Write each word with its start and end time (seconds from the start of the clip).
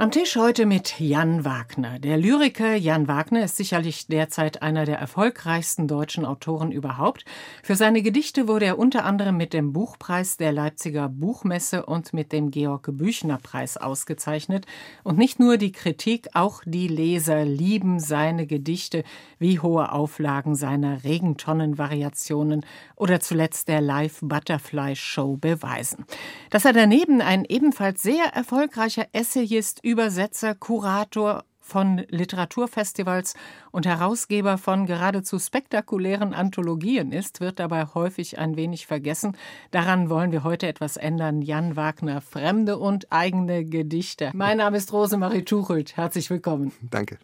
Am 0.00 0.12
Tisch 0.12 0.36
heute 0.36 0.64
mit 0.64 1.00
Jan 1.00 1.44
Wagner. 1.44 1.98
Der 1.98 2.18
Lyriker 2.18 2.76
Jan 2.76 3.08
Wagner 3.08 3.42
ist 3.42 3.56
sicherlich 3.56 4.06
derzeit 4.06 4.62
einer 4.62 4.84
der 4.84 4.96
erfolgreichsten 4.96 5.88
deutschen 5.88 6.24
Autoren 6.24 6.70
überhaupt. 6.70 7.24
Für 7.64 7.74
seine 7.74 8.00
Gedichte 8.00 8.46
wurde 8.46 8.66
er 8.66 8.78
unter 8.78 9.04
anderem 9.04 9.36
mit 9.36 9.52
dem 9.52 9.72
Buchpreis 9.72 10.36
der 10.36 10.52
Leipziger 10.52 11.08
Buchmesse 11.08 11.84
und 11.84 12.12
mit 12.12 12.30
dem 12.30 12.52
Georg 12.52 12.88
Büchner 12.92 13.38
Preis 13.38 13.76
ausgezeichnet. 13.76 14.66
Und 15.02 15.18
nicht 15.18 15.40
nur 15.40 15.56
die 15.56 15.72
Kritik, 15.72 16.28
auch 16.32 16.62
die 16.64 16.86
Leser 16.86 17.44
lieben 17.44 17.98
seine 17.98 18.46
Gedichte, 18.46 19.02
wie 19.40 19.58
hohe 19.58 19.90
Auflagen 19.90 20.54
seiner 20.54 21.02
Regentonnenvariationen 21.02 22.64
oder 22.94 23.18
zuletzt 23.18 23.66
der 23.66 23.80
Live 23.80 24.20
Butterfly 24.22 24.94
Show 24.94 25.36
beweisen. 25.38 26.04
Dass 26.50 26.64
er 26.64 26.72
daneben 26.72 27.20
ein 27.20 27.44
ebenfalls 27.44 28.00
sehr 28.00 28.26
erfolgreicher 28.26 29.08
Essayist 29.12 29.80
Übersetzer, 29.88 30.54
Kurator 30.54 31.46
von 31.60 32.04
Literaturfestivals 32.10 33.32
und 33.70 33.86
Herausgeber 33.86 34.58
von 34.58 34.84
geradezu 34.84 35.38
spektakulären 35.38 36.34
Anthologien 36.34 37.10
ist, 37.10 37.40
wird 37.40 37.58
dabei 37.58 37.86
häufig 37.94 38.38
ein 38.38 38.56
wenig 38.56 38.86
vergessen. 38.86 39.34
Daran 39.70 40.10
wollen 40.10 40.30
wir 40.30 40.44
heute 40.44 40.66
etwas 40.66 40.98
ändern. 40.98 41.40
Jan 41.40 41.74
Wagner, 41.74 42.20
Fremde 42.20 42.76
und 42.76 43.10
eigene 43.10 43.64
Gedichte. 43.64 44.30
Mein 44.34 44.58
Name 44.58 44.76
ist 44.76 44.92
Rosemarie 44.92 45.42
Tuchelt. 45.42 45.96
Herzlich 45.96 46.28
willkommen. 46.28 46.72
Danke. 46.82 47.18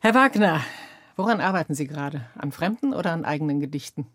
Herr 0.00 0.14
Wagner, 0.14 0.62
woran 1.14 1.40
arbeiten 1.40 1.76
Sie 1.76 1.86
gerade? 1.86 2.26
An 2.34 2.50
fremden 2.50 2.92
oder 2.92 3.12
an 3.12 3.24
eigenen 3.24 3.60
Gedichten? 3.60 4.08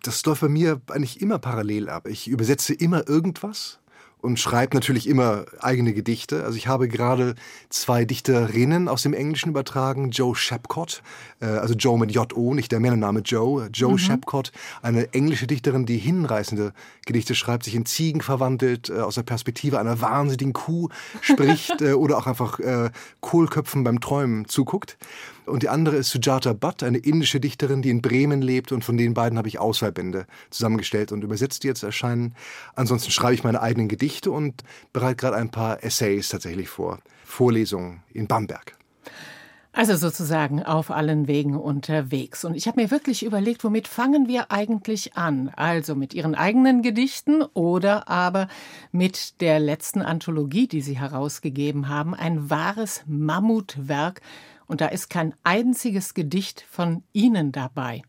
Das 0.00 0.24
läuft 0.24 0.42
bei 0.42 0.48
mir 0.48 0.80
eigentlich 0.92 1.20
immer 1.20 1.40
parallel 1.40 1.88
ab. 1.88 2.06
Ich 2.06 2.28
übersetze 2.28 2.72
immer 2.72 3.08
irgendwas 3.08 3.80
und 4.20 4.38
schreibt 4.40 4.74
natürlich 4.74 5.08
immer 5.08 5.44
eigene 5.60 5.92
Gedichte. 5.92 6.44
Also 6.44 6.56
ich 6.56 6.66
habe 6.66 6.88
gerade 6.88 7.34
zwei 7.68 8.04
Dichterinnen 8.04 8.88
aus 8.88 9.02
dem 9.02 9.14
Englischen 9.14 9.50
übertragen. 9.50 10.10
Joe 10.10 10.34
Shapcott, 10.34 11.02
äh, 11.40 11.46
also 11.46 11.74
Joe 11.74 11.98
mit 11.98 12.12
J-O, 12.12 12.54
nicht 12.54 12.72
der 12.72 12.80
Männername 12.80 13.20
Joe. 13.20 13.68
Joe 13.72 13.92
mhm. 13.92 13.98
Shapcott, 13.98 14.52
eine 14.82 15.12
englische 15.12 15.46
Dichterin, 15.46 15.86
die 15.86 15.98
hinreißende 15.98 16.72
Gedichte 17.04 17.34
schreibt, 17.34 17.64
sich 17.64 17.74
in 17.74 17.86
Ziegen 17.86 18.20
verwandelt, 18.20 18.90
äh, 18.90 19.00
aus 19.00 19.14
der 19.14 19.22
Perspektive 19.22 19.78
einer 19.78 20.00
wahnsinnigen 20.00 20.54
Kuh 20.54 20.88
spricht 21.20 21.80
äh, 21.82 21.92
oder 21.92 22.18
auch 22.18 22.26
einfach 22.26 22.58
Kohlköpfen 23.20 23.84
beim 23.84 24.00
Träumen 24.00 24.48
zuguckt. 24.48 24.96
Und 25.46 25.62
die 25.62 25.68
andere 25.68 25.96
ist 25.96 26.10
Sujata 26.10 26.52
Bhatt, 26.52 26.82
eine 26.82 26.98
indische 26.98 27.40
Dichterin, 27.40 27.82
die 27.82 27.90
in 27.90 28.02
Bremen 28.02 28.42
lebt. 28.42 28.72
Und 28.72 28.84
von 28.84 28.96
den 28.96 29.14
beiden 29.14 29.38
habe 29.38 29.48
ich 29.48 29.58
Auswahlbände 29.58 30.26
zusammengestellt 30.50 31.12
und 31.12 31.22
übersetzt, 31.22 31.62
die 31.62 31.68
jetzt 31.68 31.82
erscheinen. 31.82 32.34
Ansonsten 32.74 33.10
schreibe 33.10 33.34
ich 33.34 33.44
meine 33.44 33.62
eigenen 33.62 33.88
Gedichte 33.88 34.30
und 34.30 34.62
bereite 34.92 35.16
gerade 35.16 35.36
ein 35.36 35.50
paar 35.50 35.82
Essays 35.84 36.28
tatsächlich 36.28 36.68
vor. 36.68 36.98
Vorlesungen 37.24 38.02
in 38.12 38.26
Bamberg. 38.26 38.76
Also 39.76 39.94
sozusagen 39.94 40.62
auf 40.62 40.90
allen 40.90 41.28
Wegen 41.28 41.54
unterwegs. 41.54 42.46
Und 42.46 42.54
ich 42.54 42.66
habe 42.66 42.80
mir 42.80 42.90
wirklich 42.90 43.22
überlegt, 43.22 43.62
womit 43.62 43.88
fangen 43.88 44.26
wir 44.26 44.50
eigentlich 44.50 45.18
an? 45.18 45.50
Also 45.54 45.94
mit 45.94 46.14
Ihren 46.14 46.34
eigenen 46.34 46.80
Gedichten 46.80 47.42
oder 47.52 48.08
aber 48.08 48.48
mit 48.90 49.42
der 49.42 49.60
letzten 49.60 50.00
Anthologie, 50.00 50.66
die 50.66 50.80
Sie 50.80 50.98
herausgegeben 50.98 51.90
haben. 51.90 52.14
Ein 52.14 52.48
wahres 52.48 53.02
Mammutwerk 53.06 54.22
und 54.66 54.80
da 54.80 54.86
ist 54.86 55.10
kein 55.10 55.34
einziges 55.44 56.14
Gedicht 56.14 56.64
von 56.68 57.02
Ihnen 57.12 57.52
dabei. 57.52 58.02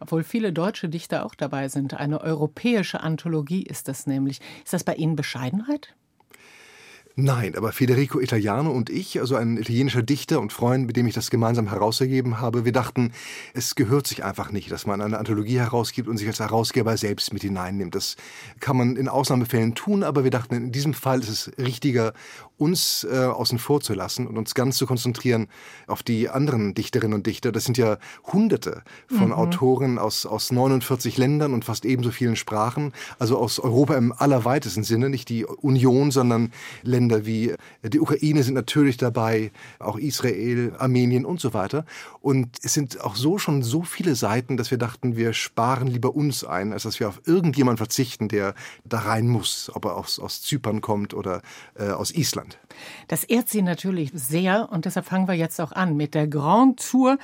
Obwohl 0.00 0.24
viele 0.24 0.52
deutsche 0.52 0.88
Dichter 0.88 1.26
auch 1.26 1.34
dabei 1.34 1.68
sind. 1.68 1.94
Eine 1.94 2.22
europäische 2.22 3.00
Anthologie 3.00 3.62
ist 3.62 3.86
das 3.86 4.06
nämlich. 4.06 4.40
Ist 4.64 4.72
das 4.72 4.82
bei 4.82 4.94
Ihnen 4.94 5.14
Bescheidenheit? 5.14 5.94
Nein, 7.16 7.54
aber 7.56 7.72
Federico 7.72 8.20
Italiano 8.20 8.70
und 8.70 8.88
ich, 8.88 9.20
also 9.20 9.34
ein 9.34 9.58
italienischer 9.58 10.02
Dichter 10.02 10.40
und 10.40 10.52
Freund, 10.52 10.86
mit 10.86 10.96
dem 10.96 11.06
ich 11.06 11.14
das 11.14 11.28
gemeinsam 11.28 11.68
herausgegeben 11.68 12.40
habe, 12.40 12.64
wir 12.64 12.72
dachten, 12.72 13.12
es 13.52 13.74
gehört 13.74 14.06
sich 14.06 14.24
einfach 14.24 14.52
nicht, 14.52 14.70
dass 14.70 14.86
man 14.86 15.02
eine 15.02 15.18
Anthologie 15.18 15.58
herausgibt 15.58 16.08
und 16.08 16.16
sich 16.16 16.28
als 16.28 16.40
Herausgeber 16.40 16.96
selbst 16.96 17.32
mit 17.32 17.42
hineinnimmt. 17.42 17.94
Das 17.94 18.16
kann 18.60 18.76
man 18.76 18.96
in 18.96 19.08
Ausnahmefällen 19.08 19.74
tun, 19.74 20.04
aber 20.04 20.22
wir 20.24 20.30
dachten, 20.30 20.54
in 20.54 20.72
diesem 20.72 20.94
Fall 20.94 21.20
ist 21.20 21.28
es 21.28 21.52
richtiger, 21.58 22.14
uns 22.60 23.06
äh, 23.10 23.16
außen 23.16 23.58
vor 23.58 23.80
zu 23.80 23.94
lassen 23.94 24.26
und 24.26 24.36
uns 24.36 24.54
ganz 24.54 24.76
zu 24.76 24.86
konzentrieren 24.86 25.48
auf 25.86 26.02
die 26.02 26.28
anderen 26.28 26.74
Dichterinnen 26.74 27.14
und 27.14 27.26
Dichter. 27.26 27.52
Das 27.52 27.64
sind 27.64 27.78
ja 27.78 27.98
Hunderte 28.32 28.82
von 29.08 29.28
mhm. 29.28 29.32
Autoren 29.32 29.98
aus, 29.98 30.26
aus 30.26 30.52
49 30.52 31.16
Ländern 31.16 31.54
und 31.54 31.64
fast 31.64 31.84
ebenso 31.84 32.10
vielen 32.10 32.36
Sprachen, 32.36 32.92
also 33.18 33.38
aus 33.38 33.58
Europa 33.58 33.96
im 33.96 34.12
allerweitesten 34.12 34.84
Sinne, 34.84 35.08
nicht 35.08 35.28
die 35.28 35.44
Union, 35.44 36.10
sondern 36.10 36.52
Länder 36.82 37.24
wie 37.24 37.54
die 37.82 38.00
Ukraine 38.00 38.42
sind 38.42 38.54
natürlich 38.54 38.96
dabei, 38.98 39.52
auch 39.78 39.98
Israel, 39.98 40.74
Armenien 40.78 41.24
und 41.24 41.40
so 41.40 41.54
weiter. 41.54 41.84
Und 42.20 42.58
es 42.62 42.74
sind 42.74 43.00
auch 43.00 43.16
so 43.16 43.38
schon 43.38 43.62
so 43.62 43.82
viele 43.82 44.14
Seiten, 44.14 44.56
dass 44.56 44.70
wir 44.70 44.78
dachten, 44.78 45.16
wir 45.16 45.32
sparen 45.32 45.88
lieber 45.88 46.14
uns 46.14 46.44
ein, 46.44 46.72
als 46.72 46.82
dass 46.82 47.00
wir 47.00 47.08
auf 47.08 47.22
irgendjemanden 47.24 47.78
verzichten, 47.78 48.28
der 48.28 48.54
da 48.84 48.98
rein 49.00 49.28
muss, 49.28 49.70
ob 49.74 49.86
er 49.86 49.96
aus, 49.96 50.18
aus 50.18 50.42
Zypern 50.42 50.80
kommt 50.80 51.14
oder 51.14 51.42
äh, 51.74 51.90
aus 51.90 52.10
Island. 52.10 52.49
Das 53.08 53.24
ehrt 53.24 53.48
Sie 53.48 53.62
natürlich 53.62 54.10
sehr 54.14 54.70
und 54.70 54.84
deshalb 54.84 55.06
fangen 55.06 55.28
wir 55.28 55.34
jetzt 55.34 55.60
auch 55.60 55.72
an 55.72 55.96
mit 55.96 56.14
der 56.14 56.26
Grand 56.26 56.80
Tour 56.80 57.18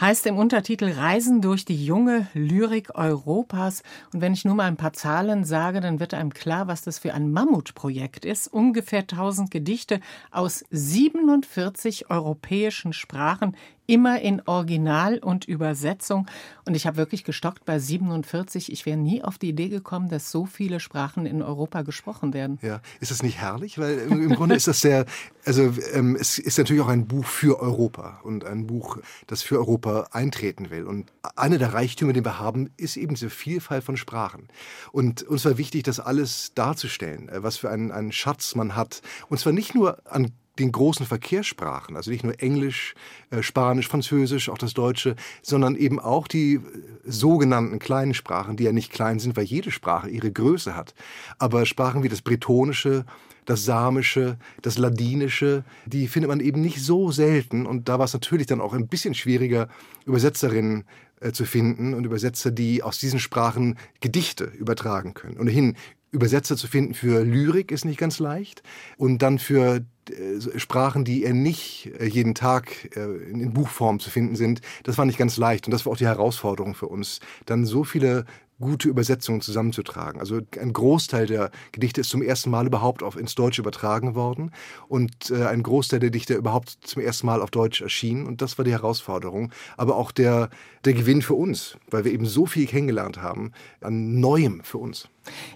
heißt 0.00 0.26
im 0.26 0.36
Untertitel 0.36 0.90
Reisen 0.92 1.40
durch 1.40 1.64
die 1.64 1.84
junge 1.84 2.26
Lyrik 2.34 2.94
Europas. 2.94 3.82
Und 4.12 4.20
wenn 4.20 4.32
ich 4.32 4.44
nur 4.44 4.54
mal 4.54 4.64
ein 4.64 4.76
paar 4.76 4.92
Zahlen 4.92 5.44
sage, 5.44 5.80
dann 5.80 6.00
wird 6.00 6.14
einem 6.14 6.32
klar, 6.32 6.66
was 6.66 6.82
das 6.82 6.98
für 6.98 7.14
ein 7.14 7.32
Mammutprojekt 7.32 8.24
ist. 8.24 8.48
Ungefähr 8.48 9.00
1000 9.00 9.50
Gedichte 9.50 10.00
aus 10.30 10.64
47 10.70 12.10
europäischen 12.10 12.92
Sprachen 12.92 13.56
immer 13.86 14.20
in 14.20 14.42
Original 14.46 15.18
und 15.18 15.44
Übersetzung. 15.44 16.26
Und 16.64 16.74
ich 16.74 16.86
habe 16.86 16.96
wirklich 16.96 17.24
gestockt 17.24 17.64
bei 17.64 17.78
47. 17.78 18.72
Ich 18.72 18.86
wäre 18.86 18.96
nie 18.96 19.22
auf 19.22 19.38
die 19.38 19.48
Idee 19.48 19.68
gekommen, 19.68 20.08
dass 20.08 20.30
so 20.30 20.46
viele 20.46 20.80
Sprachen 20.80 21.26
in 21.26 21.42
Europa 21.42 21.82
gesprochen 21.82 22.34
werden. 22.34 22.58
Ja, 22.62 22.80
ist 23.00 23.10
das 23.10 23.22
nicht 23.22 23.38
herrlich? 23.38 23.78
Weil 23.78 23.98
im, 23.98 24.34
Grunde 24.34 24.56
ist 24.56 24.66
das 24.66 24.80
sehr, 24.80 25.06
also 25.44 25.72
ähm, 25.92 26.16
es 26.18 26.38
ist 26.38 26.58
natürlich 26.58 26.82
auch 26.82 26.88
ein 26.88 27.06
Buch 27.06 27.24
für 27.24 27.60
Europa 27.60 28.20
und 28.24 28.44
ein 28.44 28.66
Buch, 28.66 28.98
das 29.26 29.42
für 29.42 29.58
Europa 29.58 30.08
eintreten 30.10 30.70
will. 30.70 30.84
Und 30.84 31.12
einer 31.36 31.58
der 31.58 31.72
Reichtümer, 31.72 32.12
den 32.12 32.24
wir 32.24 32.38
haben, 32.38 32.70
ist 32.76 32.96
eben 32.96 33.14
diese 33.14 33.30
Vielfalt 33.30 33.84
von 33.84 33.96
Sprachen. 33.96 34.48
Und 34.92 35.22
uns 35.22 35.44
war 35.44 35.58
wichtig, 35.58 35.84
das 35.84 36.00
alles 36.00 36.52
darzustellen, 36.54 37.28
äh, 37.28 37.42
was 37.42 37.56
für 37.56 37.70
einen, 37.70 37.92
einen 37.92 38.12
Schatz 38.12 38.54
man 38.54 38.74
hat. 38.74 39.02
Und 39.28 39.38
zwar 39.38 39.52
nicht 39.52 39.74
nur 39.74 39.98
an 40.06 40.32
den 40.58 40.72
großen 40.72 41.06
Verkehrssprachen, 41.06 41.96
also 41.96 42.10
nicht 42.10 42.24
nur 42.24 42.40
Englisch, 42.40 42.94
äh, 43.30 43.42
Spanisch, 43.42 43.88
Französisch, 43.88 44.48
auch 44.48 44.58
das 44.58 44.74
Deutsche, 44.74 45.16
sondern 45.42 45.76
eben 45.76 46.00
auch 46.00 46.28
die 46.28 46.54
äh, 46.54 46.60
sogenannten 47.04 47.78
kleinen 47.78 48.14
Sprachen, 48.14 48.56
die 48.56 48.64
ja 48.64 48.72
nicht 48.72 48.92
klein 48.92 49.18
sind, 49.18 49.36
weil 49.36 49.44
jede 49.44 49.70
Sprache 49.70 50.08
ihre 50.08 50.32
Größe 50.32 50.74
hat. 50.74 50.94
Aber 51.38 51.66
Sprachen 51.66 52.02
wie 52.02 52.08
das 52.08 52.22
Bretonische, 52.22 53.04
das 53.44 53.64
Samische, 53.64 54.38
das 54.62 54.76
Ladinische, 54.76 55.64
die 55.86 56.08
findet 56.08 56.28
man 56.28 56.40
eben 56.40 56.60
nicht 56.60 56.82
so 56.82 57.12
selten. 57.12 57.64
Und 57.64 57.88
da 57.88 57.98
war 57.98 58.04
es 58.04 58.12
natürlich 58.12 58.46
dann 58.46 58.60
auch 58.60 58.74
ein 58.74 58.88
bisschen 58.88 59.14
schwieriger, 59.14 59.68
Übersetzerinnen 60.04 60.84
äh, 61.20 61.32
zu 61.32 61.44
finden 61.44 61.94
und 61.94 62.04
Übersetzer, 62.04 62.50
die 62.50 62.82
aus 62.82 62.98
diesen 62.98 63.20
Sprachen 63.20 63.78
Gedichte 64.00 64.44
übertragen 64.44 65.14
können. 65.14 65.38
Ohnehin 65.38 65.76
Übersetzer 66.16 66.56
zu 66.56 66.66
finden 66.66 66.94
für 66.94 67.22
Lyrik 67.22 67.70
ist 67.70 67.84
nicht 67.84 67.98
ganz 67.98 68.18
leicht. 68.18 68.62
Und 68.96 69.20
dann 69.20 69.38
für 69.38 69.84
äh, 70.10 70.58
Sprachen, 70.58 71.04
die 71.04 71.24
er 71.24 71.34
nicht 71.34 71.92
äh, 72.00 72.06
jeden 72.06 72.34
Tag 72.34 72.96
äh, 72.96 73.30
in 73.30 73.52
Buchform 73.52 74.00
zu 74.00 74.08
finden 74.08 74.34
sind, 74.34 74.62
das 74.82 74.96
war 74.96 75.04
nicht 75.04 75.18
ganz 75.18 75.36
leicht. 75.36 75.66
Und 75.66 75.72
das 75.72 75.84
war 75.84 75.92
auch 75.92 75.96
die 75.96 76.06
Herausforderung 76.06 76.74
für 76.74 76.86
uns, 76.86 77.20
dann 77.44 77.66
so 77.66 77.84
viele 77.84 78.24
gute 78.58 78.88
Übersetzungen 78.88 79.40
zusammenzutragen. 79.40 80.20
Also 80.20 80.40
ein 80.60 80.72
Großteil 80.72 81.26
der 81.26 81.50
Gedichte 81.72 82.00
ist 82.00 82.10
zum 82.10 82.22
ersten 82.22 82.50
Mal 82.50 82.66
überhaupt 82.66 83.02
auf, 83.02 83.16
ins 83.16 83.34
Deutsche 83.34 83.60
übertragen 83.60 84.14
worden 84.14 84.50
und 84.88 85.30
äh, 85.30 85.44
ein 85.46 85.62
Großteil 85.62 86.00
der 86.00 86.10
Dichter 86.10 86.36
überhaupt 86.36 86.78
zum 86.82 87.02
ersten 87.02 87.26
Mal 87.26 87.42
auf 87.42 87.50
Deutsch 87.50 87.82
erschienen 87.82 88.26
und 88.26 88.40
das 88.40 88.56
war 88.56 88.64
die 88.64 88.72
Herausforderung, 88.72 89.52
aber 89.76 89.96
auch 89.96 90.10
der, 90.10 90.48
der 90.84 90.94
Gewinn 90.94 91.22
für 91.22 91.34
uns, 91.34 91.76
weil 91.90 92.04
wir 92.04 92.12
eben 92.12 92.26
so 92.26 92.46
viel 92.46 92.66
kennengelernt 92.66 93.20
haben 93.20 93.52
an 93.80 94.20
Neuem 94.20 94.62
für 94.64 94.78
uns. 94.78 95.08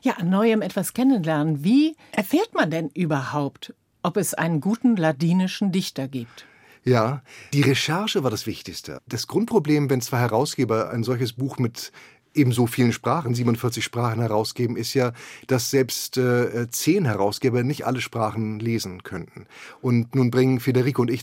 Ja, 0.03 0.15
an 0.15 0.29
Neuem 0.29 0.63
etwas 0.63 0.93
kennenlernen. 0.93 1.65
Wie 1.65 1.97
erfährt 2.13 2.55
man 2.55 2.71
denn 2.71 2.91
überhaupt, 2.91 3.75
ob 4.03 4.17
es 4.17 4.35
einen 4.35 4.61
guten 4.61 4.97
ladinischen 4.97 5.73
Dichter 5.73 6.09
gibt? 6.09 6.47
Ja, 6.83 7.23
die 7.53 7.61
Recherche 7.61 8.25
war 8.25 8.31
das 8.31 8.47
Wichtigste. 8.47 9.01
Das 9.07 9.27
Grundproblem, 9.27 9.91
wenn 9.91 10.01
zwei 10.01 10.19
Herausgeber 10.19 10.91
ein 10.91 11.03
solches 11.03 11.35
Buch 11.35 11.59
mit 11.59 11.93
eben 12.35 12.53
so 12.53 12.67
vielen 12.67 12.93
Sprachen, 12.93 13.35
47 13.35 13.83
Sprachen 13.83 14.21
herausgeben, 14.21 14.77
ist 14.77 14.95
ja, 14.95 15.13
dass 15.47 15.71
selbst 15.71 16.17
äh, 16.17 16.69
zehn 16.71 17.05
Herausgeber 17.05 17.63
nicht 17.63 17.87
alle 17.87 18.01
Sprachen 18.01 18.61
lesen 18.61 19.03
könnten. 19.03 19.47
Und 19.81 20.15
nun 20.15 20.31
bringen 20.31 20.61
Federico 20.61 21.03
und 21.03 21.11
ich 21.11 21.23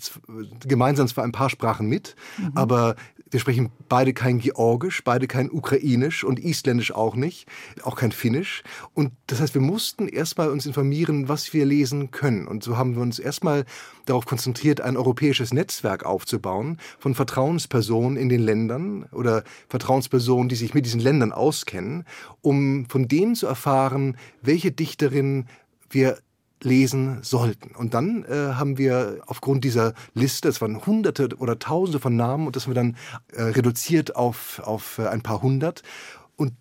gemeinsam 0.65 1.07
zwar 1.07 1.23
ein 1.23 1.31
paar 1.31 1.49
Sprachen 1.49 1.87
mit, 1.87 2.15
mhm. 2.37 2.51
aber 2.55 2.95
wir 3.29 3.39
sprechen 3.39 3.71
beide 3.89 4.13
kein 4.13 4.39
Georgisch, 4.39 5.03
beide 5.03 5.27
kein 5.27 5.51
Ukrainisch 5.51 6.23
und 6.23 6.39
Isländisch 6.39 6.91
auch 6.91 7.15
nicht, 7.15 7.47
auch 7.83 7.95
kein 7.95 8.11
Finnisch. 8.11 8.63
Und 8.93 9.11
das 9.27 9.41
heißt, 9.41 9.53
wir 9.53 9.61
mussten 9.61 10.07
erstmal 10.07 10.49
uns 10.49 10.65
informieren, 10.65 11.27
was 11.27 11.53
wir 11.53 11.65
lesen 11.65 12.11
können. 12.11 12.47
Und 12.47 12.63
so 12.63 12.77
haben 12.77 12.95
wir 12.95 13.01
uns 13.01 13.19
erstmal 13.19 13.65
darauf 14.09 14.25
konzentriert, 14.25 14.81
ein 14.81 14.97
europäisches 14.97 15.53
Netzwerk 15.53 16.05
aufzubauen 16.05 16.77
von 16.99 17.15
Vertrauenspersonen 17.15 18.17
in 18.17 18.29
den 18.29 18.41
Ländern 18.41 19.03
oder 19.11 19.43
Vertrauenspersonen, 19.69 20.49
die 20.49 20.55
sich 20.55 20.73
mit 20.73 20.85
diesen 20.85 20.99
Ländern 20.99 21.31
auskennen, 21.31 22.05
um 22.41 22.87
von 22.89 23.07
denen 23.07 23.35
zu 23.35 23.47
erfahren, 23.47 24.17
welche 24.41 24.71
Dichterin 24.71 25.45
wir 25.89 26.17
lesen 26.63 27.19
sollten. 27.21 27.75
Und 27.75 27.93
dann 27.93 28.23
äh, 28.23 28.53
haben 28.53 28.77
wir 28.77 29.19
aufgrund 29.27 29.63
dieser 29.63 29.93
Liste, 30.13 30.49
es 30.49 30.61
waren 30.61 30.85
hunderte 30.85 31.29
oder 31.37 31.59
tausende 31.59 31.99
von 31.99 32.15
Namen 32.15 32.47
und 32.47 32.55
das 32.55 32.63
haben 32.63 32.71
wir 32.71 32.75
dann 32.75 32.97
äh, 33.33 33.43
reduziert 33.43 34.15
auf, 34.15 34.59
auf 34.63 34.97
äh, 34.97 35.07
ein 35.07 35.21
paar 35.21 35.41
hundert. 35.41 35.83
Und 36.35 36.53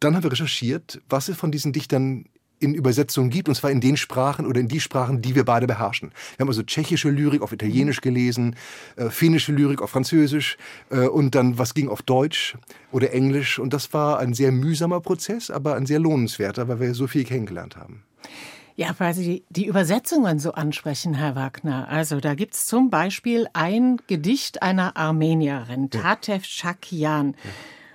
dann 0.00 0.14
haben 0.14 0.22
wir 0.22 0.32
recherchiert, 0.32 1.00
was 1.08 1.28
es 1.28 1.36
von 1.36 1.50
diesen 1.50 1.72
Dichtern 1.72 2.26
in 2.60 2.74
Übersetzungen 2.74 3.30
gibt, 3.30 3.48
und 3.48 3.54
zwar 3.54 3.70
in 3.70 3.80
den 3.80 3.96
Sprachen 3.96 4.46
oder 4.46 4.60
in 4.60 4.68
die 4.68 4.80
Sprachen, 4.80 5.22
die 5.22 5.34
wir 5.34 5.44
beide 5.44 5.66
beherrschen. 5.66 6.12
Wir 6.36 6.44
haben 6.44 6.48
also 6.48 6.62
tschechische 6.62 7.10
Lyrik 7.10 7.42
auf 7.42 7.52
Italienisch 7.52 8.00
gelesen, 8.00 8.56
äh, 8.96 9.10
finnische 9.10 9.52
Lyrik 9.52 9.82
auf 9.82 9.90
Französisch 9.90 10.56
äh, 10.90 11.06
und 11.06 11.34
dann 11.34 11.58
was 11.58 11.74
ging 11.74 11.88
auf 11.88 12.02
Deutsch 12.02 12.56
oder 12.92 13.12
Englisch. 13.12 13.58
Und 13.58 13.72
das 13.72 13.92
war 13.92 14.18
ein 14.18 14.34
sehr 14.34 14.52
mühsamer 14.52 15.00
Prozess, 15.00 15.50
aber 15.50 15.74
ein 15.74 15.86
sehr 15.86 15.98
lohnenswerter, 15.98 16.68
weil 16.68 16.80
wir 16.80 16.94
so 16.94 17.06
viel 17.06 17.24
kennengelernt 17.24 17.76
haben. 17.76 18.02
Ja, 18.78 18.94
weil 18.98 19.12
Sie 19.12 19.42
die 19.50 19.66
Übersetzungen 19.66 20.38
so 20.38 20.52
ansprechen, 20.52 21.12
Herr 21.14 21.34
Wagner. 21.34 21.88
Also 21.88 22.20
da 22.20 22.34
gibt's 22.34 22.66
zum 22.66 22.90
Beispiel 22.90 23.48
ein 23.52 23.96
Gedicht 24.06 24.62
einer 24.62 24.96
Armenierin, 24.96 25.90
Tatev 25.90 26.44
Shakian. 26.44 27.34
Ja. 27.42 27.50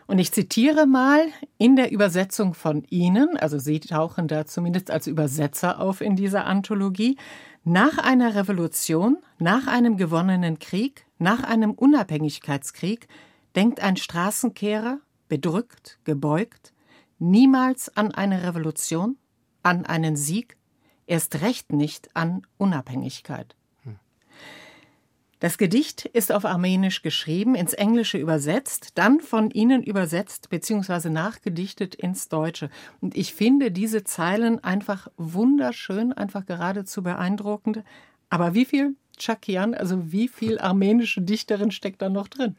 Und 0.07 0.19
ich 0.19 0.31
zitiere 0.31 0.85
mal 0.85 1.27
in 1.57 1.75
der 1.75 1.91
Übersetzung 1.91 2.53
von 2.53 2.83
Ihnen, 2.89 3.37
also 3.37 3.57
Sie 3.57 3.79
tauchen 3.79 4.27
da 4.27 4.45
zumindest 4.45 4.91
als 4.91 5.07
Übersetzer 5.07 5.79
auf 5.79 6.01
in 6.01 6.15
dieser 6.15 6.45
Anthologie, 6.45 7.17
nach 7.63 7.97
einer 7.97 8.35
Revolution, 8.35 9.17
nach 9.39 9.67
einem 9.67 9.95
gewonnenen 9.95 10.59
Krieg, 10.59 11.05
nach 11.17 11.43
einem 11.43 11.71
Unabhängigkeitskrieg 11.71 13.07
denkt 13.55 13.81
ein 13.81 13.95
Straßenkehrer, 13.95 14.99
bedrückt, 15.29 15.99
gebeugt, 16.03 16.73
niemals 17.19 17.95
an 17.95 18.11
eine 18.11 18.43
Revolution, 18.43 19.17
an 19.61 19.85
einen 19.85 20.17
Sieg, 20.17 20.57
erst 21.07 21.41
recht 21.41 21.71
nicht 21.71 22.15
an 22.15 22.41
Unabhängigkeit. 22.57 23.55
Das 25.43 25.57
Gedicht 25.57 26.05
ist 26.05 26.31
auf 26.31 26.45
Armenisch 26.45 27.01
geschrieben, 27.01 27.53
ins 27.53 27.73
Englische 27.73 28.17
übersetzt, 28.17 28.91
dann 28.95 29.19
von 29.19 29.51
Ihnen 29.51 29.83
übersetzt 29.83 30.49
bzw. 30.49 31.09
nachgedichtet 31.09 31.95
ins 31.95 32.29
Deutsche. 32.29 32.69
Und 33.01 33.17
ich 33.17 33.33
finde 33.33 33.69
diese 33.69 34.05
Zeilen 34.05 34.63
einfach 34.63 35.09
wunderschön, 35.17 36.13
einfach 36.13 36.45
geradezu 36.45 37.03
beeindruckend. 37.03 37.83
Aber 38.29 38.53
wie 38.53 38.63
viel 38.63 38.95
Chakian, 39.19 39.73
also 39.73 40.13
wie 40.13 40.29
viel 40.29 40.59
armenische 40.59 41.21
Dichterin 41.21 41.71
steckt 41.71 42.01
da 42.01 42.07
noch 42.07 42.29
drin? 42.29 42.55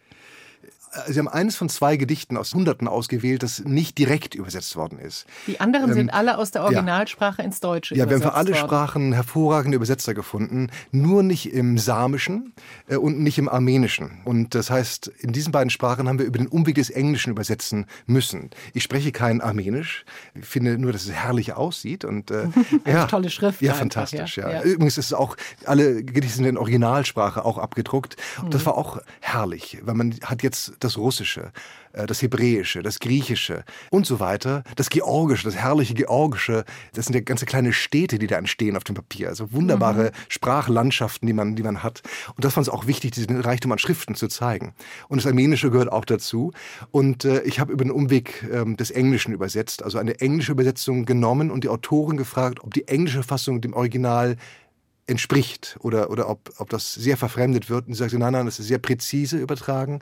Sie 1.08 1.18
haben 1.18 1.28
eines 1.28 1.56
von 1.56 1.68
zwei 1.68 1.96
Gedichten 1.96 2.36
aus 2.36 2.54
Hunderten 2.54 2.88
ausgewählt, 2.88 3.42
das 3.42 3.64
nicht 3.64 3.98
direkt 3.98 4.34
übersetzt 4.34 4.76
worden 4.76 4.98
ist. 4.98 5.26
Die 5.46 5.60
anderen 5.60 5.90
ähm, 5.90 5.94
sind 5.94 6.14
alle 6.14 6.38
aus 6.38 6.50
der 6.50 6.62
Originalsprache 6.62 7.38
ja. 7.38 7.44
ins 7.44 7.60
Deutsche 7.60 7.94
ja, 7.94 8.04
übersetzt 8.04 8.22
Ja, 8.22 8.26
wir 8.26 8.26
haben 8.26 8.32
für 8.32 8.38
alle 8.38 8.54
worden. 8.54 8.68
Sprachen 8.68 9.12
hervorragende 9.12 9.76
Übersetzer 9.76 10.14
gefunden, 10.14 10.70
nur 10.92 11.22
nicht 11.22 11.52
im 11.52 11.78
Samischen 11.78 12.52
äh, 12.88 12.96
und 12.96 13.20
nicht 13.20 13.38
im 13.38 13.48
Armenischen. 13.48 14.20
Und 14.24 14.54
das 14.54 14.70
heißt, 14.70 15.08
in 15.18 15.32
diesen 15.32 15.52
beiden 15.52 15.70
Sprachen 15.70 16.08
haben 16.08 16.18
wir 16.18 16.26
über 16.26 16.38
den 16.38 16.48
Umweg 16.48 16.76
des 16.76 16.90
Englischen 16.90 17.30
übersetzen 17.30 17.86
müssen. 18.06 18.50
Ich 18.72 18.82
spreche 18.82 19.12
kein 19.12 19.40
Armenisch, 19.40 20.04
ich 20.34 20.46
finde 20.46 20.78
nur, 20.78 20.92
dass 20.92 21.04
es 21.04 21.12
herrlich 21.12 21.54
aussieht 21.54 22.04
und 22.04 22.30
äh, 22.30 22.48
ja, 22.86 23.06
tolle 23.06 23.30
Schrift. 23.30 23.60
Ja, 23.60 23.72
einfach, 23.72 23.80
fantastisch. 23.80 24.36
Ja. 24.36 24.50
ja. 24.50 24.62
Übrigens 24.62 24.98
ist 24.98 25.06
es 25.06 25.12
auch 25.12 25.36
alle 25.66 26.04
Gedichte 26.04 26.36
sind 26.36 26.44
in 26.44 26.56
Originalsprache 26.56 27.44
auch 27.44 27.58
abgedruckt. 27.58 28.16
Und 28.38 28.46
mhm. 28.46 28.50
das 28.50 28.66
war 28.66 28.76
auch 28.76 28.98
herrlich, 29.20 29.78
weil 29.82 29.94
man 29.94 30.14
hat 30.24 30.42
jetzt 30.42 30.83
das 30.84 30.98
Russische, 30.98 31.52
äh, 31.92 32.06
das 32.06 32.22
Hebräische, 32.22 32.82
das 32.82 33.00
Griechische 33.00 33.64
und 33.90 34.06
so 34.06 34.20
weiter, 34.20 34.62
das 34.76 34.90
Georgische, 34.90 35.44
das 35.44 35.56
herrliche 35.56 35.94
Georgische. 35.94 36.64
Das 36.92 37.06
sind 37.06 37.14
ja 37.14 37.20
ganze 37.20 37.46
kleine 37.46 37.72
Städte, 37.72 38.18
die 38.18 38.26
da 38.26 38.36
entstehen 38.36 38.76
auf 38.76 38.84
dem 38.84 38.94
Papier. 38.94 39.28
Also 39.28 39.52
wunderbare 39.52 40.04
mhm. 40.04 40.10
Sprachlandschaften, 40.28 41.26
die 41.26 41.32
man, 41.32 41.56
die 41.56 41.62
man 41.62 41.82
hat. 41.82 42.02
Und 42.36 42.44
das 42.44 42.54
fand 42.54 42.66
es 42.66 42.72
auch 42.72 42.86
wichtig, 42.86 43.12
diesen 43.12 43.40
Reichtum 43.40 43.72
an 43.72 43.78
Schriften 43.78 44.14
zu 44.14 44.28
zeigen. 44.28 44.74
Und 45.08 45.18
das 45.18 45.26
Armenische 45.26 45.70
gehört 45.70 45.90
auch 45.90 46.04
dazu. 46.04 46.52
Und 46.90 47.24
äh, 47.24 47.42
ich 47.42 47.60
habe 47.60 47.72
über 47.72 47.84
den 47.84 47.90
Umweg 47.90 48.46
ähm, 48.52 48.76
des 48.76 48.90
Englischen 48.90 49.32
übersetzt, 49.32 49.82
also 49.82 49.98
eine 49.98 50.20
englische 50.20 50.52
Übersetzung 50.52 51.04
genommen 51.04 51.50
und 51.50 51.64
die 51.64 51.68
Autorin 51.68 52.16
gefragt, 52.16 52.60
ob 52.62 52.74
die 52.74 52.88
englische 52.88 53.22
Fassung 53.22 53.60
dem 53.60 53.72
Original 53.72 54.36
entspricht 55.06 55.76
oder, 55.80 56.10
oder 56.10 56.28
ob, 56.28 56.50
ob 56.58 56.70
das 56.70 56.94
sehr 56.94 57.16
verfremdet 57.16 57.68
wird. 57.68 57.86
Und 57.86 57.94
sie 57.94 57.98
sagte, 57.98 58.18
nein, 58.18 58.32
nein, 58.32 58.46
das 58.46 58.58
ist 58.58 58.68
sehr 58.68 58.78
präzise 58.78 59.38
übertragen. 59.38 60.00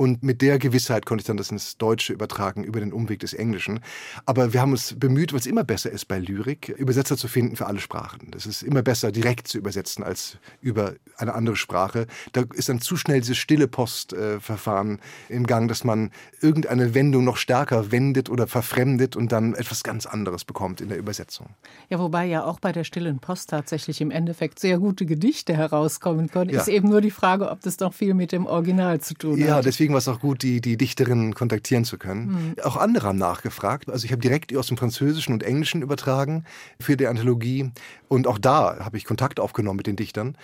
Und 0.00 0.22
mit 0.22 0.40
der 0.40 0.58
Gewissheit 0.58 1.04
konnte 1.04 1.20
ich 1.20 1.26
dann 1.26 1.36
das 1.36 1.50
ins 1.50 1.76
Deutsche 1.76 2.14
übertragen 2.14 2.64
über 2.64 2.80
den 2.80 2.90
Umweg 2.90 3.20
des 3.20 3.34
Englischen. 3.34 3.80
Aber 4.24 4.54
wir 4.54 4.62
haben 4.62 4.72
uns 4.72 4.98
bemüht, 4.98 5.34
was 5.34 5.44
immer 5.44 5.62
besser 5.62 5.90
ist 5.90 6.08
bei 6.08 6.18
Lyrik, 6.18 6.70
Übersetzer 6.70 7.18
zu 7.18 7.28
finden 7.28 7.54
für 7.54 7.66
alle 7.66 7.80
Sprachen. 7.80 8.30
Das 8.30 8.46
ist 8.46 8.62
immer 8.62 8.80
besser, 8.80 9.12
direkt 9.12 9.46
zu 9.46 9.58
übersetzen 9.58 10.02
als 10.02 10.38
über 10.62 10.94
eine 11.18 11.34
andere 11.34 11.54
Sprache. 11.54 12.06
Da 12.32 12.44
ist 12.54 12.70
dann 12.70 12.80
zu 12.80 12.96
schnell 12.96 13.20
dieses 13.20 13.36
stille 13.36 13.68
Postverfahren 13.68 15.00
äh, 15.28 15.34
im 15.34 15.46
Gang, 15.46 15.68
dass 15.68 15.84
man 15.84 16.12
irgendeine 16.40 16.94
Wendung 16.94 17.24
noch 17.24 17.36
stärker 17.36 17.92
wendet 17.92 18.30
oder 18.30 18.46
verfremdet 18.46 19.16
und 19.16 19.32
dann 19.32 19.52
etwas 19.54 19.82
ganz 19.82 20.06
anderes 20.06 20.46
bekommt 20.46 20.80
in 20.80 20.88
der 20.88 20.96
Übersetzung. 20.96 21.48
Ja, 21.90 21.98
wobei 21.98 22.24
ja 22.24 22.44
auch 22.44 22.58
bei 22.58 22.72
der 22.72 22.84
stillen 22.84 23.18
Post 23.18 23.50
tatsächlich 23.50 24.00
im 24.00 24.10
Endeffekt 24.10 24.60
sehr 24.60 24.78
gute 24.78 25.04
Gedichte 25.04 25.54
herauskommen 25.54 26.30
können. 26.30 26.48
Ja. 26.48 26.60
Ist 26.60 26.68
eben 26.68 26.88
nur 26.88 27.02
die 27.02 27.10
Frage, 27.10 27.50
ob 27.50 27.60
das 27.60 27.76
doch 27.76 27.92
viel 27.92 28.14
mit 28.14 28.32
dem 28.32 28.46
Original 28.46 29.02
zu 29.02 29.12
tun 29.12 29.32
hat. 29.32 29.46
Ja, 29.46 29.60
deswegen 29.60 29.89
deswegen 29.90 29.92
war 29.92 29.98
es 29.98 30.08
auch 30.08 30.20
gut, 30.20 30.42
die, 30.42 30.60
die 30.60 30.76
Dichterinnen 30.76 31.34
kontaktieren 31.34 31.84
zu 31.84 31.98
können. 31.98 32.54
Mhm. 32.56 32.62
Auch 32.62 32.76
andere 32.76 33.08
haben 33.08 33.18
nachgefragt. 33.18 33.90
Also 33.90 34.04
ich 34.04 34.12
habe 34.12 34.22
direkt 34.22 34.54
aus 34.56 34.68
dem 34.68 34.76
Französischen 34.76 35.32
und 35.32 35.42
Englischen 35.42 35.82
übertragen 35.82 36.44
für 36.80 36.96
die 36.96 37.06
Anthologie. 37.06 37.70
Und 38.08 38.26
auch 38.26 38.38
da 38.38 38.78
habe 38.80 38.96
ich 38.96 39.04
Kontakt 39.04 39.40
aufgenommen 39.40 39.78
mit 39.78 39.86
den 39.86 39.96
Dichtern. 39.96 40.36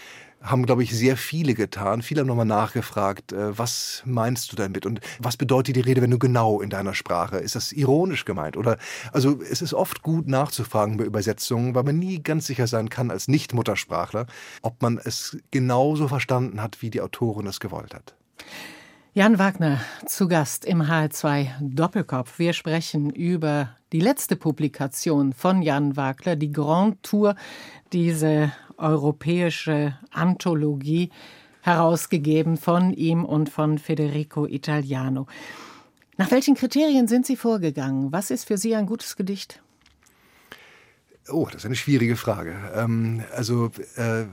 Haben, 0.43 0.67
glaube 0.67 0.83
ich, 0.83 0.95
sehr 0.95 1.17
viele 1.17 1.55
getan. 1.55 2.03
Viele 2.03 2.21
haben 2.21 2.29
nochmal 2.29 2.47
nachgefragt, 2.47 3.33
äh, 3.33 3.59
was 3.59 4.03
meinst 4.05 4.53
du 4.53 4.57
damit? 4.57 4.85
Und 4.85 5.01
was 5.19 5.37
bedeutet 5.37 5.77
die 5.77 5.81
Rede, 5.81 6.03
wenn 6.03 6.11
du 6.11 6.19
genau 6.19 6.61
in 6.61 6.71
deiner 6.71 6.95
Sprache? 6.95 7.39
Ist 7.39 7.57
das 7.57 7.73
ironisch 7.73 8.25
gemeint? 8.25 8.57
Oder, 8.57 8.77
also, 9.13 9.41
es 9.43 9.63
ist 9.63 9.75
oft 9.75 10.03
gut 10.03 10.29
nachzufragen 10.29 10.99
bei 10.99 11.05
Übersetzungen, 11.05 11.75
weil 11.75 11.85
man 11.85 11.99
nie 11.99 12.23
ganz 12.23 12.47
sicher 12.47 12.67
sein 12.67 12.91
kann 12.91 13.11
als 13.11 13.29
Nicht-Muttersprachler, 13.29 14.27
ob 14.63 14.83
man 14.83 15.01
es 15.03 15.39
genauso 15.51 16.07
verstanden 16.07 16.63
hat, 16.63 16.83
wie 16.83 16.91
die 16.91 17.01
Autorin 17.01 17.47
es 17.47 17.59
gewollt 17.59 17.95
hat. 17.95 18.15
Jan 19.17 19.39
Wagner 19.39 19.81
zu 20.05 20.29
Gast 20.29 20.67
im 20.67 20.83
HR2 20.83 21.49
Doppelkopf. 21.63 22.39
Wir 22.39 22.53
sprechen 22.53 23.09
über 23.09 23.75
die 23.91 24.01
letzte 24.01 24.37
Publikation 24.37 25.33
von 25.33 25.63
Jan 25.63 25.97
Wagner, 25.97 26.37
die 26.37 26.53
Grand 26.53 27.03
Tour, 27.03 27.35
diese 27.95 28.53
europäische 28.77 29.97
Anthologie, 30.11 31.09
herausgegeben 31.63 32.59
von 32.59 32.93
ihm 32.93 33.25
und 33.25 33.49
von 33.49 33.79
Federico 33.79 34.45
Italiano. 34.45 35.27
Nach 36.19 36.31
welchen 36.31 36.55
Kriterien 36.55 37.09
sind 37.09 37.25
Sie 37.25 37.37
vorgegangen? 37.37 38.13
Was 38.13 38.31
ist 38.31 38.45
für 38.45 38.59
Sie 38.59 38.77
ein 38.77 38.85
gutes 38.85 39.17
Gedicht? 39.17 39.63
Oh, 41.31 41.47
das 41.47 41.63
ist 41.63 41.65
eine 41.65 41.77
schwierige 41.77 42.17
Frage. 42.17 42.55
Ähm, 42.75 43.25
also, 43.35 43.71
äh, 43.97 44.27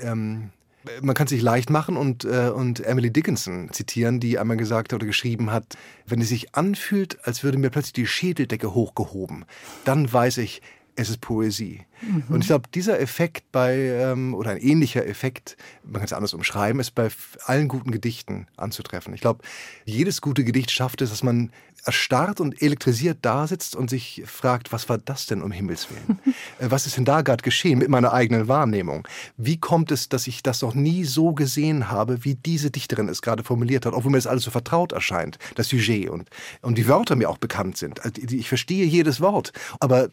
ähm, 0.00 0.52
man 1.00 1.14
kann 1.14 1.26
es 1.26 1.30
sich 1.30 1.42
leicht 1.42 1.70
machen 1.70 1.96
und, 1.96 2.24
äh, 2.24 2.50
und 2.54 2.80
Emily 2.80 3.10
Dickinson 3.12 3.70
zitieren, 3.72 4.20
die 4.20 4.38
einmal 4.38 4.56
gesagt 4.56 4.92
oder 4.92 5.06
geschrieben 5.06 5.50
hat, 5.50 5.76
wenn 6.06 6.20
es 6.20 6.28
sich 6.28 6.54
anfühlt, 6.54 7.26
als 7.26 7.42
würde 7.42 7.58
mir 7.58 7.70
plötzlich 7.70 7.92
die 7.94 8.06
Schädeldecke 8.06 8.74
hochgehoben, 8.74 9.44
dann 9.84 10.12
weiß 10.12 10.38
ich, 10.38 10.62
es 10.96 11.08
ist 11.08 11.20
Poesie. 11.20 11.82
Mhm. 12.02 12.24
Und 12.28 12.40
ich 12.42 12.46
glaube, 12.46 12.68
dieser 12.72 13.00
Effekt 13.00 13.50
bei, 13.50 13.76
ähm, 13.76 14.34
oder 14.34 14.50
ein 14.50 14.58
ähnlicher 14.58 15.06
Effekt, 15.06 15.56
man 15.82 15.94
kann 15.94 16.04
es 16.04 16.12
anders 16.12 16.34
umschreiben, 16.34 16.80
ist 16.80 16.92
bei 16.92 17.08
allen 17.46 17.68
guten 17.68 17.90
Gedichten 17.90 18.46
anzutreffen. 18.56 19.12
Ich 19.14 19.20
glaube, 19.20 19.42
jedes 19.84 20.20
gute 20.20 20.44
Gedicht 20.44 20.70
schafft 20.70 21.02
es, 21.02 21.10
dass 21.10 21.22
man 21.22 21.50
erstarrt 21.84 22.40
und 22.40 22.60
elektrisiert 22.62 23.18
da 23.22 23.46
sitzt 23.46 23.76
und 23.76 23.90
sich 23.90 24.22
fragt, 24.26 24.72
was 24.72 24.88
war 24.88 24.98
das 24.98 25.26
denn 25.26 25.42
um 25.42 25.52
Himmels 25.52 25.88
Willen? 25.90 26.18
Äh, 26.58 26.70
was 26.70 26.86
ist 26.86 26.96
denn 26.96 27.04
da 27.04 27.22
gerade 27.22 27.42
geschehen 27.42 27.78
mit 27.78 27.88
meiner 27.88 28.12
eigenen 28.12 28.48
Wahrnehmung? 28.48 29.08
Wie 29.36 29.56
kommt 29.56 29.90
es, 29.90 30.08
dass 30.08 30.26
ich 30.26 30.42
das 30.42 30.62
noch 30.62 30.74
nie 30.74 31.04
so 31.04 31.32
gesehen 31.32 31.90
habe, 31.90 32.24
wie 32.24 32.34
diese 32.34 32.70
Dichterin 32.70 33.08
es 33.08 33.22
gerade 33.22 33.42
formuliert 33.42 33.86
hat, 33.86 33.94
obwohl 33.94 34.12
mir 34.12 34.18
das 34.18 34.26
alles 34.26 34.44
so 34.44 34.50
vertraut 34.50 34.92
erscheint, 34.92 35.38
das 35.54 35.68
Sujet 35.68 36.10
und, 36.10 36.28
und 36.60 36.76
die 36.76 36.86
Wörter 36.86 37.16
mir 37.16 37.30
auch 37.30 37.38
bekannt 37.38 37.76
sind. 37.76 38.04
Also 38.04 38.20
ich 38.20 38.48
verstehe 38.48 38.84
jedes 38.84 39.20
Wort, 39.20 39.52
aber 39.80 40.10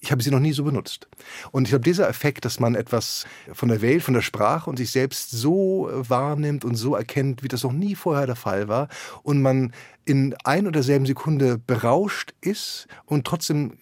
ich 0.00 0.10
habe 0.10 0.22
sie 0.22 0.30
noch 0.30 0.40
nie 0.40 0.52
so 0.52 0.64
benutzt. 0.64 1.08
Und 1.52 1.64
ich 1.64 1.70
glaube, 1.70 1.84
dieser 1.84 2.08
Effekt, 2.08 2.44
dass 2.44 2.60
man 2.60 2.74
etwas 2.74 3.24
von 3.52 3.68
der 3.68 3.82
Welt, 3.82 4.02
von 4.02 4.14
der 4.14 4.22
Sprache 4.22 4.68
und 4.68 4.76
sich 4.76 4.90
selbst 4.90 5.30
so 5.30 5.90
wahrnimmt 5.92 6.64
und 6.64 6.74
so 6.74 6.94
erkennt, 6.94 7.42
wie 7.42 7.48
das 7.48 7.62
noch 7.62 7.72
nie 7.72 7.94
vorher 7.94 8.26
der 8.26 8.36
Fall 8.36 8.68
war, 8.68 8.88
und 9.22 9.42
man 9.42 9.72
in 10.04 10.34
ein 10.44 10.62
oder 10.62 10.72
derselben 10.72 11.06
Sekunde 11.06 11.58
berauscht 11.58 12.34
ist 12.40 12.88
und 13.06 13.26
trotzdem 13.26 13.78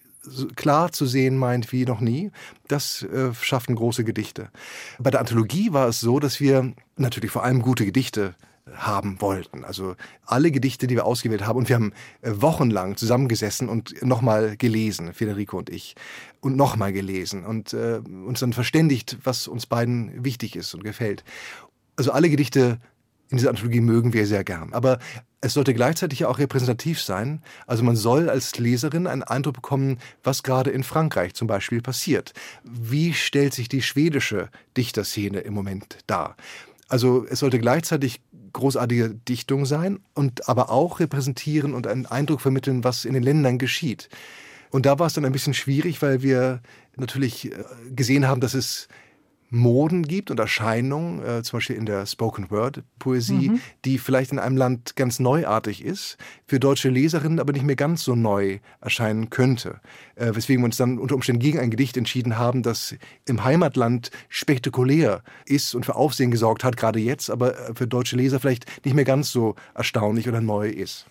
klar 0.55 0.91
zu 0.91 1.05
sehen 1.05 1.35
meint 1.37 1.71
wie 1.71 1.85
noch 1.85 1.99
nie, 1.99 2.31
das 2.67 3.03
äh, 3.03 3.33
schaffen 3.33 3.75
große 3.75 4.03
Gedichte. 4.03 4.49
Bei 4.99 5.09
der 5.09 5.19
Anthologie 5.19 5.73
war 5.73 5.87
es 5.87 5.99
so, 5.99 6.19
dass 6.19 6.39
wir 6.39 6.73
natürlich 6.95 7.31
vor 7.31 7.43
allem 7.43 7.61
gute 7.61 7.85
Gedichte 7.85 8.35
haben 8.73 9.21
wollten. 9.21 9.63
Also 9.63 9.95
alle 10.25 10.51
Gedichte, 10.51 10.87
die 10.87 10.95
wir 10.95 11.05
ausgewählt 11.05 11.45
haben. 11.45 11.57
Und 11.57 11.69
wir 11.69 11.75
haben 11.75 11.93
äh, 12.21 12.31
wochenlang 12.35 12.97
zusammengesessen 12.97 13.69
und 13.69 14.01
nochmal 14.03 14.57
gelesen, 14.57 15.13
Federico 15.13 15.57
und 15.57 15.69
ich. 15.69 15.95
Und 16.39 16.55
nochmal 16.55 16.93
gelesen 16.93 17.45
und 17.45 17.73
äh, 17.73 18.01
uns 18.25 18.39
dann 18.39 18.53
verständigt, 18.53 19.17
was 19.23 19.47
uns 19.47 19.65
beiden 19.65 20.23
wichtig 20.23 20.55
ist 20.55 20.73
und 20.73 20.83
gefällt. 20.83 21.23
Also 21.95 22.11
alle 22.11 22.29
Gedichte 22.29 22.79
in 23.29 23.37
dieser 23.37 23.49
Anthologie 23.49 23.81
mögen 23.81 24.13
wir 24.13 24.27
sehr 24.27 24.43
gern. 24.43 24.73
Aber 24.73 24.99
es 25.39 25.53
sollte 25.53 25.73
gleichzeitig 25.73 26.25
auch 26.25 26.37
repräsentativ 26.37 27.01
sein. 27.01 27.41
Also 27.65 27.83
man 27.83 27.95
soll 27.95 28.29
als 28.29 28.57
Leserin 28.59 29.07
einen 29.07 29.23
Eindruck 29.23 29.55
bekommen, 29.55 29.97
was 30.23 30.43
gerade 30.43 30.69
in 30.69 30.83
Frankreich 30.83 31.33
zum 31.33 31.47
Beispiel 31.47 31.81
passiert. 31.81 32.33
Wie 32.63 33.13
stellt 33.13 33.53
sich 33.53 33.69
die 33.69 33.81
schwedische 33.81 34.49
Dichterszene 34.77 35.39
im 35.39 35.53
Moment 35.53 35.99
dar? 36.07 36.35
Also 36.89 37.25
es 37.29 37.39
sollte 37.39 37.57
gleichzeitig 37.59 38.19
großartige 38.53 39.15
Dichtung 39.27 39.65
sein 39.65 39.99
und 40.13 40.49
aber 40.49 40.69
auch 40.69 40.99
repräsentieren 40.99 41.73
und 41.73 41.87
einen 41.87 42.05
Eindruck 42.05 42.41
vermitteln, 42.41 42.83
was 42.83 43.05
in 43.05 43.13
den 43.13 43.23
Ländern 43.23 43.57
geschieht. 43.57 44.09
Und 44.69 44.85
da 44.85 44.99
war 44.99 45.07
es 45.07 45.13
dann 45.13 45.25
ein 45.25 45.31
bisschen 45.31 45.53
schwierig, 45.53 46.01
weil 46.01 46.21
wir 46.21 46.61
natürlich 46.95 47.51
äh, 47.51 47.63
gesehen 47.93 48.27
haben, 48.27 48.41
dass 48.41 48.53
es 48.53 48.87
Moden 49.51 50.03
gibt 50.03 50.31
und 50.31 50.39
Erscheinungen, 50.39 51.21
äh, 51.23 51.43
zum 51.43 51.57
Beispiel 51.57 51.75
in 51.75 51.85
der 51.85 52.05
Spoken 52.05 52.49
Word 52.49 52.83
Poesie, 52.99 53.49
mhm. 53.49 53.59
die 53.83 53.97
vielleicht 53.97 54.31
in 54.31 54.39
einem 54.39 54.55
Land 54.55 54.95
ganz 54.95 55.19
neuartig 55.19 55.83
ist, 55.83 56.17
für 56.47 56.59
deutsche 56.59 56.89
Leserinnen 56.89 57.39
aber 57.39 57.51
nicht 57.51 57.65
mehr 57.65 57.75
ganz 57.75 58.03
so 58.03 58.15
neu 58.15 58.59
erscheinen 58.79 59.29
könnte. 59.29 59.81
Äh, 60.15 60.33
weswegen 60.33 60.63
wir 60.63 60.65
uns 60.65 60.77
dann 60.77 60.97
unter 60.97 61.15
Umständen 61.15 61.41
gegen 61.41 61.59
ein 61.59 61.69
Gedicht 61.69 61.97
entschieden 61.97 62.37
haben, 62.37 62.63
das 62.63 62.95
im 63.27 63.43
Heimatland 63.43 64.09
spektakulär 64.29 65.21
ist 65.45 65.75
und 65.75 65.85
für 65.85 65.95
Aufsehen 65.95 66.31
gesorgt 66.31 66.63
hat, 66.63 66.77
gerade 66.77 66.99
jetzt, 66.99 67.29
aber 67.29 67.59
äh, 67.59 67.75
für 67.75 67.87
deutsche 67.87 68.15
Leser 68.15 68.39
vielleicht 68.39 68.85
nicht 68.85 68.93
mehr 68.93 69.05
ganz 69.05 69.31
so 69.31 69.55
erstaunlich 69.75 70.29
oder 70.29 70.39
neu 70.39 70.69
ist. 70.69 71.07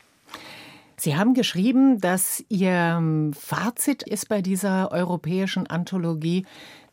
Sie 0.97 1.17
haben 1.17 1.33
geschrieben, 1.33 1.99
dass 1.99 2.45
Ihr 2.51 3.33
Fazit 3.33 4.03
ist 4.03 4.29
bei 4.29 4.43
dieser 4.43 4.93
europäischen 4.93 5.67
Anthologie, 5.67 6.45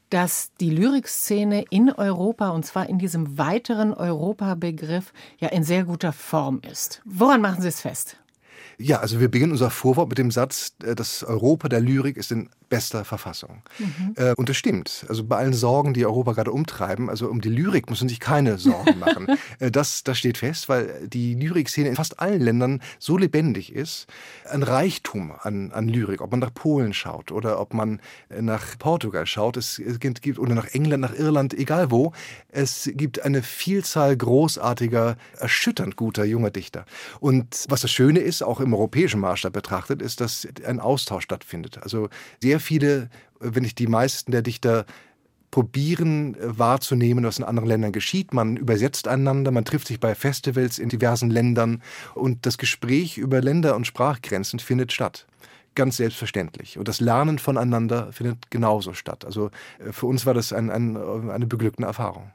dass 0.10 0.52
die 0.60 0.70
Lyrikszene 0.70 1.66
in 1.70 1.92
Europa, 1.92 2.50
und 2.50 2.66
zwar 2.66 2.88
in 2.90 3.00
diesem 3.00 3.38
weiteren 3.38 3.94
Europa-Begriff, 3.94 5.14
ja 5.40 5.50
in 5.50 5.64
sehr 5.64 5.84
guter 5.84 6.14
Form 6.14 6.62
ist. 6.70 7.02
Woran 7.06 7.42
machen 7.42 7.62
Sie 7.62 7.68
es 7.68 7.82
fest? 7.82 8.18
Ja, 8.80 9.00
also 9.00 9.20
wir 9.20 9.30
beginnen 9.30 9.52
unser 9.52 9.72
Vorwort 9.72 10.10
mit 10.10 10.20
dem 10.20 10.30
Satz, 10.30 10.74
äh, 10.84 10.96
das 10.96 11.24
Europa 11.24 11.68
der 11.68 11.80
Lyrik 11.80 12.16
ist 12.16 12.32
in 12.32 12.50
bester 12.70 13.06
Verfassung. 13.06 13.62
Mhm. 13.80 14.14
Äh, 14.16 14.34
und 14.36 14.50
das 14.50 14.58
stimmt. 14.58 15.06
Also 15.10 15.24
bei 15.24 15.38
allen 15.38 15.54
Sorgen, 15.54 15.94
die 15.94 16.06
Europa 16.06 16.34
gerade 16.34 16.52
umtreiben, 16.52 17.10
also 17.10 17.30
um 17.30 17.42
die 17.42 17.50
Lyrik 17.50 17.90
muss 17.90 18.02
man 18.02 18.10
sich 18.10 18.20
keine 18.20 18.58
Sorgen 18.58 19.00
machen. 19.00 19.28
äh, 19.60 19.72
das, 19.72 20.04
das 20.04 20.18
steht 20.18 20.38
fest, 20.38 20.70
weil 20.70 21.08
die 21.08 21.36
Lyrikszene 21.36 21.90
in 21.90 21.96
fast 21.96 22.20
allen 22.20 22.42
Ländern 22.42 22.82
so 23.00 23.18
lebendig 23.18 23.74
ist. 23.74 24.08
Ein 24.50 24.64
Reichtum 24.64 25.34
an, 25.40 25.72
an 25.72 25.88
Lyrik, 25.88 26.22
ob 26.22 26.32
man 26.32 26.40
nach 26.40 26.54
Polen 26.54 26.94
schaut 26.94 27.32
oder 27.32 27.60
ob 27.60 27.74
man 27.74 28.00
äh, 28.30 28.42
nach 28.42 28.78
Portugal 28.78 29.26
schaut, 29.26 29.58
es, 29.58 29.80
es 29.80 30.00
gibt, 30.00 30.40
oder 30.40 30.54
nach 30.54 30.68
England, 30.74 31.02
nach 31.02 31.14
Irland, 31.14 31.54
egal 31.54 31.92
wo. 31.92 32.14
Es 32.50 32.90
gibt 32.94 33.24
eine 33.24 33.44
Vielzahl 33.44 34.16
großartiger, 34.16 35.18
erschütternd 35.40 35.96
guter 35.96 36.26
junger 36.26 36.52
Dichter. 36.52 36.86
Und 37.20 37.66
was 37.70 37.82
das 37.82 37.92
Schöne 37.92 38.20
ist, 38.20 38.42
auch 38.42 38.60
im 38.60 38.74
europäischen 38.74 39.20
Maßstab 39.20 39.54
betrachtet, 39.54 40.02
ist, 40.02 40.22
dass 40.22 40.48
ein 40.66 40.80
Austausch 40.80 41.24
stattfindet. 41.24 41.80
Also 41.82 42.10
sehr 42.42 42.57
sehr 42.58 42.60
viele, 42.60 43.10
wenn 43.40 43.64
nicht 43.64 43.78
die 43.78 43.88
meisten 43.88 44.32
der 44.32 44.42
Dichter 44.42 44.86
probieren 45.52 46.36
äh, 46.36 46.58
wahrzunehmen, 46.58 47.24
was 47.24 47.38
in 47.38 47.46
anderen 47.46 47.70
Ländern 47.70 47.92
geschieht. 47.92 48.34
Man 48.34 48.58
übersetzt 48.58 49.08
einander, 49.08 49.52
man 49.52 49.64
trifft 49.64 49.88
sich 49.88 50.00
bei 50.00 50.16
Festivals 50.16 50.80
in 50.80 50.90
diversen 50.90 51.30
Ländern 51.30 51.82
und 52.16 52.46
das 52.46 52.58
Gespräch 52.58 53.18
über 53.18 53.42
Länder- 53.42 53.76
und 53.76 53.88
Sprachgrenzen 53.88 54.60
findet 54.60 54.92
statt. 54.92 55.28
Ganz 55.76 55.98
selbstverständlich. 55.98 56.80
Und 56.80 56.88
das 56.88 57.00
Lernen 57.00 57.38
voneinander 57.38 58.12
findet 58.12 58.50
genauso 58.50 58.94
statt. 58.94 59.24
Also 59.24 59.52
äh, 59.80 59.92
für 59.92 60.08
uns 60.08 60.26
war 60.26 60.34
das 60.34 60.52
ein, 60.52 60.70
ein, 60.72 60.98
eine 61.30 61.46
beglückende 61.46 61.88
Erfahrung. 61.88 62.32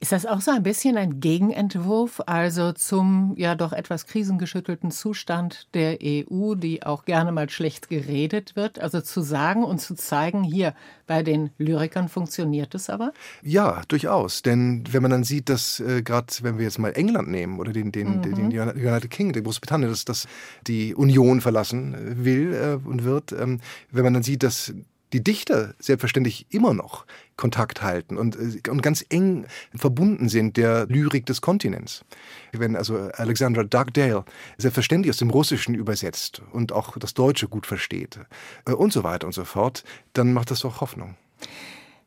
Ist 0.00 0.12
das 0.12 0.26
auch 0.26 0.40
so 0.40 0.52
ein 0.52 0.62
bisschen 0.62 0.96
ein 0.96 1.18
Gegenentwurf, 1.18 2.22
also 2.26 2.70
zum 2.70 3.34
ja 3.36 3.56
doch 3.56 3.72
etwas 3.72 4.06
krisengeschüttelten 4.06 4.92
Zustand 4.92 5.66
der 5.74 5.98
EU, 6.00 6.54
die 6.54 6.84
auch 6.84 7.04
gerne 7.04 7.32
mal 7.32 7.50
schlecht 7.50 7.88
geredet 7.88 8.54
wird? 8.54 8.78
Also 8.78 9.00
zu 9.00 9.22
sagen 9.22 9.64
und 9.64 9.80
zu 9.80 9.96
zeigen, 9.96 10.44
hier 10.44 10.74
bei 11.08 11.24
den 11.24 11.50
Lyrikern 11.58 12.08
funktioniert 12.08 12.76
es 12.76 12.90
aber? 12.90 13.12
Ja, 13.42 13.82
durchaus. 13.88 14.42
Denn 14.42 14.84
wenn 14.88 15.02
man 15.02 15.10
dann 15.10 15.24
sieht, 15.24 15.48
dass 15.48 15.80
äh, 15.80 16.02
gerade, 16.02 16.32
wenn 16.42 16.58
wir 16.58 16.64
jetzt 16.64 16.78
mal 16.78 16.92
England 16.92 17.28
nehmen 17.28 17.58
oder 17.58 17.72
den, 17.72 17.90
den, 17.90 18.18
mhm. 18.18 18.50
den 18.52 18.52
United 18.52 19.10
Kingdom, 19.10 19.42
Großbritannien, 19.42 19.90
dass, 19.90 20.04
dass 20.04 20.28
die 20.68 20.94
Union 20.94 21.40
verlassen 21.40 21.94
äh, 21.94 22.24
will 22.24 22.54
äh, 22.54 22.88
und 22.88 23.02
wird, 23.02 23.32
ähm, 23.32 23.60
wenn 23.90 24.04
man 24.04 24.14
dann 24.14 24.22
sieht, 24.22 24.44
dass 24.44 24.72
die 25.12 25.22
Dichter 25.22 25.74
selbstverständlich 25.78 26.46
immer 26.50 26.74
noch 26.74 27.06
Kontakt 27.36 27.82
halten 27.82 28.16
und, 28.16 28.36
äh, 28.36 28.68
und 28.70 28.82
ganz 28.82 29.04
eng 29.08 29.46
verbunden 29.74 30.28
sind 30.28 30.56
der 30.56 30.86
Lyrik 30.86 31.26
des 31.26 31.40
Kontinents. 31.40 32.04
Wenn 32.52 32.76
also 32.76 32.96
Alexandra 33.14 33.64
Dugdale 33.64 34.24
selbstverständlich 34.58 35.10
aus 35.10 35.18
dem 35.18 35.30
Russischen 35.30 35.74
übersetzt 35.74 36.42
und 36.52 36.72
auch 36.72 36.98
das 36.98 37.14
Deutsche 37.14 37.48
gut 37.48 37.66
versteht 37.66 38.18
äh, 38.66 38.72
und 38.72 38.92
so 38.92 39.04
weiter 39.04 39.26
und 39.26 39.32
so 39.32 39.44
fort, 39.44 39.84
dann 40.12 40.32
macht 40.32 40.50
das 40.50 40.60
doch 40.60 40.80
Hoffnung. 40.80 41.16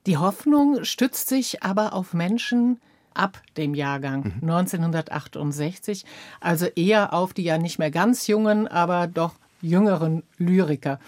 Die 0.08 0.18
Hoffnung 0.18 0.84
stützt 0.84 1.30
sich 1.30 1.64
aber 1.64 1.94
auf 1.94 2.14
Menschen, 2.14 2.80
ab 3.14 3.42
dem 3.58 3.74
Jahrgang 3.74 4.40
mhm. 4.42 4.50
1968, 4.50 6.06
also 6.40 6.66
eher 6.66 7.14
auf 7.14 7.34
die 7.34 7.44
ja 7.44 7.58
nicht 7.58 7.80
mehr 7.80 7.92
ganz 7.92 8.28
jungen, 8.28 8.68
aber 8.68 9.08
doch 9.08 9.34
jüngeren 9.62 10.24
Lyriker. 10.38 11.00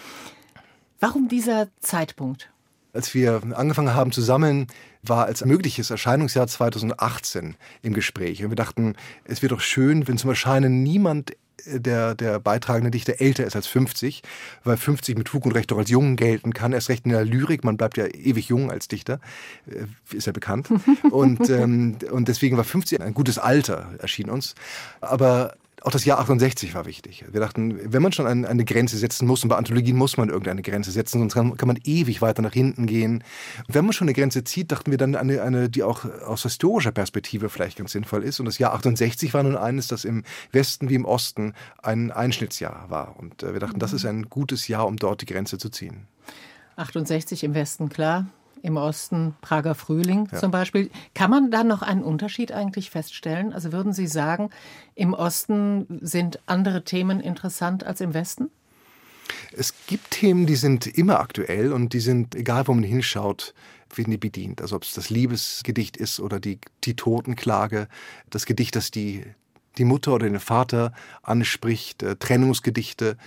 Warum 1.04 1.28
dieser 1.28 1.68
Zeitpunkt? 1.82 2.50
Als 2.94 3.14
wir 3.14 3.42
angefangen 3.56 3.94
haben 3.94 4.14
zu 4.14 4.22
sammeln, 4.22 4.68
war 5.02 5.26
als 5.26 5.44
mögliches 5.44 5.90
Erscheinungsjahr 5.90 6.48
2018 6.48 7.58
im 7.82 7.94
Gespräch. 7.94 8.42
Und 8.42 8.52
wir 8.52 8.56
dachten, 8.56 8.96
es 9.26 9.42
wäre 9.42 9.54
doch 9.54 9.60
schön, 9.60 10.08
wenn 10.08 10.18
zum 10.18 10.30
Erscheinen 10.30 10.82
niemand 10.82 11.32
äh, 11.66 11.82
der, 11.82 12.16
der 12.16 12.40
beitragende 12.40 12.90
Dichter 12.90 13.20
älter 13.20 13.44
ist 13.44 13.58
als 13.58 13.68
50, 13.68 14.24
weil 14.64 14.78
50 14.78 15.18
mit 15.18 15.28
Fug 15.28 15.46
und 15.46 15.52
Recht 15.52 15.72
doch 15.72 15.78
als 15.78 15.90
jung 15.90 16.16
gelten 16.16 16.54
kann. 16.54 16.72
Erst 16.72 16.88
recht 16.88 17.04
in 17.04 17.12
der 17.12 17.26
Lyrik, 17.26 17.66
man 17.66 17.76
bleibt 17.76 17.98
ja 17.98 18.06
ewig 18.06 18.48
jung 18.48 18.72
als 18.72 18.88
Dichter, 18.88 19.20
äh, 19.66 20.16
ist 20.16 20.28
ja 20.28 20.32
bekannt. 20.32 20.70
Und, 21.12 21.50
ähm, 21.50 21.98
und 22.12 22.30
deswegen 22.30 22.56
war 22.56 22.64
50 22.64 23.02
ein 23.02 23.14
gutes 23.14 23.38
Alter, 23.38 23.90
erschien 24.00 24.30
uns. 24.30 24.56
Aber 25.02 25.56
auch 25.84 25.92
das 25.92 26.06
Jahr 26.06 26.20
68 26.20 26.74
war 26.76 26.86
wichtig. 26.86 27.26
Wir 27.30 27.42
dachten, 27.42 27.92
wenn 27.92 28.02
man 28.02 28.14
schon 28.14 28.26
eine, 28.26 28.48
eine 28.48 28.64
Grenze 28.64 28.98
setzen 28.98 29.28
muss, 29.28 29.44
und 29.44 29.50
bei 29.50 29.58
Anthologien 29.58 29.98
muss 29.98 30.16
man 30.16 30.30
irgendeine 30.30 30.62
Grenze 30.62 30.92
setzen, 30.92 31.20
sonst 31.20 31.34
kann, 31.34 31.58
kann, 31.58 31.68
man 31.68 31.78
ewig 31.84 32.22
weiter 32.22 32.42
nach 32.42 32.54
hinten 32.54 32.86
gehen. 32.86 33.24
Und 33.68 33.76
wenn 33.76 33.84
man 33.84 33.94
schon 33.94 34.06
eine 34.06 34.14
Grenze 34.14 34.46
zieht, 34.46 34.72
dachten 34.72 34.92
wir 34.92 34.98
dann 34.98 35.16
eine, 35.16 35.42
eine, 35.42 35.70
die 35.70 35.84
auch 35.84 36.06
aus 36.26 36.44
historischer 36.44 36.92
Perspektive 36.92 37.50
vielleicht 37.50 37.78
ganz 37.78 37.92
sinnvoll 37.92 38.24
ist. 38.24 38.40
Und 38.40 38.46
das 38.46 38.60
Jahr 38.60 38.74
68 38.74 39.34
war 39.34 39.44
nun 39.44 39.58
eines, 39.58 39.88
das 39.88 40.06
im 40.06 40.24
Westen 40.52 40.90
wie 40.90 40.96
im 40.96 41.06
Osten 41.06 41.54
ein 41.82 42.12
Einschnittsjahr 42.12 42.90
war. 42.90 43.20
Und 43.20 43.44
äh, 43.44 43.52
wir 43.52 43.60
dachten, 43.60 43.80
das 43.80 43.92
ist 43.92 44.06
ein 44.06 44.30
gutes 44.30 44.70
Jahr, 44.70 44.88
um 44.88 44.96
dort 44.96 45.22
die 45.22 45.26
Grenze 45.26 45.58
zu 45.58 45.70
ziehen. 45.70 46.08
68 46.78 47.44
im 47.44 47.54
Westen, 47.56 47.90
klar 47.90 48.28
im 48.64 48.78
Osten, 48.78 49.36
Prager 49.42 49.76
Frühling 49.76 50.30
ja. 50.32 50.40
zum 50.40 50.50
Beispiel. 50.50 50.90
Kann 51.14 51.30
man 51.30 51.52
da 51.52 51.64
noch 51.64 51.82
einen 51.82 52.02
Unterschied 52.02 52.52
eigentlich 52.52 52.90
feststellen? 52.90 53.54
Also 53.54 53.72
würden 53.72 53.94
Sie 53.94 54.08
sagen, 54.08 54.50
im 54.96 55.14
Osten 55.14 56.00
sind 56.02 56.40
andere 56.46 56.84
Themen 56.84 57.20
interessant 57.20 57.84
als 57.84 58.02
im 58.02 58.14
Westen? 58.14 58.50
Es 59.52 59.74
gibt 59.86 60.12
Themen, 60.12 60.46
die 60.48 60.56
sind 60.56 60.88
immer 60.88 61.20
aktuell 61.20 61.74
und 61.74 61.94
die 61.94 62.00
sind, 62.00 62.36
egal 62.36 62.68
wo 62.68 62.74
man 62.74 62.84
hinschaut, 62.84 63.54
werden 63.94 64.12
die 64.12 64.18
bedient. 64.18 64.62
Also 64.62 64.78
ob 64.78 64.84
es 64.84 64.94
das 64.94 65.10
Liebesgedicht 65.10 65.98
ist 65.98 66.22
oder 66.22 66.40
die, 66.40 66.60
die 66.86 66.96
Totenklage, 66.96 67.90
das 68.30 68.46
Gedicht, 68.46 68.76
das 68.76 68.92
die 68.92 69.26
die 69.78 69.86
Mutter 69.86 70.14
oder 70.14 70.30
den 70.30 70.40
Vater 70.40 70.94
anspricht, 71.24 72.04
äh, 72.04 72.16
Trennungsgedichte, 72.16 73.18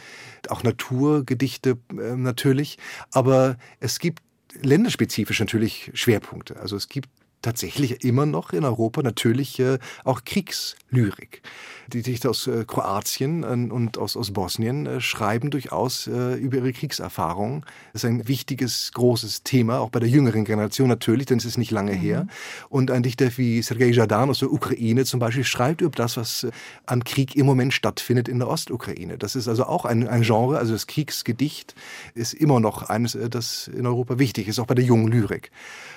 auch 0.48 0.62
Naturgedichte 0.62 1.78
äh, 1.90 2.14
natürlich. 2.14 2.78
Aber 3.10 3.56
es 3.80 3.98
gibt 3.98 4.22
länderspezifisch 4.62 5.40
natürlich 5.40 5.90
Schwerpunkte. 5.94 6.58
Also 6.58 6.76
es 6.76 6.88
gibt 6.88 7.08
tatsächlich 7.46 8.02
immer 8.02 8.26
noch 8.26 8.52
in 8.52 8.64
Europa 8.64 9.02
natürlich 9.02 9.60
äh, 9.60 9.78
auch 10.02 10.24
Kriegslyrik. 10.24 11.42
Die 11.86 12.02
Dichter 12.02 12.30
aus 12.30 12.48
äh, 12.48 12.64
Kroatien 12.66 13.44
und 13.44 13.98
aus, 13.98 14.16
aus 14.16 14.32
Bosnien 14.32 14.86
äh, 14.86 15.00
schreiben 15.00 15.50
durchaus 15.50 16.08
über 16.08 16.56
ihre 16.56 16.72
Kriegserfahrungen. 16.72 17.64
Das 17.92 18.02
ist 18.02 18.10
ein 18.10 18.26
wichtiges, 18.26 18.90
großes 18.94 19.44
Thema, 19.44 19.78
auch 19.78 19.90
bei 19.90 20.00
der 20.00 20.08
jüngeren 20.08 20.44
Generation 20.44 20.88
natürlich, 20.88 21.26
denn 21.26 21.38
es 21.38 21.44
ist 21.44 21.56
nicht 21.56 21.70
lange 21.70 21.92
mhm. 21.92 21.98
her. 21.98 22.26
Und 22.68 22.90
ein 22.90 23.04
Dichter 23.04 23.28
wie 23.36 23.62
Sergei 23.62 23.90
Jadan 23.90 24.30
aus 24.30 24.40
der 24.40 24.52
Ukraine 24.52 25.04
zum 25.04 25.20
Beispiel 25.20 25.44
schreibt 25.44 25.80
über 25.82 25.94
das, 25.94 26.16
was 26.16 26.46
an 26.86 27.04
Krieg 27.04 27.36
im 27.36 27.46
Moment 27.46 27.72
stattfindet 27.74 28.28
in 28.28 28.40
der 28.40 28.48
Ostukraine. 28.48 29.18
Das 29.18 29.36
ist 29.36 29.46
also 29.46 29.64
auch 29.66 29.84
ein, 29.84 30.08
ein 30.08 30.22
Genre, 30.22 30.58
also 30.58 30.72
das 30.72 30.86
Kriegsgedicht 30.88 31.74
ist 32.14 32.34
immer 32.34 32.58
noch 32.58 32.82
eines, 32.88 33.16
das 33.30 33.68
in 33.68 33.86
Europa 33.86 34.18
wichtig 34.18 34.48
ist, 34.48 34.58
auch 34.58 34.66
bei 34.66 34.74
der 34.74 34.84
jungen 34.84 35.08
Lyrik. 35.08 35.52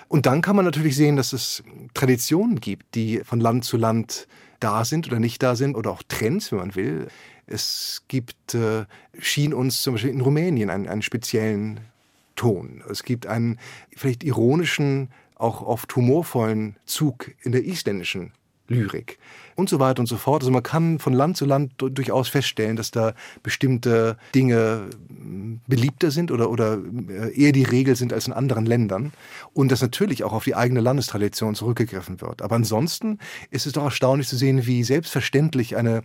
Und 0.10 0.26
dann 0.26 0.42
kann 0.42 0.56
man 0.56 0.66
natürlich 0.66 0.96
sehen, 0.96 1.16
dass 1.16 1.34
es 1.40 1.64
Traditionen 1.94 2.60
gibt, 2.60 2.96
die 2.96 3.22
von 3.24 3.40
Land 3.40 3.66
zu 3.66 3.78
Land 3.78 4.28
da 4.60 4.84
sind 4.86 5.08
oder 5.08 5.20
nicht 5.20 5.42
da 5.42 5.56
sind 5.56 5.76
oder 5.76 5.92
auch 5.92 6.04
Trends, 6.08 6.52
wenn 6.52 6.60
man 6.60 6.76
will. 6.76 7.08
Es 7.48 8.04
gibt, 8.08 8.54
äh, 8.54 8.86
schien 9.18 9.54
uns 9.54 9.82
zum 9.82 9.94
Beispiel 9.94 10.12
in 10.12 10.22
Rumänien 10.22 10.70
einen, 10.70 10.88
einen 10.88 11.02
speziellen 11.02 11.80
Ton. 12.36 12.84
Es 12.90 13.04
gibt 13.04 13.26
einen 13.26 13.58
vielleicht 13.96 14.24
ironischen, 14.24 15.10
auch 15.36 15.62
oft 15.62 15.96
humorvollen 15.96 16.76
Zug 16.86 17.32
in 17.42 17.54
der 17.54 17.64
isländischen 17.64 18.34
Lyrik 18.70 19.20
und 19.56 19.70
so 19.70 19.80
weiter 19.80 20.00
und 20.00 20.08
so 20.08 20.18
fort. 20.18 20.42
Also 20.42 20.52
man 20.52 20.64
kann 20.64 21.00
von 21.00 21.14
Land 21.14 21.38
zu 21.38 21.46
Land 21.46 21.74
durchaus 21.78 22.30
feststellen, 22.30 22.76
dass 22.76 22.92
da 22.92 23.14
bestimmte 23.44 24.18
Dinge 24.34 24.90
hm, 25.10 25.60
beliebter 25.68 26.12
sind 26.12 26.32
oder, 26.32 26.50
oder 26.50 26.80
äh, 27.10 27.38
eher 27.38 27.52
die 27.52 27.64
Regel 27.64 27.96
sind 27.96 28.14
als 28.14 28.28
in 28.28 28.34
anderen 28.34 28.66
Ländern 28.66 29.12
und 29.54 29.72
dass 29.72 29.82
natürlich 29.82 30.24
auch 30.24 30.34
auf 30.34 30.46
die 30.46 30.56
eigene 30.56 30.80
Landestradition 30.80 31.56
zurückgegriffen 31.56 32.22
wird. 32.22 32.42
Aber 32.42 32.56
ansonsten 32.56 33.20
ist 33.52 33.66
es 33.66 33.74
doch 33.74 33.84
erstaunlich 33.84 34.28
zu 34.28 34.38
sehen, 34.38 34.66
wie 34.66 34.84
selbstverständlich 34.84 35.76
eine 35.76 36.04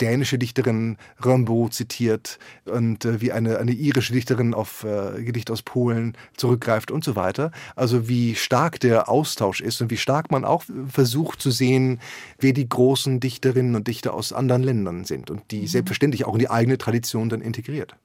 dänische 0.00 0.38
Dichterin 0.38 0.96
Rimbaud 1.24 1.72
zitiert 1.72 2.38
und 2.64 3.04
äh, 3.04 3.20
wie 3.20 3.32
eine, 3.32 3.58
eine 3.58 3.72
irische 3.72 4.12
Dichterin 4.12 4.54
auf 4.54 4.84
äh, 4.84 5.22
Gedichte 5.22 5.52
aus 5.52 5.62
Polen 5.62 6.16
zurückgreift 6.36 6.90
und 6.90 7.04
so 7.04 7.16
weiter. 7.16 7.50
Also 7.76 8.08
wie 8.08 8.34
stark 8.34 8.80
der 8.80 9.08
Austausch 9.08 9.60
ist 9.60 9.80
und 9.80 9.90
wie 9.90 9.96
stark 9.96 10.30
man 10.30 10.44
auch 10.44 10.64
versucht 10.88 11.40
zu 11.40 11.50
sehen, 11.50 12.00
wer 12.38 12.52
die 12.52 12.68
großen 12.68 13.20
Dichterinnen 13.20 13.76
und 13.76 13.88
Dichter 13.88 14.14
aus 14.14 14.32
anderen 14.32 14.62
Ländern 14.62 15.04
sind 15.04 15.30
und 15.30 15.42
die 15.50 15.62
mhm. 15.62 15.66
selbstverständlich 15.66 16.24
auch 16.24 16.34
in 16.34 16.40
die 16.40 16.50
eigene 16.50 16.78
Tradition 16.78 17.28
dann 17.28 17.40
integriert. 17.40 17.96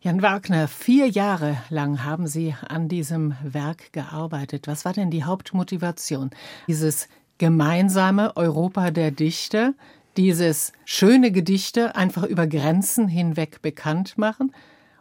Jan 0.00 0.22
Wagner, 0.22 0.68
vier 0.68 1.08
Jahre 1.08 1.56
lang 1.70 2.04
haben 2.04 2.28
Sie 2.28 2.54
an 2.68 2.88
diesem 2.88 3.34
Werk 3.42 3.92
gearbeitet. 3.92 4.68
Was 4.68 4.84
war 4.84 4.92
denn 4.92 5.10
die 5.10 5.24
Hauptmotivation? 5.24 6.30
Dieses 6.68 7.08
gemeinsame 7.38 8.36
Europa 8.36 8.92
der 8.92 9.10
Dichter, 9.10 9.74
dieses 10.18 10.72
schöne 10.84 11.30
Gedichte 11.30 11.94
einfach 11.94 12.24
über 12.24 12.48
Grenzen 12.48 13.06
hinweg 13.06 13.62
bekannt 13.62 14.18
machen 14.18 14.52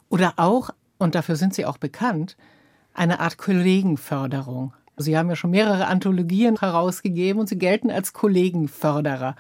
oder 0.10 0.36
auch, 0.38 0.70
und 1.00 1.16
dafür 1.16 1.36
sind 1.36 1.56
sie 1.56 1.66
auch 1.66 1.80
bekannt, 1.80 2.38
eine 2.94 3.20
Art 3.20 3.40
Kollegenförderung. 3.40 4.74
Sie 4.96 5.18
haben 5.18 5.30
ja 5.30 5.36
schon 5.36 5.50
mehrere 5.50 5.88
Anthologien 5.88 6.60
herausgegeben 6.60 7.40
und 7.40 7.50
Sie 7.50 7.58
gelten 7.58 7.90
als 7.90 8.14
Kollegenförderer. 8.14 9.36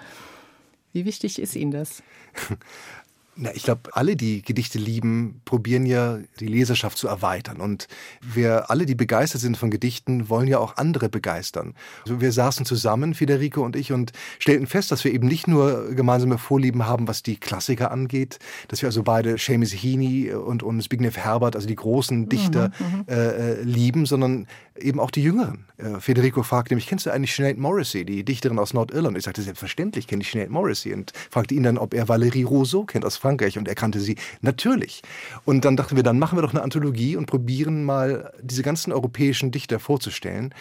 Wie 0.93 1.05
wichtig 1.05 1.39
ist 1.39 1.55
Ihnen 1.55 1.71
das? 1.71 2.01
Na, 3.39 3.51
ich 3.53 3.63
glaube, 3.63 3.81
alle, 3.93 4.15
die 4.15 4.41
Gedichte 4.41 4.79
lieben, 4.79 5.41
probieren 5.45 5.85
ja, 5.85 6.17
die 6.39 6.47
Leserschaft 6.47 6.97
zu 6.97 7.07
erweitern. 7.07 7.57
Und 7.57 7.87
wir 8.21 8.71
alle, 8.71 8.87
die 8.87 8.95
begeistert 8.95 9.41
sind 9.41 9.57
von 9.57 9.69
Gedichten, 9.69 10.27
wollen 10.27 10.47
ja 10.47 10.57
auch 10.57 10.77
andere 10.77 11.07
begeistern. 11.07 11.75
Also 12.03 12.19
wir 12.19 12.31
saßen 12.31 12.65
zusammen, 12.65 13.13
Federico 13.13 13.63
und 13.63 13.75
ich, 13.75 13.91
und 13.91 14.11
stellten 14.39 14.65
fest, 14.65 14.91
dass 14.91 15.03
wir 15.03 15.13
eben 15.13 15.27
nicht 15.27 15.47
nur 15.47 15.93
gemeinsame 15.93 16.39
Vorlieben 16.39 16.87
haben, 16.87 17.07
was 17.07 17.21
die 17.21 17.37
Klassiker 17.37 17.91
angeht, 17.91 18.39
dass 18.69 18.81
wir 18.81 18.87
also 18.87 19.03
beide 19.03 19.37
Seamus 19.37 19.71
Heaney 19.71 20.33
und, 20.33 20.63
und 20.63 20.81
Zbigniew 20.81 21.11
Herbert, 21.11 21.55
also 21.55 21.67
die 21.67 21.75
großen 21.75 22.29
Dichter, 22.29 22.71
mhm, 22.79 22.97
mhm. 22.97 23.05
äh, 23.07 23.51
äh, 23.51 23.61
lieben, 23.61 24.07
sondern 24.07 24.47
eben 24.79 24.99
auch 24.99 25.11
die 25.11 25.21
Jüngeren. 25.21 25.65
Äh, 25.77 25.99
Federico 25.99 26.41
fragte 26.41 26.73
mich, 26.73 26.87
kennst 26.87 27.05
du 27.05 27.11
eigentlich 27.11 27.35
Sinead 27.35 27.57
Morrissey, 27.57 28.03
die 28.03 28.23
Dichterin 28.23 28.57
aus 28.57 28.73
Nordirland? 28.73 29.15
Ich 29.15 29.25
sagte, 29.25 29.43
selbstverständlich 29.43 30.07
kenne 30.07 30.23
ich 30.23 30.31
Sinead 30.31 30.49
Morrissey 30.49 30.93
und 30.93 31.13
fragte 31.29 31.53
ihn 31.53 31.63
dann, 31.63 31.77
ob 31.77 31.93
er 31.93 32.07
Valérie 32.07 32.45
Rousseau 32.45 32.83
kennt 32.83 33.05
aus 33.05 33.17
Frankreich 33.17 33.26
und 33.57 33.67
er 33.67 33.75
kannte 33.75 33.99
sie 33.99 34.15
natürlich. 34.41 35.01
Und 35.45 35.65
dann 35.65 35.75
dachten 35.75 35.95
wir, 35.95 36.03
dann 36.03 36.19
machen 36.19 36.37
wir 36.37 36.41
doch 36.41 36.53
eine 36.53 36.63
Anthologie 36.63 37.15
und 37.15 37.25
probieren 37.25 37.83
mal 37.83 38.31
diese 38.41 38.63
ganzen 38.63 38.91
europäischen 38.91 39.51
Dichter 39.51 39.79
vorzustellen 39.79 40.53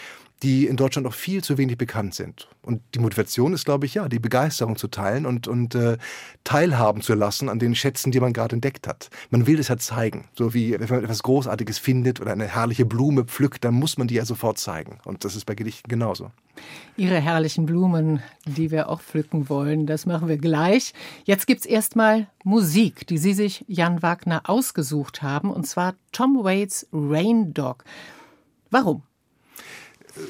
die 0.43 0.67
in 0.67 0.77
Deutschland 0.77 1.07
noch 1.07 1.15
viel 1.15 1.43
zu 1.43 1.57
wenig 1.57 1.79
bekannt 1.79 2.15
sind. 2.15 2.49
Und 2.63 2.83
die 2.95 2.99
Motivation 2.99 3.55
ist, 3.55 3.65
glaube 3.65 3.87
ich, 3.87 3.95
ja, 3.95 4.09
die 4.09 4.19
Begeisterung 4.19 4.77
zu 4.77 4.89
teilen 4.89 5.25
und, 5.25 5.49
und 5.49 5.75
äh, 5.75 5.97
teilhaben 6.45 7.01
zu 7.01 7.15
lassen 7.15 7.49
an 7.49 7.59
den 7.59 7.75
Schätzen, 7.75 8.13
die 8.13 8.21
man 8.21 8.33
gerade 8.33 8.55
entdeckt 8.55 8.87
hat. 8.87 9.09
Man 9.31 9.47
will 9.47 9.59
es 9.59 9.69
ja 9.69 9.79
zeigen. 9.79 10.29
So 10.35 10.53
wie, 10.53 10.79
wenn 10.79 10.89
man 10.89 11.05
etwas 11.05 11.23
Großartiges 11.23 11.79
findet 11.79 12.21
oder 12.21 12.33
eine 12.33 12.47
herrliche 12.47 12.85
Blume 12.85 13.25
pflückt, 13.25 13.65
dann 13.65 13.75
muss 13.75 13.97
man 13.97 14.09
die 14.09 14.17
ja 14.17 14.27
sofort 14.27 14.59
zeigen. 14.59 14.99
Und 15.05 15.25
das 15.25 15.37
ist 15.37 15.47
bei 15.47 15.55
Gedichten 15.55 15.89
genauso. 15.89 16.31
Ihre 16.97 17.21
herrlichen 17.21 17.67
Blumen, 17.67 18.23
die 18.45 18.71
wir 18.71 18.89
auch 18.89 19.01
pflücken 19.01 19.49
wollen, 19.49 19.87
das 19.87 20.07
machen 20.07 20.29
wir 20.29 20.39
gleich. 20.39 20.93
Jetzt 21.25 21.47
gibt 21.47 21.61
es 21.61 21.67
erstmal 21.67 22.29
Musik, 22.45 23.07
die 23.07 23.19
Sie 23.19 23.35
sich 23.35 23.65
Jan 23.69 24.03
Wagner 24.03 24.43
ausgesucht 24.47 25.23
haben, 25.23 25.51
und 25.51 25.67
zwar 25.67 25.95
Tom 26.13 26.43
Waits 26.43 26.87
Rain 26.93 27.53
Dog. 27.55 27.85
Warum? 28.71 29.03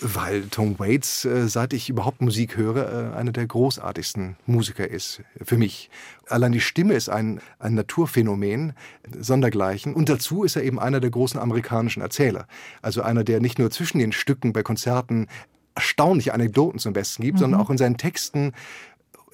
Weil 0.00 0.48
Tom 0.48 0.78
Waits, 0.78 1.24
äh, 1.24 1.48
seit 1.48 1.72
ich 1.72 1.88
überhaupt 1.88 2.20
Musik 2.20 2.56
höre, 2.56 3.12
äh, 3.12 3.16
einer 3.16 3.32
der 3.32 3.46
großartigsten 3.46 4.36
Musiker 4.46 4.88
ist 4.88 5.22
für 5.42 5.56
mich. 5.56 5.90
Allein 6.28 6.52
die 6.52 6.60
Stimme 6.60 6.94
ist 6.94 7.08
ein, 7.08 7.40
ein 7.58 7.74
Naturphänomen, 7.74 8.72
sondergleichen. 9.18 9.94
Und 9.94 10.08
dazu 10.08 10.44
ist 10.44 10.56
er 10.56 10.64
eben 10.64 10.78
einer 10.78 11.00
der 11.00 11.10
großen 11.10 11.38
amerikanischen 11.38 12.02
Erzähler. 12.02 12.46
Also 12.82 13.02
einer, 13.02 13.24
der 13.24 13.40
nicht 13.40 13.58
nur 13.58 13.70
zwischen 13.70 13.98
den 13.98 14.12
Stücken 14.12 14.52
bei 14.52 14.62
Konzerten 14.62 15.28
erstaunliche 15.74 16.34
Anekdoten 16.34 16.78
zum 16.78 16.92
Besten 16.92 17.22
gibt, 17.22 17.36
mhm. 17.36 17.40
sondern 17.40 17.60
auch 17.60 17.70
in 17.70 17.78
seinen 17.78 17.98
Texten 17.98 18.52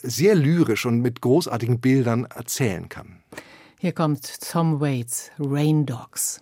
sehr 0.02 0.34
lyrisch 0.34 0.84
und 0.84 1.00
mit 1.00 1.20
großartigen 1.20 1.80
Bildern 1.80 2.24
erzählen 2.24 2.88
kann. 2.88 3.22
Hier 3.78 3.92
kommt 3.92 4.40
Tom 4.50 4.80
Waits, 4.80 5.30
Rain 5.38 5.86
Dogs. 5.86 6.40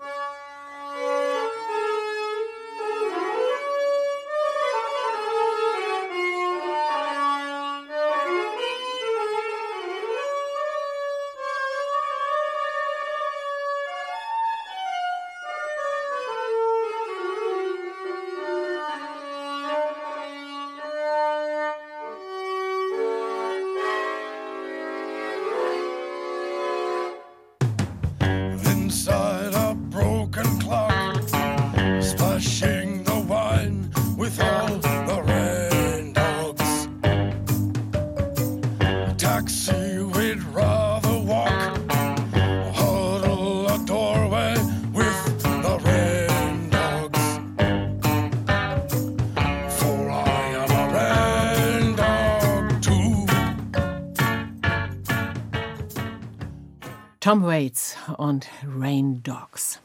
Waits 57.71 57.97
und 58.17 58.49
Rain 58.67 59.23
Dogs. 59.23 59.81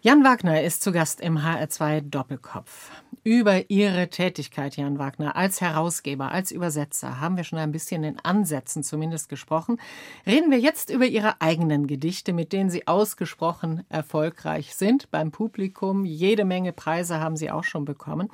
Jan 0.00 0.24
Wagner 0.24 0.62
ist 0.62 0.82
zu 0.82 0.92
Gast 0.92 1.20
im 1.20 1.36
HR2 1.36 2.00
Doppelkopf. 2.00 2.90
Über 3.22 3.68
Ihre 3.70 4.08
Tätigkeit, 4.08 4.78
Jan 4.78 4.98
Wagner, 4.98 5.36
als 5.36 5.60
Herausgeber, 5.60 6.32
als 6.32 6.50
Übersetzer 6.52 7.20
haben 7.20 7.36
wir 7.36 7.44
schon 7.44 7.58
ein 7.58 7.70
bisschen 7.70 8.02
in 8.02 8.18
Ansätzen 8.20 8.82
zumindest 8.82 9.28
gesprochen. 9.28 9.78
Reden 10.26 10.50
wir 10.50 10.58
jetzt 10.58 10.88
über 10.88 11.04
Ihre 11.04 11.42
eigenen 11.42 11.86
Gedichte, 11.86 12.32
mit 12.32 12.54
denen 12.54 12.70
Sie 12.70 12.88
ausgesprochen 12.88 13.84
erfolgreich 13.90 14.74
sind 14.74 15.10
beim 15.10 15.32
Publikum. 15.32 16.06
Jede 16.06 16.46
Menge 16.46 16.72
Preise 16.72 17.20
haben 17.20 17.36
Sie 17.36 17.50
auch 17.50 17.64
schon 17.64 17.84
bekommen. 17.84 18.30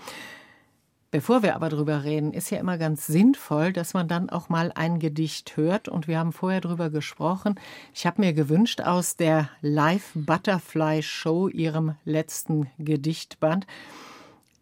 Bevor 1.11 1.43
wir 1.43 1.55
aber 1.55 1.71
drüber 1.71 2.05
reden, 2.05 2.35
ist 2.35 2.51
ja 2.51 2.59
immer 2.59 2.77
ganz 2.77 3.07
sinnvoll, 3.07 3.73
dass 3.73 3.95
man 3.95 4.09
dann 4.09 4.29
auch 4.29 4.51
mal 4.51 4.73
ein 4.75 4.99
Gedicht 4.99 5.57
hört. 5.57 5.89
Und 5.89 6.07
wir 6.07 6.19
haben 6.19 6.33
vorher 6.33 6.61
drüber 6.61 6.91
gesprochen. 6.91 7.59
Ich 7.95 8.05
habe 8.05 8.21
mir 8.21 8.35
gewünscht 8.35 8.83
aus 8.83 9.17
der 9.17 9.49
Live 9.63 10.11
Butterfly 10.15 11.03
Show, 11.03 11.49
ihrem 11.49 11.95
letzten 12.05 12.71
Gedichtband, 12.79 13.67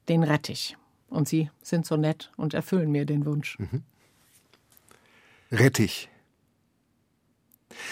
den 0.09 0.23
Rettich. 0.23 0.77
Und 1.09 1.27
Sie 1.29 1.51
sind 1.63 1.85
so 1.85 1.97
nett 1.97 2.31
und 2.37 2.55
erfüllen 2.55 2.93
mir 2.93 3.07
den 3.07 3.27
Wunsch. 3.27 3.59
Mhm. 3.59 3.83
Rettich. 5.51 6.09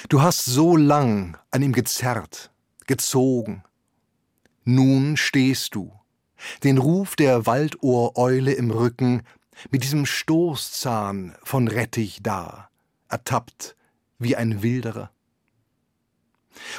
Du 0.09 0.23
hast 0.23 0.45
so 0.45 0.77
lang 0.77 1.37
an 1.51 1.63
ihm 1.63 1.73
gezerrt, 1.73 2.53
gezogen. 2.87 3.65
Nun 4.65 5.17
stehst 5.17 5.75
du 5.75 5.93
den 6.63 6.79
Ruf 6.79 7.17
der 7.17 7.47
Waldohreule 7.47 8.53
im 8.53 8.71
Rücken, 8.71 9.23
mit 9.71 9.85
diesem 9.85 10.07
Stoßzahn 10.07 11.35
von 11.43 11.69
Rettich 11.69 12.21
da, 12.23 12.69
ertappt 13.09 13.77
wie 14.19 14.37
ein 14.37 14.63
Wilderer. 14.63 15.11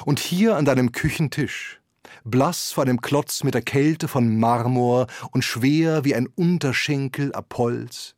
Und 0.05 0.19
hier 0.19 0.55
an 0.57 0.65
deinem 0.65 0.91
Küchentisch, 0.91 1.81
blass 2.23 2.71
vor 2.71 2.85
dem 2.85 3.01
Klotz 3.01 3.43
mit 3.43 3.53
der 3.53 3.61
Kälte 3.61 4.07
von 4.07 4.37
Marmor 4.39 5.07
und 5.31 5.43
schwer 5.43 6.03
wie 6.05 6.15
ein 6.15 6.27
Unterschenkel 6.27 7.33
Apolls, 7.33 8.15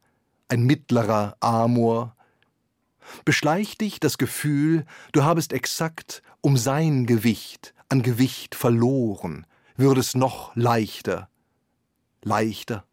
ein 0.50 0.64
mittlerer 0.64 1.36
Amor, 1.40 2.16
beschleicht 3.26 3.82
dich 3.82 4.00
das 4.00 4.18
Gefühl, 4.18 4.86
du 5.12 5.24
habest 5.24 5.54
exakt 5.54 6.22
um 6.42 6.58
sein 6.58 7.06
Gewicht 7.06 7.74
an 7.90 8.02
Gewicht 8.02 8.56
verloren, 8.56 9.46
würdest 9.78 10.16
noch 10.16 10.56
leichter, 10.56 11.30
leichter. 12.24 12.86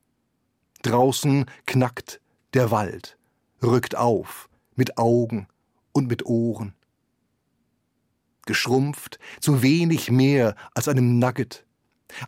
Draußen 0.82 1.46
knackt 1.66 2.20
der 2.52 2.70
Wald, 2.70 3.18
rückt 3.62 3.96
auf, 3.96 4.48
mit 4.74 4.98
Augen 4.98 5.48
und 5.92 6.08
mit 6.08 6.26
Ohren. 6.26 6.74
Geschrumpft 8.46 9.18
zu 9.40 9.62
wenig 9.62 10.10
mehr 10.10 10.54
als 10.74 10.88
einem 10.88 11.18
Nugget, 11.18 11.64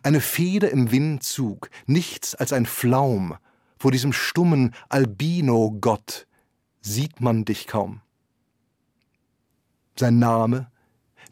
eine 0.03 0.21
Feder 0.21 0.71
im 0.71 0.91
Windzug, 0.91 1.69
nichts 1.85 2.35
als 2.35 2.53
ein 2.53 2.65
Flaum, 2.65 3.37
vor 3.77 3.91
diesem 3.91 4.11
stummen 4.13 4.73
Albino-Gott 4.89 6.27
sieht 6.81 7.21
man 7.21 7.45
dich 7.45 7.67
kaum. 7.67 8.01
Sein 9.99 10.19
Name, 10.19 10.71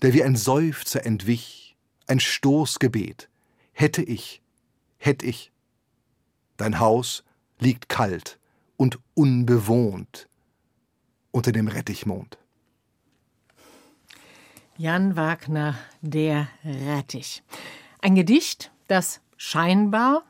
der 0.02 0.14
wie 0.14 0.24
ein 0.24 0.36
Seufzer 0.36 1.06
entwich, 1.06 1.76
ein 2.08 2.20
Stoßgebet, 2.20 3.30
hätte 3.74 4.04
ich, 4.04 4.42
hätte 4.98 5.26
ich. 5.26 5.52
Dein 6.58 6.80
Haus 6.80 7.24
liegt 7.60 7.90
kalt 7.90 8.40
und 8.78 9.00
unbewohnt 9.14 10.28
unter 11.32 11.52
dem 11.52 11.68
Rettichmond. 11.68 12.38
Jan 14.78 15.16
Wagner, 15.16 15.76
der 16.02 16.50
Rettich. 16.64 17.44
Ein 18.02 18.16
Gedicht, 18.16 18.72
das 18.88 19.22
scheinbar 19.38 20.24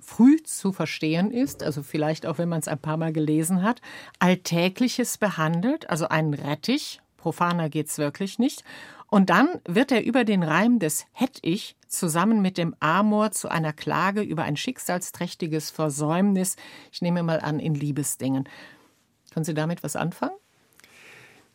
früh 0.00 0.42
zu 0.42 0.72
verstehen 0.72 1.30
ist, 1.30 1.62
also 1.62 1.82
vielleicht 1.82 2.24
auch 2.24 2.38
wenn 2.38 2.48
man 2.48 2.60
es 2.60 2.68
ein 2.68 2.78
paar 2.78 2.96
Mal 2.96 3.12
gelesen 3.12 3.62
hat, 3.62 3.82
Alltägliches 4.18 5.18
behandelt, 5.18 5.88
also 5.90 6.08
einen 6.08 6.32
Rettich, 6.32 7.00
profaner 7.18 7.68
geht 7.68 7.88
es 7.88 7.98
wirklich 7.98 8.38
nicht, 8.38 8.64
und 9.10 9.28
dann 9.28 9.48
wird 9.66 9.92
er 9.92 10.04
über 10.04 10.24
den 10.24 10.42
Reim 10.42 10.78
des 10.78 11.06
Hätt 11.12 11.38
ich 11.42 11.76
zusammen 11.88 12.42
mit 12.42 12.58
dem 12.58 12.74
Amor 12.80 13.32
zu 13.32 13.48
einer 13.48 13.72
Klage 13.72 14.22
über 14.22 14.44
ein 14.44 14.56
schicksalsträchtiges 14.56 15.70
Versäumnis, 15.70 16.56
ich 16.92 17.02
nehme 17.02 17.22
mal 17.22 17.40
an, 17.40 17.58
in 17.58 17.74
Liebesdingen. 17.74 18.48
Können 19.32 19.44
Sie 19.44 19.54
damit 19.54 19.82
was 19.82 19.96
anfangen? 19.96 20.36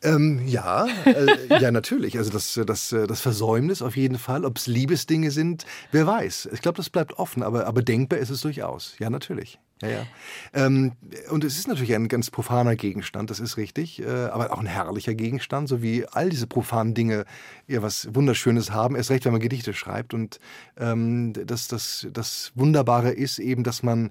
Ähm, 0.02 0.46
ja, 0.46 0.86
äh, 1.06 1.60
ja, 1.60 1.70
natürlich. 1.70 2.18
Also 2.18 2.30
das, 2.30 2.60
das, 2.66 2.90
das 2.90 3.20
Versäumnis 3.20 3.80
auf 3.80 3.96
jeden 3.96 4.18
Fall. 4.18 4.44
Ob 4.44 4.58
es 4.58 4.66
Liebesdinge 4.66 5.30
sind, 5.30 5.64
wer 5.92 6.06
weiß. 6.06 6.50
Ich 6.52 6.60
glaube, 6.60 6.76
das 6.76 6.90
bleibt 6.90 7.14
offen, 7.14 7.42
aber, 7.42 7.66
aber 7.66 7.82
denkbar 7.82 8.18
ist 8.18 8.30
es 8.30 8.42
durchaus. 8.42 8.96
Ja, 8.98 9.08
natürlich. 9.08 9.58
Ja, 9.82 9.88
ja. 9.88 10.06
Ähm, 10.52 10.92
und 11.30 11.44
es 11.44 11.58
ist 11.58 11.66
natürlich 11.66 11.94
ein 11.94 12.08
ganz 12.08 12.30
profaner 12.30 12.76
Gegenstand, 12.76 13.30
das 13.30 13.40
ist 13.40 13.56
richtig, 13.56 14.00
äh, 14.00 14.06
aber 14.06 14.52
auch 14.52 14.60
ein 14.60 14.66
herrlicher 14.66 15.14
Gegenstand, 15.14 15.68
so 15.68 15.82
wie 15.82 16.06
all 16.06 16.30
diese 16.30 16.46
profanen 16.46 16.94
Dinge 16.94 17.24
ja 17.66 17.82
was 17.82 18.14
Wunderschönes 18.14 18.70
haben, 18.70 18.94
erst 18.94 19.10
recht, 19.10 19.24
wenn 19.24 19.32
man 19.32 19.40
Gedichte 19.40 19.74
schreibt. 19.74 20.14
Und 20.14 20.38
ähm, 20.78 21.32
das, 21.32 21.68
das, 21.68 22.06
das 22.12 22.52
Wunderbare 22.54 23.10
ist 23.10 23.38
eben, 23.38 23.64
dass 23.64 23.82
man, 23.82 24.10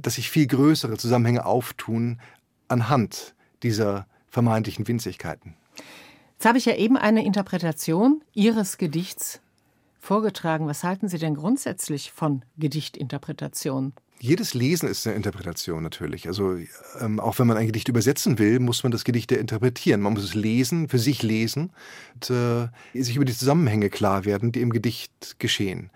dass 0.00 0.14
sich 0.14 0.30
viel 0.30 0.46
größere 0.46 0.96
Zusammenhänge 0.96 1.44
auftun 1.44 2.20
anhand 2.68 3.34
dieser 3.62 4.06
vermeintlichen 4.28 4.88
Winzigkeiten. 4.88 5.54
Jetzt 6.32 6.46
habe 6.46 6.58
ich 6.58 6.64
ja 6.64 6.74
eben 6.74 6.96
eine 6.96 7.24
Interpretation 7.24 8.22
Ihres 8.32 8.78
Gedichts 8.78 9.40
vorgetragen. 10.02 10.66
Was 10.66 10.84
halten 10.84 11.08
Sie 11.08 11.18
denn 11.18 11.34
grundsätzlich 11.34 12.12
von 12.12 12.44
Gedichtinterpretation? 12.58 13.94
Jedes 14.18 14.52
Lesen 14.52 14.88
ist 14.88 15.06
eine 15.06 15.16
Interpretation 15.16 15.82
natürlich. 15.82 16.26
Also 16.26 16.56
ähm, 17.00 17.18
auch 17.18 17.38
wenn 17.38 17.46
man 17.46 17.56
ein 17.56 17.66
Gedicht 17.66 17.88
übersetzen 17.88 18.38
will, 18.38 18.58
muss 18.58 18.82
man 18.82 18.92
das 18.92 19.04
Gedicht 19.04 19.32
ja 19.32 19.38
interpretieren. 19.38 20.00
Man 20.00 20.12
muss 20.12 20.24
es 20.24 20.34
lesen, 20.34 20.88
für 20.88 20.98
sich 20.98 21.22
lesen 21.22 21.72
und 22.14 22.30
äh, 22.30 22.68
sich 22.94 23.16
über 23.16 23.24
die 23.24 23.36
Zusammenhänge 23.36 23.90
klar 23.90 24.24
werden, 24.24 24.52
die 24.52 24.60
im 24.60 24.70
Gedicht 24.70 25.38
geschehen. 25.38 25.90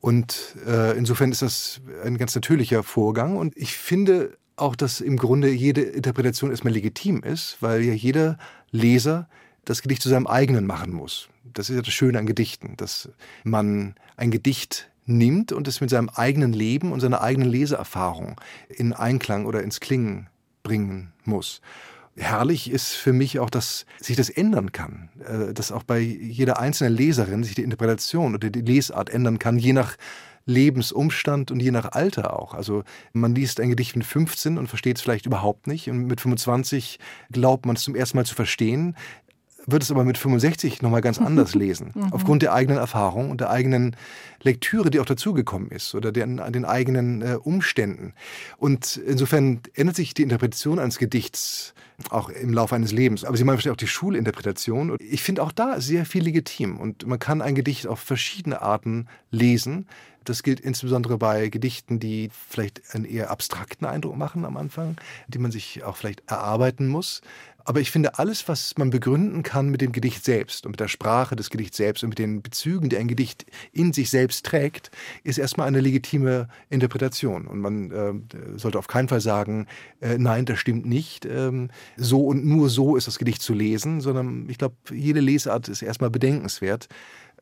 Und 0.00 0.56
äh, 0.66 0.96
insofern 0.96 1.30
ist 1.30 1.42
das 1.42 1.80
ein 2.04 2.16
ganz 2.16 2.34
natürlicher 2.34 2.82
Vorgang. 2.82 3.36
Und 3.36 3.56
ich 3.56 3.76
finde 3.76 4.36
auch, 4.56 4.74
dass 4.74 5.00
im 5.00 5.16
Grunde 5.16 5.50
jede 5.50 5.82
Interpretation 5.82 6.50
erstmal 6.50 6.72
legitim 6.72 7.22
ist, 7.22 7.58
weil 7.60 7.82
ja 7.82 7.92
jeder 7.92 8.38
Leser 8.70 9.28
das 9.64 9.82
Gedicht 9.82 10.02
zu 10.02 10.08
seinem 10.08 10.26
eigenen 10.26 10.66
machen 10.66 10.92
muss. 10.92 11.28
Das 11.54 11.70
ist 11.70 11.76
ja 11.76 11.82
das 11.82 11.92
Schöne 11.92 12.18
an 12.18 12.26
Gedichten, 12.26 12.76
dass 12.76 13.10
man 13.44 13.94
ein 14.16 14.30
Gedicht 14.30 14.90
nimmt 15.06 15.52
und 15.52 15.68
es 15.68 15.80
mit 15.80 15.90
seinem 15.90 16.08
eigenen 16.08 16.52
Leben 16.52 16.92
und 16.92 17.00
seiner 17.00 17.20
eigenen 17.20 17.48
Leseerfahrung 17.48 18.40
in 18.68 18.92
Einklang 18.92 19.46
oder 19.46 19.62
ins 19.62 19.80
Klingen 19.80 20.28
bringen 20.62 21.12
muss. 21.24 21.60
Herrlich 22.16 22.70
ist 22.70 22.92
für 22.92 23.12
mich 23.12 23.38
auch, 23.38 23.50
dass 23.50 23.86
sich 24.00 24.16
das 24.16 24.28
ändern 24.28 24.72
kann, 24.72 25.08
äh, 25.24 25.54
dass 25.54 25.72
auch 25.72 25.84
bei 25.84 25.98
jeder 25.98 26.58
einzelnen 26.58 26.94
Leserin 26.94 27.44
sich 27.44 27.54
die 27.54 27.62
Interpretation 27.62 28.34
oder 28.34 28.50
die 28.50 28.60
Lesart 28.60 29.10
ändern 29.10 29.38
kann, 29.38 29.58
je 29.58 29.72
nach 29.72 29.96
Lebensumstand 30.44 31.50
und 31.50 31.60
je 31.60 31.70
nach 31.70 31.92
Alter 31.92 32.38
auch. 32.38 32.54
Also 32.54 32.82
man 33.12 33.34
liest 33.34 33.60
ein 33.60 33.70
Gedicht 33.70 33.94
mit 33.96 34.04
15 34.04 34.58
und 34.58 34.66
versteht 34.66 34.96
es 34.96 35.02
vielleicht 35.02 35.26
überhaupt 35.26 35.66
nicht 35.66 35.88
und 35.88 36.06
mit 36.06 36.20
25 36.20 36.98
glaubt 37.30 37.66
man 37.66 37.76
es 37.76 37.82
zum 37.82 37.94
ersten 37.94 38.16
Mal 38.16 38.26
zu 38.26 38.34
verstehen 38.34 38.96
wird 39.66 39.82
es 39.82 39.90
aber 39.90 40.04
mit 40.04 40.18
65 40.18 40.82
nochmal 40.82 41.00
ganz 41.00 41.18
anders 41.20 41.54
lesen. 41.54 41.92
Mhm. 41.94 42.12
Aufgrund 42.12 42.42
der 42.42 42.52
eigenen 42.52 42.78
Erfahrung 42.78 43.30
und 43.30 43.40
der 43.40 43.50
eigenen 43.50 43.96
Lektüre, 44.42 44.90
die 44.90 45.00
auch 45.00 45.06
dazugekommen 45.06 45.70
ist 45.70 45.94
oder 45.94 46.12
den, 46.12 46.40
den 46.48 46.64
eigenen 46.64 47.22
äh, 47.22 47.36
Umständen. 47.36 48.14
Und 48.56 48.96
insofern 48.96 49.60
ändert 49.74 49.96
sich 49.96 50.14
die 50.14 50.22
Interpretation 50.22 50.78
eines 50.78 50.98
Gedichts 50.98 51.74
auch 52.08 52.30
im 52.30 52.54
Laufe 52.54 52.74
eines 52.74 52.92
Lebens. 52.92 53.24
Aber 53.24 53.36
Sie 53.36 53.44
meinen 53.44 53.58
vielleicht 53.58 53.74
auch 53.74 53.76
die 53.76 53.86
Schulinterpretation. 53.86 54.96
Ich 54.98 55.22
finde 55.22 55.42
auch 55.42 55.52
da 55.52 55.80
sehr 55.80 56.06
viel 56.06 56.22
legitim. 56.22 56.78
Und 56.78 57.06
man 57.06 57.18
kann 57.18 57.42
ein 57.42 57.54
Gedicht 57.54 57.86
auf 57.86 58.00
verschiedene 58.00 58.62
Arten 58.62 59.06
lesen. 59.30 59.86
Das 60.30 60.44
gilt 60.44 60.60
insbesondere 60.60 61.18
bei 61.18 61.48
Gedichten, 61.48 61.98
die 61.98 62.30
vielleicht 62.48 62.94
einen 62.94 63.04
eher 63.04 63.32
abstrakten 63.32 63.84
Eindruck 63.84 64.16
machen 64.16 64.44
am 64.44 64.56
Anfang, 64.56 64.96
die 65.26 65.38
man 65.38 65.50
sich 65.50 65.82
auch 65.82 65.96
vielleicht 65.96 66.22
erarbeiten 66.30 66.86
muss. 66.86 67.20
Aber 67.64 67.80
ich 67.80 67.90
finde, 67.90 68.16
alles, 68.20 68.46
was 68.46 68.78
man 68.78 68.90
begründen 68.90 69.42
kann 69.42 69.70
mit 69.70 69.80
dem 69.80 69.90
Gedicht 69.90 70.24
selbst 70.24 70.64
und 70.64 70.70
mit 70.70 70.80
der 70.80 70.86
Sprache 70.86 71.34
des 71.34 71.50
Gedichts 71.50 71.76
selbst 71.76 72.04
und 72.04 72.10
mit 72.10 72.20
den 72.20 72.42
Bezügen, 72.42 72.90
die 72.90 72.96
ein 72.96 73.08
Gedicht 73.08 73.44
in 73.72 73.92
sich 73.92 74.08
selbst 74.08 74.46
trägt, 74.46 74.92
ist 75.24 75.36
erstmal 75.36 75.66
eine 75.66 75.80
legitime 75.80 76.46
Interpretation. 76.68 77.48
Und 77.48 77.58
man 77.58 77.90
äh, 77.90 78.12
sollte 78.56 78.78
auf 78.78 78.86
keinen 78.86 79.08
Fall 79.08 79.20
sagen, 79.20 79.66
äh, 80.00 80.16
nein, 80.16 80.44
das 80.44 80.60
stimmt 80.60 80.86
nicht. 80.86 81.26
Ähm, 81.26 81.70
so 81.96 82.24
und 82.24 82.46
nur 82.46 82.70
so 82.70 82.94
ist 82.94 83.08
das 83.08 83.18
Gedicht 83.18 83.42
zu 83.42 83.52
lesen, 83.52 84.00
sondern 84.00 84.48
ich 84.48 84.58
glaube, 84.58 84.76
jede 84.92 85.18
Lesart 85.18 85.68
ist 85.68 85.82
erstmal 85.82 86.10
bedenkenswert 86.10 86.88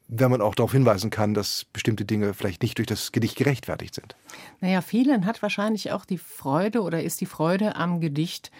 wenn 0.08 0.30
man 0.30 0.40
auch 0.40 0.54
darauf 0.54 0.72
hinweisen 0.72 1.10
kann, 1.10 1.34
dass 1.34 1.66
bestimmte 1.72 2.04
Dinge 2.04 2.32
vielleicht 2.34 2.62
nicht 2.62 2.78
durch 2.78 2.86
das 2.86 3.12
Gedicht 3.12 3.36
gerechtfertigt 3.36 3.94
sind. 3.94 4.16
Naja, 4.60 4.80
vielen 4.80 5.26
hat 5.26 5.42
wahrscheinlich 5.42 5.92
auch 5.92 6.04
die 6.04 6.18
Freude 6.18 6.82
oder 6.82 7.02
ist 7.02 7.20
die 7.20 7.26
Freude 7.26 7.76
am 7.76 8.00
Gedicht 8.00 8.50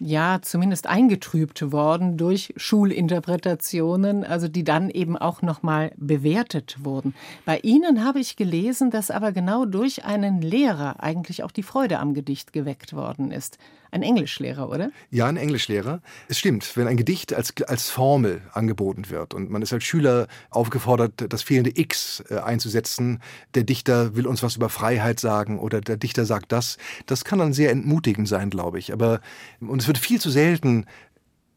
ja 0.00 0.40
zumindest 0.42 0.86
eingetrübt 0.86 1.72
worden 1.72 2.16
durch 2.16 2.52
Schulinterpretationen, 2.56 4.24
also 4.24 4.48
die 4.48 4.64
dann 4.64 4.90
eben 4.90 5.16
auch 5.16 5.42
nochmal 5.42 5.92
bewertet 5.96 6.78
wurden. 6.82 7.14
Bei 7.44 7.58
Ihnen 7.60 8.04
habe 8.04 8.20
ich 8.20 8.36
gelesen, 8.36 8.90
dass 8.90 9.10
aber 9.10 9.32
genau 9.32 9.64
durch 9.66 10.04
einen 10.04 10.40
Lehrer 10.40 11.02
eigentlich 11.02 11.42
auch 11.42 11.52
die 11.52 11.62
Freude 11.62 11.98
am 11.98 12.14
Gedicht 12.14 12.52
geweckt 12.52 12.92
worden 12.92 13.30
ist. 13.30 13.58
Ein 13.94 14.02
Englischlehrer, 14.02 14.68
oder? 14.68 14.90
Ja, 15.12 15.26
ein 15.26 15.36
Englischlehrer. 15.36 16.02
Es 16.26 16.40
stimmt, 16.40 16.76
wenn 16.76 16.88
ein 16.88 16.96
Gedicht 16.96 17.32
als, 17.32 17.54
als 17.68 17.90
Formel 17.90 18.42
angeboten 18.52 19.08
wird 19.08 19.34
und 19.34 19.50
man 19.50 19.62
ist 19.62 19.72
als 19.72 19.84
Schüler 19.84 20.26
aufgefordert, 20.50 21.26
das 21.32 21.44
fehlende 21.44 21.70
X 21.78 22.24
äh, 22.28 22.38
einzusetzen, 22.38 23.20
der 23.54 23.62
Dichter 23.62 24.16
will 24.16 24.26
uns 24.26 24.42
was 24.42 24.56
über 24.56 24.68
Freiheit 24.68 25.20
sagen 25.20 25.60
oder 25.60 25.80
der 25.80 25.96
Dichter 25.96 26.24
sagt 26.24 26.50
das, 26.50 26.76
das 27.06 27.24
kann 27.24 27.38
dann 27.38 27.52
sehr 27.52 27.70
entmutigend 27.70 28.26
sein, 28.26 28.50
glaube 28.50 28.80
ich. 28.80 28.92
Aber, 28.92 29.20
und 29.60 29.80
es 29.80 29.86
wird 29.86 29.98
viel 29.98 30.20
zu 30.20 30.28
selten 30.28 30.86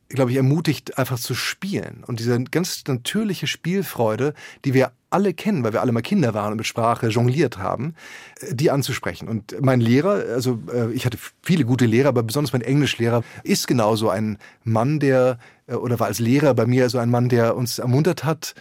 glaube 0.10 0.32
ich, 0.32 0.38
ermutigt, 0.38 0.98
einfach 0.98 1.20
zu 1.20 1.34
spielen. 1.36 2.04
Und 2.06 2.20
diese 2.20 2.42
ganz 2.46 2.84
natürliche 2.88 3.46
Spielfreude, 3.46 4.34
die 4.64 4.74
wir 4.74 4.94
alle 5.10 5.34
kennen, 5.34 5.64
weil 5.64 5.74
wir 5.74 5.82
alle 5.82 5.92
mal 5.92 6.02
Kinder 6.02 6.34
waren 6.34 6.52
und 6.52 6.58
mit 6.58 6.66
Sprache 6.66 7.08
jongliert 7.08 7.58
haben, 7.58 7.96
äh, 8.42 8.54
die 8.54 8.72
anzusprechen. 8.72 9.28
Und 9.28 9.56
mein 9.62 9.80
Lehrer, 9.80 10.24
also 10.34 10.60
äh, 10.74 10.92
ich 10.92 11.06
hatte 11.06 11.18
viele 11.42 11.66
gute 11.66 11.86
Lehrer, 11.86 12.10
aber 12.10 12.24
besonders 12.24 12.54
mein 12.54 12.62
Englischlehrer 12.62 13.24
ist 13.44 13.68
genauso 13.68 14.10
ein 14.10 14.38
Mann, 14.64 15.00
der, 15.00 15.40
äh, 15.68 15.76
oder 15.76 16.00
war 16.00 16.08
als 16.08 16.20
Lehrer 16.20 16.54
bei 16.54 16.66
mir 16.66 16.90
so 16.90 16.98
ein 16.98 17.10
Mann, 17.10 17.30
der 17.30 17.56
uns 17.56 17.80
ermuntert 17.80 18.24
hat, 18.24 18.56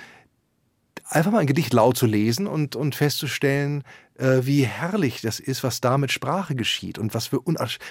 einfach 1.08 1.30
mal 1.30 1.38
ein 1.38 1.46
Gedicht 1.46 1.72
laut 1.72 1.96
zu 1.96 2.06
lesen 2.06 2.46
und, 2.46 2.76
und 2.76 2.94
festzustellen, 2.94 3.84
äh, 4.18 4.40
wie 4.42 4.64
herrlich 4.64 5.20
das 5.20 5.40
ist, 5.40 5.62
was 5.62 5.80
da 5.80 5.98
mit 5.98 6.12
Sprache 6.12 6.54
geschieht 6.54 6.98
und 6.98 7.14
was 7.14 7.26
für, 7.26 7.40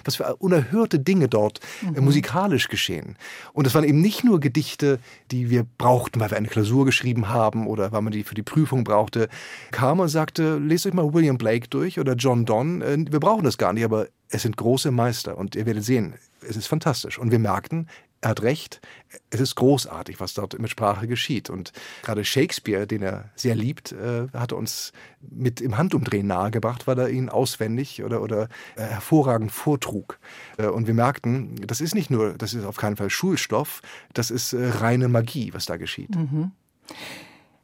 was 0.03 0.15
für 0.15 0.35
unerhörte 0.38 0.99
Dinge 0.99 1.27
dort 1.27 1.59
äh, 1.81 1.99
mhm. 1.99 2.05
musikalisch 2.05 2.67
geschehen. 2.67 3.17
Und 3.53 3.67
es 3.67 3.75
waren 3.75 3.83
eben 3.83 4.01
nicht 4.01 4.23
nur 4.23 4.39
Gedichte, 4.39 4.99
die 5.31 5.49
wir 5.49 5.65
brauchten, 5.77 6.19
weil 6.19 6.31
wir 6.31 6.38
eine 6.38 6.47
Klausur 6.47 6.85
geschrieben 6.85 7.29
haben 7.29 7.67
oder 7.67 7.91
weil 7.91 8.01
man 8.01 8.13
die 8.13 8.23
für 8.23 8.35
die 8.35 8.43
Prüfung 8.43 8.83
brauchte. 8.83 9.29
Kam 9.71 9.99
und 9.99 10.09
sagte, 10.09 10.57
lest 10.57 10.85
euch 10.85 10.93
mal 10.93 11.13
William 11.13 11.38
Blake 11.38 11.67
durch 11.69 11.99
oder 11.99 12.13
John 12.13 12.45
Donne. 12.45 12.83
Äh, 12.83 13.05
wir 13.09 13.19
brauchen 13.19 13.43
das 13.43 13.57
gar 13.57 13.73
nicht, 13.73 13.83
aber 13.83 14.07
es 14.29 14.41
sind 14.41 14.57
große 14.57 14.91
Meister 14.91 15.38
und 15.38 15.55
ihr 15.55 15.65
werdet 15.65 15.83
sehen, 15.83 16.15
es 16.47 16.57
ist 16.57 16.67
fantastisch. 16.67 17.17
Und 17.17 17.31
wir 17.31 17.39
merkten, 17.39 17.88
er 18.25 18.29
hat 18.31 18.41
recht, 18.41 18.81
es 19.29 19.39
ist 19.39 19.53
großartig, 19.53 20.19
was 20.19 20.33
dort 20.33 20.57
mit 20.57 20.71
Sprache 20.71 21.07
geschieht. 21.07 21.51
Und 21.51 21.73
gerade 22.01 22.25
Shakespeare, 22.25 22.88
den 22.88 23.03
er 23.03 23.29
sehr 23.35 23.53
liebt, 23.53 23.91
äh, 23.91 24.27
hat 24.33 24.51
uns 24.51 24.93
mit 25.21 25.61
im 25.61 25.77
Handumdrehen 25.77 26.25
nahegebracht, 26.25 26.88
weil 26.88 26.97
er 26.97 27.09
ihn 27.09 27.29
auswendig 27.29 28.03
oder, 28.03 28.23
oder 28.23 28.49
äh, 28.77 28.81
hervorragend 28.81 29.51
vortrug. 29.51 30.17
Äh, 30.57 30.65
und 30.65 30.88
wir 30.88 30.95
merkten, 30.95 31.55
das 31.67 31.81
ist 31.81 31.93
nicht 31.93 32.09
nur, 32.09 32.33
das 32.33 32.55
ist 32.55 32.65
auf 32.65 32.77
keinen 32.77 32.95
Fall 32.95 33.11
Schulstoff, 33.11 33.83
das 34.13 34.31
ist 34.31 34.53
äh, 34.53 34.69
reine 34.69 35.07
Magie, 35.07 35.53
was 35.53 35.67
da 35.67 35.77
geschieht. 35.77 36.15
Mhm. 36.15 36.51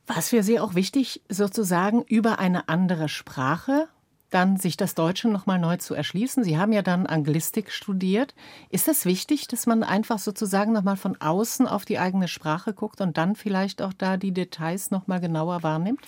War 0.06 0.18
es 0.18 0.30
für 0.30 0.44
Sie 0.44 0.60
auch 0.60 0.76
wichtig, 0.76 1.24
sozusagen 1.28 2.04
über 2.04 2.38
eine 2.38 2.70
andere 2.70 3.10
Sprache 3.10 3.88
dann 4.32 4.58
sich 4.58 4.78
das 4.78 4.96
Deutsche 4.96 5.30
nochmal 5.30 5.60
neu 5.60 5.78
zu 5.78 5.94
erschließen. 5.94 6.44
Sie 6.44 6.58
haben 6.58 6.72
ja 6.72 6.82
dann 6.82 7.06
Anglistik 7.06 7.72
studiert. 7.72 8.34
Ist 8.70 8.88
das 8.88 9.06
wichtig, 9.06 9.48
dass 9.48 9.68
man 9.68 9.84
einfach 9.84 10.18
sozusagen 10.18 10.72
nochmal 10.72 10.98
von 10.98 11.20
außen 11.22 11.68
auf 11.68 11.86
die 11.86 12.00
eigene 12.00 12.28
Sprache 12.28 12.74
guckt 12.74 13.02
und 13.02 13.18
dann 13.18 13.36
vielleicht 13.36 13.82
auch 13.82 13.94
da 13.94 14.18
die 14.18 14.32
Details 14.32 14.90
nochmal 14.90 15.20
genauer 15.20 15.62
wahrnimmt? 15.62 16.02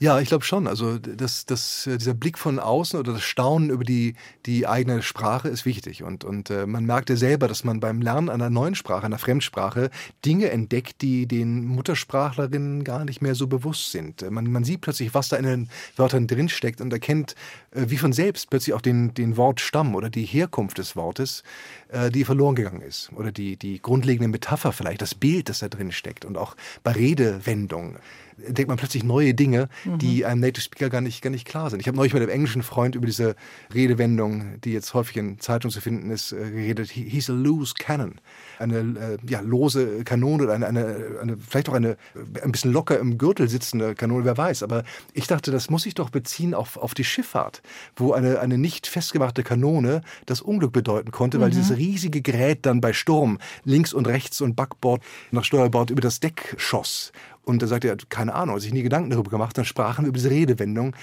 Ja, 0.00 0.20
ich 0.20 0.28
glaube 0.28 0.44
schon. 0.44 0.68
Also 0.68 0.98
das, 0.98 1.44
das, 1.44 1.86
äh, 1.88 1.98
dieser 1.98 2.14
Blick 2.14 2.38
von 2.38 2.60
außen 2.60 2.98
oder 3.00 3.14
das 3.14 3.22
Staunen 3.22 3.70
über 3.70 3.82
die, 3.82 4.14
die 4.46 4.66
eigene 4.66 5.02
Sprache 5.02 5.48
ist 5.48 5.66
wichtig. 5.66 6.04
Und, 6.04 6.24
und 6.24 6.50
äh, 6.50 6.66
man 6.66 6.84
merkt 6.84 7.10
ja 7.10 7.16
selber, 7.16 7.48
dass 7.48 7.64
man 7.64 7.80
beim 7.80 8.00
Lernen 8.00 8.28
einer 8.28 8.48
neuen 8.48 8.76
Sprache, 8.76 9.06
einer 9.06 9.18
Fremdsprache, 9.18 9.90
Dinge 10.24 10.50
entdeckt, 10.50 11.02
die 11.02 11.26
den 11.26 11.64
Muttersprachlerinnen 11.66 12.84
gar 12.84 13.04
nicht 13.04 13.22
mehr 13.22 13.34
so 13.34 13.48
bewusst 13.48 13.90
sind. 13.90 14.28
Man, 14.30 14.50
man 14.52 14.62
sieht 14.62 14.82
plötzlich, 14.82 15.14
was 15.14 15.30
da 15.30 15.36
in 15.36 15.44
den 15.44 15.70
Wörtern 15.96 16.28
drinsteckt 16.28 16.80
und 16.80 16.92
erkennt 16.92 17.34
äh, 17.72 17.86
wie 17.88 17.98
von 17.98 18.12
selbst 18.12 18.50
plötzlich 18.50 18.74
auch 18.74 18.80
den, 18.80 19.14
den 19.14 19.36
Wortstamm 19.36 19.96
oder 19.96 20.10
die 20.10 20.24
Herkunft 20.24 20.78
des 20.78 20.94
Wortes, 20.94 21.42
äh, 21.88 22.10
die 22.10 22.24
verloren 22.24 22.54
gegangen 22.54 22.82
ist. 22.82 23.10
Oder 23.14 23.32
die, 23.32 23.56
die 23.56 23.80
grundlegende 23.80 24.28
Metapher 24.28 24.72
vielleicht, 24.72 25.02
das 25.02 25.14
Bild, 25.14 25.48
das 25.48 25.60
da 25.60 25.68
drin 25.68 25.92
steckt. 25.92 26.24
Und 26.24 26.36
auch 26.36 26.56
bei 26.82 26.92
Redewendungen 26.92 27.98
entdeckt 28.46 28.68
man 28.68 28.76
plötzlich 28.76 29.04
neue 29.04 29.34
Dinge, 29.34 29.68
mhm. 29.84 29.98
die 29.98 30.24
einem 30.24 30.40
Native 30.40 30.62
Speaker 30.62 30.90
gar 30.90 31.00
nicht, 31.00 31.22
gar 31.22 31.30
nicht 31.30 31.46
klar 31.46 31.70
sind. 31.70 31.80
Ich 31.80 31.88
habe 31.88 31.96
neulich 31.96 32.12
mit 32.12 32.22
einem 32.22 32.30
englischen 32.30 32.62
Freund 32.62 32.94
über 32.94 33.06
diese 33.06 33.34
Redewendung, 33.74 34.60
die 34.62 34.72
jetzt 34.72 34.94
häufig 34.94 35.16
in 35.16 35.40
Zeitungen 35.40 35.72
zu 35.72 35.80
finden 35.80 36.10
ist, 36.10 36.32
äh, 36.32 36.50
geredet. 36.50 36.90
He's 36.90 37.28
a 37.30 37.32
loose 37.32 37.74
cannon. 37.78 38.20
Eine 38.58 38.78
äh, 38.78 39.18
ja, 39.28 39.40
lose 39.40 40.04
Kanone 40.04 40.44
oder 40.44 40.54
eine, 40.54 40.66
eine, 40.66 41.18
eine, 41.20 41.36
vielleicht 41.36 41.68
auch 41.68 41.74
eine 41.74 41.96
ein 42.42 42.52
bisschen 42.52 42.72
locker 42.72 42.98
im 42.98 43.18
Gürtel 43.18 43.48
sitzende 43.48 43.94
Kanone, 43.94 44.24
wer 44.24 44.36
weiß. 44.36 44.62
Aber 44.62 44.84
ich 45.12 45.26
dachte, 45.26 45.50
das 45.50 45.70
muss 45.70 45.86
ich 45.86 45.94
doch 45.94 46.10
beziehen 46.10 46.54
auf, 46.54 46.76
auf 46.76 46.94
die 46.94 47.04
Schifffahrt, 47.04 47.62
wo 47.96 48.12
eine, 48.12 48.40
eine 48.40 48.58
nicht 48.58 48.86
festgemachte 48.86 49.42
Kanone 49.42 50.02
das 50.26 50.40
Unglück 50.40 50.72
bedeuten 50.72 51.10
konnte, 51.10 51.40
weil 51.40 51.48
mhm. 51.48 51.54
dieses 51.54 51.77
riesige 51.78 52.20
Gerät 52.20 52.66
dann 52.66 52.80
bei 52.80 52.92
Sturm 52.92 53.38
links 53.64 53.92
und 53.92 54.06
rechts 54.06 54.40
und 54.40 54.56
Backbord 54.56 55.02
nach 55.30 55.44
Steuerbord 55.44 55.90
über 55.90 56.00
das 56.00 56.20
Deck 56.20 56.54
schoss. 56.58 57.12
Und 57.42 57.62
da 57.62 57.66
sagte 57.66 57.88
er, 57.88 57.96
keine 58.08 58.34
Ahnung, 58.34 58.56
hat 58.56 58.62
sich 58.62 58.74
nie 58.74 58.82
Gedanken 58.82 59.10
darüber 59.10 59.30
gemacht. 59.30 59.56
Dann 59.56 59.64
sprachen 59.64 60.04
wir 60.04 60.08
über 60.08 60.18
diese 60.18 60.30
Redewendung. 60.30 60.94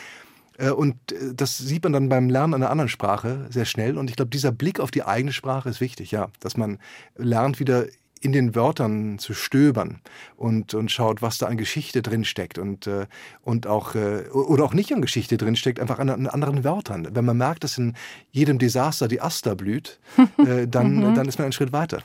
Äh, 0.57 0.69
und 0.69 0.95
äh, 1.11 1.33
das 1.33 1.57
sieht 1.57 1.83
man 1.83 1.93
dann 1.93 2.09
beim 2.09 2.29
Lernen 2.29 2.53
einer 2.53 2.69
anderen 2.69 2.89
Sprache 2.89 3.47
sehr 3.49 3.65
schnell. 3.65 3.97
Und 3.97 4.09
ich 4.09 4.15
glaube, 4.15 4.29
dieser 4.29 4.51
Blick 4.51 4.79
auf 4.79 4.91
die 4.91 5.03
eigene 5.03 5.33
Sprache 5.33 5.69
ist 5.69 5.81
wichtig, 5.81 6.11
ja. 6.11 6.29
Dass 6.39 6.57
man 6.57 6.77
lernt, 7.15 7.59
wieder 7.59 7.85
in 8.21 8.32
den 8.32 8.56
Wörtern 8.56 9.19
zu 9.19 9.34
stöbern 9.34 10.01
und, 10.36 10.73
und 10.73 10.91
schaut, 10.91 11.21
was 11.21 11.38
da 11.38 11.47
an 11.47 11.58
Geschichte 11.58 12.01
drinsteckt 12.01 12.58
und, 12.58 12.88
äh, 12.88 13.06
und 13.43 13.67
auch, 13.67 13.95
oder 13.95 14.63
auch 14.63 14.73
nicht 14.73 14.93
an 14.93 15.01
Geschichte 15.01 15.38
drinsteckt, 15.38 15.80
einfach 15.80 15.99
an, 15.99 16.10
an 16.10 16.28
anderen 16.28 16.63
Wörtern. 16.63 17.08
Wenn 17.12 17.25
man 17.25 17.38
merkt, 17.38 17.63
dass 17.63 17.78
in 17.78 17.93
jedem 18.32 18.58
Desaster 18.58 19.08
die 19.08 19.21
Aster 19.21 19.56
blüht, 19.56 19.99
dann, 20.67 20.95
mhm. 20.95 21.15
dann 21.15 21.28
ist 21.28 21.38
man 21.38 21.45
einen 21.45 21.54
Schritt 21.54 21.71
weiter. 21.71 22.01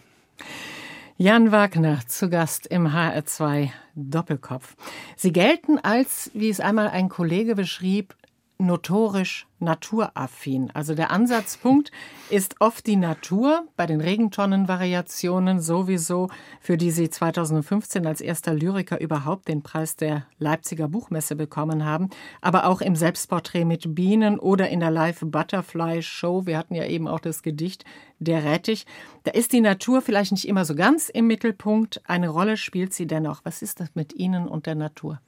Jan 1.23 1.53
Wagner 1.53 2.01
zu 2.07 2.31
Gast 2.31 2.66
im 2.66 2.88
HR2 2.88 3.68
Doppelkopf. 3.94 4.75
Sie 5.16 5.35
gelten 5.35 5.79
als, 5.79 6.31
wie 6.33 6.49
es 6.49 6.61
einmal 6.61 6.88
ein 6.88 7.11
Kollege 7.11 7.55
beschrieb, 7.55 8.14
notorisch 8.61 9.46
naturaffin. 9.59 10.70
Also 10.73 10.94
der 10.94 11.11
Ansatzpunkt 11.11 11.90
ist 12.31 12.61
oft 12.61 12.87
die 12.87 12.96
Natur, 12.96 13.66
bei 13.77 13.87
den 13.87 14.01
Regentonnenvariationen 14.01 15.61
sowieso, 15.61 16.29
für 16.61 16.77
die 16.77 16.90
Sie 16.90 17.11
2015 17.11 18.07
als 18.07 18.20
erster 18.20 18.55
Lyriker 18.55 19.01
überhaupt 19.01 19.49
den 19.49 19.62
Preis 19.62 19.96
der 19.96 20.27
Leipziger 20.38 20.88
Buchmesse 20.88 21.37
bekommen 21.37 21.85
haben, 21.85 22.09
aber 22.40 22.66
auch 22.66 22.81
im 22.81 22.96
Selbstporträt 22.96 23.64
mit 23.64 23.94
Bienen 23.94 24.38
oder 24.38 24.68
in 24.68 24.81
der 24.81 24.90
Live 24.90 25.20
Butterfly 25.20 26.03
Show. 26.03 26.46
Wir 26.46 26.57
hatten 26.59 26.75
ja 26.75 26.85
eben 26.87 27.09
auch 27.09 27.20
das 27.20 27.42
Gedicht 27.42 27.85
Der 28.18 28.44
Rettich. 28.44 28.87
Da 29.25 29.33
ist 29.33 29.53
die 29.53 29.61
Natur 29.61 30.03
vielleicht 30.03 30.33
nicht 30.33 30.49
immer 30.49 30.64
so 30.64 30.75
ganz 30.75 31.09
im 31.09 31.27
Mittelpunkt. 31.27 32.01
Eine 32.05 32.29
Rolle 32.29 32.57
spielt 32.57 32.94
sie 32.94 33.07
dennoch. 33.07 33.40
Was 33.44 33.62
ist 33.62 33.81
das 33.81 33.94
mit 33.94 34.14
Ihnen 34.14 34.49
und 34.49 34.66
der 34.66 34.75
Natur? 34.75 35.20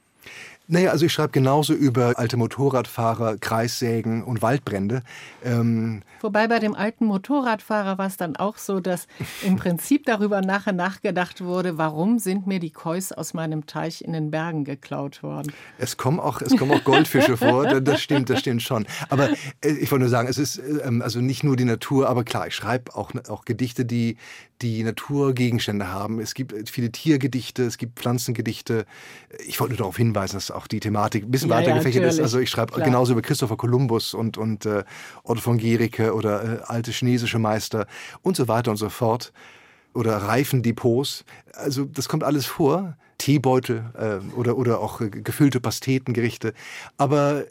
Naja, 0.68 0.90
also 0.90 1.04
ich 1.04 1.12
schreibe 1.12 1.32
genauso 1.32 1.74
über 1.74 2.18
alte 2.18 2.36
Motorradfahrer, 2.36 3.36
Kreissägen 3.36 4.22
und 4.22 4.42
Waldbrände. 4.42 5.02
Ähm 5.44 6.02
Wobei 6.20 6.46
bei 6.46 6.60
dem 6.60 6.74
alten 6.74 7.04
Motorradfahrer 7.04 7.98
war 7.98 8.06
es 8.06 8.16
dann 8.16 8.36
auch 8.36 8.56
so, 8.56 8.78
dass 8.78 9.08
im 9.42 9.56
Prinzip 9.56 10.06
darüber 10.06 10.40
nachher 10.40 10.72
nachgedacht 10.72 11.42
wurde, 11.42 11.78
warum 11.78 12.20
sind 12.20 12.46
mir 12.46 12.60
die 12.60 12.70
Kois 12.70 13.12
aus 13.14 13.34
meinem 13.34 13.66
Teich 13.66 14.02
in 14.02 14.12
den 14.12 14.30
Bergen 14.30 14.64
geklaut 14.64 15.22
worden. 15.24 15.52
Es 15.78 15.96
kommen 15.96 16.20
auch, 16.20 16.40
es 16.40 16.56
kommen 16.56 16.70
auch 16.72 16.84
Goldfische 16.84 17.36
vor, 17.36 17.80
das 17.80 18.00
stimmt, 18.00 18.30
das 18.30 18.38
stimmt 18.38 18.62
schon. 18.62 18.86
Aber 19.10 19.30
äh, 19.62 19.68
ich 19.68 19.90
wollte 19.90 20.04
nur 20.04 20.10
sagen, 20.10 20.28
es 20.28 20.38
ist 20.38 20.58
ähm, 20.84 21.02
also 21.02 21.20
nicht 21.20 21.42
nur 21.42 21.56
die 21.56 21.64
Natur, 21.64 22.08
aber 22.08 22.22
klar, 22.22 22.46
ich 22.46 22.54
schreibe 22.54 22.94
auch, 22.94 23.10
auch 23.28 23.44
Gedichte, 23.44 23.84
die 23.84 24.16
die 24.62 24.82
Naturgegenstände 24.84 25.88
haben. 25.88 26.20
Es 26.20 26.34
gibt 26.34 26.68
viele 26.70 26.92
Tiergedichte, 26.92 27.64
es 27.64 27.78
gibt 27.78 27.98
Pflanzengedichte. 27.98 28.86
Ich 29.46 29.60
wollte 29.60 29.72
nur 29.72 29.78
darauf 29.78 29.96
hinweisen, 29.96 30.36
dass 30.36 30.50
auch 30.50 30.66
die 30.66 30.80
Thematik 30.80 31.24
ein 31.24 31.30
bisschen 31.30 31.50
ja, 31.50 31.56
weiter 31.56 31.74
gefächert 31.74 32.02
ja, 32.02 32.08
ist. 32.08 32.20
Also 32.20 32.38
ich 32.38 32.50
schreibe 32.50 32.80
genauso 32.80 33.12
über 33.12 33.22
Christopher 33.22 33.56
Columbus 33.56 34.14
und, 34.14 34.38
und 34.38 34.66
äh, 34.66 34.84
Otto 35.24 35.40
von 35.40 35.58
Gericke 35.58 36.14
oder 36.14 36.60
äh, 36.60 36.62
alte 36.64 36.92
chinesische 36.92 37.38
Meister 37.38 37.86
und 38.22 38.36
so 38.36 38.48
weiter 38.48 38.70
und 38.70 38.76
so 38.76 38.88
fort. 38.88 39.32
Oder 39.94 40.16
Reifendepots. 40.16 41.24
Also 41.52 41.84
das 41.84 42.08
kommt 42.08 42.24
alles 42.24 42.46
vor. 42.46 42.96
Teebeutel 43.18 43.84
äh, 43.94 44.36
oder, 44.36 44.56
oder 44.56 44.80
auch 44.80 45.00
äh, 45.00 45.10
gefüllte 45.10 45.60
Pastetengerichte. 45.60 46.54
Aber 46.96 47.44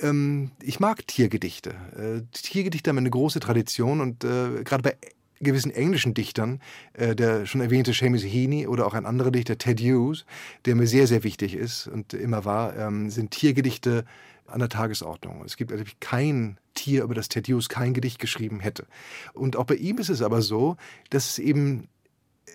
ähm, 0.00 0.50
ich 0.62 0.80
mag 0.80 1.06
Tiergedichte. 1.06 1.70
Äh, 1.96 2.22
Tiergedichte 2.32 2.90
haben 2.90 2.98
eine 2.98 3.10
große 3.10 3.40
Tradition 3.40 4.00
und 4.00 4.24
äh, 4.24 4.62
gerade 4.64 4.82
bei 4.82 4.96
gewissen 5.40 5.70
englischen 5.70 6.14
Dichtern, 6.14 6.60
äh, 6.92 7.16
der 7.16 7.46
schon 7.46 7.60
erwähnte 7.60 7.92
Seamus 7.92 8.22
Heaney 8.22 8.66
oder 8.66 8.86
auch 8.86 8.94
ein 8.94 9.06
anderer 9.06 9.30
Dichter, 9.30 9.58
Ted 9.58 9.80
Hughes, 9.80 10.24
der 10.64 10.74
mir 10.74 10.86
sehr, 10.86 11.06
sehr 11.06 11.24
wichtig 11.24 11.54
ist 11.54 11.86
und 11.86 12.14
immer 12.14 12.44
war, 12.44 12.76
ähm, 12.76 13.10
sind 13.10 13.30
Tiergedichte 13.30 14.04
an 14.46 14.58
der 14.58 14.68
Tagesordnung. 14.68 15.42
Es 15.44 15.56
gibt 15.56 15.70
natürlich 15.70 16.00
kein 16.00 16.58
Tier, 16.74 17.04
über 17.04 17.14
das 17.14 17.28
Ted 17.28 17.48
Hughes 17.48 17.68
kein 17.68 17.94
Gedicht 17.94 18.18
geschrieben 18.18 18.60
hätte. 18.60 18.86
Und 19.32 19.56
auch 19.56 19.64
bei 19.64 19.76
ihm 19.76 19.98
ist 19.98 20.10
es 20.10 20.22
aber 20.22 20.42
so, 20.42 20.76
dass 21.10 21.30
es 21.30 21.38
eben 21.38 21.88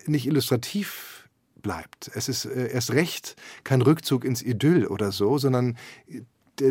nicht 0.06 0.26
illustrativ 0.26 1.28
bleibt. 1.62 2.10
Es 2.14 2.28
ist 2.28 2.44
äh, 2.44 2.70
erst 2.72 2.92
recht 2.92 3.36
kein 3.64 3.82
Rückzug 3.82 4.24
ins 4.24 4.42
Idyll 4.42 4.86
oder 4.86 5.10
so, 5.10 5.38
sondern 5.38 5.76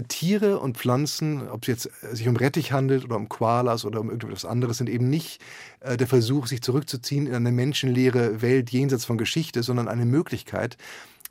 Tiere 0.08 0.60
und 0.60 0.78
Pflanzen, 0.78 1.48
ob 1.48 1.64
es 1.64 1.68
jetzt 1.68 1.90
äh, 2.04 2.16
sich 2.16 2.28
um 2.28 2.36
Rettich 2.36 2.72
handelt 2.72 3.06
oder 3.06 3.16
um 3.16 3.30
Koalas 3.30 3.86
oder 3.86 4.00
um 4.00 4.10
irgendetwas 4.10 4.46
anderes, 4.46 4.78
sind 4.78 4.90
eben 4.90 5.10
nicht 5.10 5.42
äh, 5.82 5.98
der 5.98 6.08
Versuch, 6.08 6.48
sich 6.48 6.62
zurückzuziehen 6.62 7.28
in 7.28 7.36
eine 7.36 7.52
menschenleere 7.52 8.42
Welt 8.42 8.70
jenseits 8.70 9.06
von 9.06 9.18
Geschichte, 9.18 9.64
sondern 9.64 9.88
eine 9.88 10.06
Möglichkeit, 10.06 10.78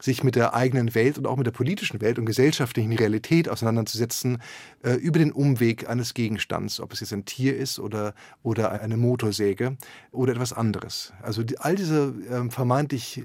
sich 0.01 0.25
mit 0.25 0.35
der 0.35 0.55
eigenen 0.55 0.95
Welt 0.95 1.19
und 1.19 1.27
auch 1.27 1.37
mit 1.37 1.47
der 1.47 1.53
politischen 1.53 2.01
Welt 2.01 2.19
und 2.19 2.27
gesellschaftlichen 2.27 2.93
Realität 2.93 3.49
auseinanderzusetzen 3.49 4.43
äh, 4.83 4.95
über 4.95 5.19
den 5.19 5.33
Umweg 5.33 5.89
eines 5.89 6.15
Gegenstands, 6.15 6.81
ob 6.81 6.93
es 6.93 7.01
jetzt 7.01 7.13
ein 7.13 7.25
Tier 7.25 7.57
ist 7.57 7.79
oder, 7.79 8.15
oder 8.43 8.73
eine 8.81 8.97
Motorsäge 8.97 9.77
oder 10.11 10.33
etwas 10.33 10.53
anderes. 10.53 11.13
Also 11.23 11.43
die, 11.43 11.59
all 11.59 11.77
diese 11.77 12.15
äh, 12.29 12.51
vermeintlich 12.51 13.25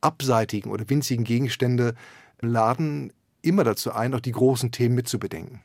abseitigen 0.00 0.70
oder 0.70 0.88
winzigen 0.90 1.24
Gegenstände 1.24 1.94
laden 2.40 3.12
immer 3.44 3.64
dazu 3.64 3.92
ein, 3.92 4.14
auch 4.14 4.20
die 4.20 4.32
großen 4.32 4.72
Themen 4.72 4.94
mitzubedenken. 4.94 5.60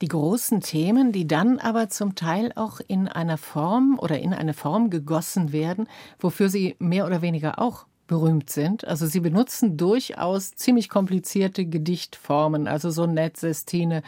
Die 0.00 0.08
großen 0.08 0.60
Themen, 0.60 1.10
die 1.10 1.26
dann 1.26 1.58
aber 1.58 1.88
zum 1.88 2.14
Teil 2.14 2.52
auch 2.54 2.80
in 2.86 3.08
einer 3.08 3.38
Form 3.38 3.98
oder 4.00 4.20
in 4.20 4.32
eine 4.32 4.54
Form 4.54 4.90
gegossen 4.90 5.52
werden, 5.52 5.88
wofür 6.20 6.48
sie 6.48 6.76
mehr 6.78 7.06
oder 7.06 7.22
weniger 7.22 7.58
auch 7.58 7.86
berühmt 8.06 8.50
sind. 8.50 8.86
Also 8.86 9.06
sie 9.06 9.20
benutzen 9.20 9.76
durchaus 9.76 10.54
ziemlich 10.54 10.88
komplizierte 10.88 11.66
Gedichtformen, 11.66 12.68
also 12.68 12.90
so 12.90 13.08
Sestine 13.34 14.02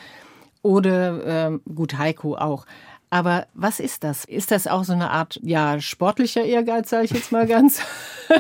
oder 0.63 1.25
ähm, 1.27 1.63
gut 1.75 1.99
Haiku 1.99 2.35
auch. 2.37 2.67
Aber 3.11 3.49
was 3.55 3.81
ist 3.81 4.05
das? 4.05 4.25
Ist 4.25 4.53
das 4.53 4.69
auch 4.69 4.85
so 4.85 4.93
eine 4.93 5.11
Art, 5.11 5.41
ja, 5.43 5.81
sportlicher 5.81 6.45
Ehrgeiz, 6.45 6.91
sage 6.91 7.07
ich 7.07 7.11
jetzt 7.11 7.33
mal 7.33 7.47
ganz 7.47 7.83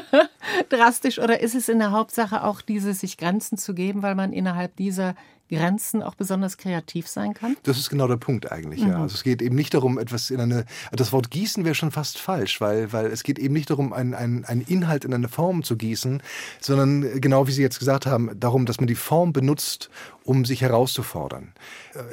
drastisch? 0.68 1.18
Oder 1.18 1.40
ist 1.40 1.56
es 1.56 1.68
in 1.68 1.80
der 1.80 1.90
Hauptsache 1.90 2.44
auch 2.44 2.60
dieses, 2.60 3.00
sich 3.00 3.18
Grenzen 3.18 3.58
zu 3.58 3.74
geben, 3.74 4.02
weil 4.02 4.14
man 4.14 4.32
innerhalb 4.32 4.76
dieser 4.76 5.16
Grenzen 5.50 6.02
auch 6.02 6.14
besonders 6.14 6.56
kreativ 6.56 7.08
sein 7.08 7.34
kann? 7.34 7.56
Das 7.62 7.78
ist 7.78 7.90
genau 7.90 8.08
der 8.08 8.16
Punkt 8.16 8.50
eigentlich, 8.50 8.82
mhm. 8.82 8.90
ja. 8.90 9.02
Also 9.02 9.14
es 9.14 9.22
geht 9.22 9.42
eben 9.42 9.56
nicht 9.56 9.74
darum, 9.74 9.98
etwas 9.98 10.30
in 10.30 10.40
eine, 10.40 10.64
das 10.92 11.12
Wort 11.12 11.30
gießen 11.30 11.64
wäre 11.64 11.74
schon 11.74 11.90
fast 11.90 12.18
falsch, 12.18 12.60
weil, 12.60 12.92
weil 12.92 13.06
es 13.06 13.22
geht 13.22 13.38
eben 13.38 13.54
nicht 13.54 13.70
darum, 13.70 13.92
einen, 13.92 14.14
einen, 14.14 14.44
einen 14.44 14.62
Inhalt 14.62 15.04
in 15.04 15.14
eine 15.14 15.28
Form 15.28 15.62
zu 15.62 15.76
gießen, 15.76 16.22
sondern 16.60 17.20
genau 17.20 17.46
wie 17.46 17.52
Sie 17.52 17.62
jetzt 17.62 17.78
gesagt 17.78 18.06
haben, 18.06 18.30
darum, 18.38 18.66
dass 18.66 18.80
man 18.80 18.86
die 18.86 18.94
Form 18.94 19.32
benutzt, 19.32 19.90
um 20.24 20.44
sich 20.44 20.60
herauszufordern. 20.60 21.52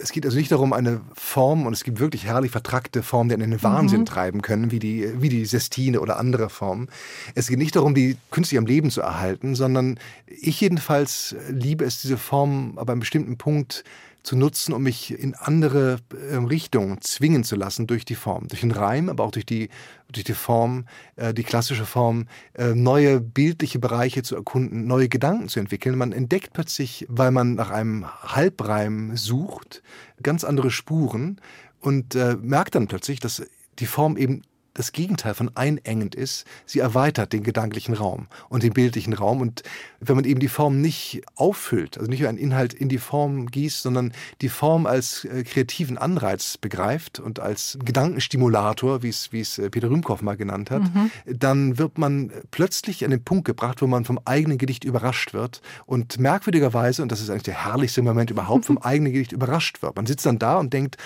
Es 0.02 0.12
geht 0.12 0.26
also 0.26 0.38
nicht 0.38 0.52
darum, 0.52 0.74
eine 0.74 1.02
Form, 1.14 1.66
und 1.66 1.74
es 1.74 1.84
gibt 1.84 2.00
wirklich 2.00 2.26
herrlich 2.26 2.52
vertrackte 2.52 3.04
Formen, 3.04 3.30
die 3.30 3.36
einen 3.36 3.44
in 3.44 3.52
den 3.52 3.64
Wahnsinn 3.64 4.02
mhm. 4.02 4.06
treiben 4.06 4.42
können, 4.42 4.72
wie 4.72 4.80
die, 4.80 5.22
wie 5.22 5.30
die 5.30 5.46
Sestine 5.46 6.00
oder 6.00 6.18
andere 6.18 6.50
Formen. 6.50 6.90
Es 7.36 7.48
geht 7.48 7.60
nicht 7.60 7.76
darum, 7.76 7.94
die 7.94 8.18
künstlich 8.32 8.58
am 8.58 8.66
Leben 8.66 8.90
zu 8.90 9.02
erhalten, 9.02 9.56
sondern 9.56 10.00
ich 10.26 10.60
jedenfalls 10.62 11.36
liebe 11.50 11.86
es, 11.86 12.02
diese 12.02 12.18
Form 12.18 12.74
aber 12.78 12.94
einem 12.94 13.02
bestimmten 13.02 13.27
Punkt 13.36 13.84
zu 14.24 14.36
nutzen, 14.36 14.74
um 14.74 14.84
mich 14.84 15.18
in 15.18 15.36
andere 15.36 16.00
äh, 16.12 16.36
Richtungen 16.36 17.02
zwingen 17.02 17.44
zu 17.44 17.56
lassen 17.56 17.88
durch 17.88 18.04
die 18.04 18.16
Form, 18.16 18.48
durch 18.50 18.62
den 18.62 18.72
Reim, 18.72 19.10
aber 19.10 19.24
auch 19.24 19.32
durch 19.32 19.46
die, 19.46 19.70
durch 20.12 20.26
die 20.26 20.34
Form, 20.34 20.86
äh, 21.16 21.34
die 21.34 21.44
klassische 21.44 21.86
Form, 21.86 22.28
äh, 22.54 22.76
neue 22.76 23.22
bildliche 23.22 23.80
Bereiche 23.80 24.24
zu 24.24 24.36
erkunden, 24.36 24.86
neue 24.86 25.08
Gedanken 25.08 25.48
zu 25.48 25.60
entwickeln. 25.60 25.98
Man 25.98 26.12
entdeckt 26.12 26.52
plötzlich, 26.54 27.06
weil 27.10 27.32
man 27.32 27.56
nach 27.56 27.70
einem 27.70 28.06
Halbreim 28.22 29.16
sucht, 29.16 29.82
ganz 30.22 30.44
andere 30.44 30.72
Spuren 30.72 31.40
und 31.80 32.16
äh, 32.16 32.36
merkt 32.36 32.76
dann 32.76 32.88
plötzlich, 32.88 33.20
dass 33.20 33.44
die 33.80 33.86
Form 33.86 34.18
eben 34.18 34.42
das 34.78 34.92
Gegenteil 34.92 35.34
von 35.34 35.52
einengend 35.56 36.14
ist. 36.14 36.46
Sie 36.66 36.80
erweitert 36.80 37.34
den 37.34 37.44
gedanklichen 37.44 37.96
Raum 37.96 38.28
und 38.48 38.62
den 38.62 38.74
bildlichen 38.74 39.14
Raum. 39.14 39.42
Und 39.42 39.64
wenn 40.00 40.16
man 40.16 40.26
eben 40.26 40.40
die 40.40 40.48
Form 40.48 40.82
nicht 40.82 41.24
auffüllt, 41.36 41.98
also 41.98 42.10
nicht 42.10 42.26
einen 42.28 42.38
Inhalt 42.38 42.74
in 42.74 42.88
die 42.88 43.00
Form 43.00 43.48
gießt, 43.48 43.82
sondern 43.82 44.14
die 44.42 44.50
Form 44.50 44.86
als 44.86 45.26
äh, 45.26 45.44
kreativen 45.44 45.98
Anreiz 45.98 46.58
begreift 46.58 47.20
und 47.20 47.40
als 47.40 47.80
Gedankenstimulator, 47.84 49.02
wie 49.02 49.10
es, 49.10 49.32
wie 49.32 49.42
es 49.42 49.58
äh, 49.58 49.70
Peter 49.72 49.90
Rühmkoff 49.90 50.22
mal 50.22 50.38
genannt 50.38 50.70
hat, 50.70 50.84
mhm. 50.84 51.12
dann 51.26 51.80
wird 51.80 51.98
man 51.98 52.32
plötzlich 52.52 53.04
an 53.04 53.12
den 53.12 53.24
Punkt 53.24 53.46
gebracht, 53.46 53.82
wo 53.82 53.88
man 53.88 54.06
vom 54.06 54.20
eigenen 54.26 54.60
Gedicht 54.60 54.84
überrascht 54.84 55.34
wird 55.34 55.62
und 55.88 56.20
merkwürdigerweise, 56.20 57.02
und 57.02 57.12
das 57.12 57.20
ist 57.20 57.32
eigentlich 57.32 57.44
der 57.44 57.66
herrlichste 57.66 58.04
Moment 58.04 58.30
überhaupt, 58.30 58.66
vom 58.66 58.78
eigenen 58.82 59.12
Gedicht 59.12 59.32
überrascht 59.32 59.82
wird. 59.82 59.96
Man 59.96 60.06
sitzt 60.06 60.26
dann 60.28 60.38
da 60.38 60.58
und 60.58 60.72
denkt, 60.72 60.98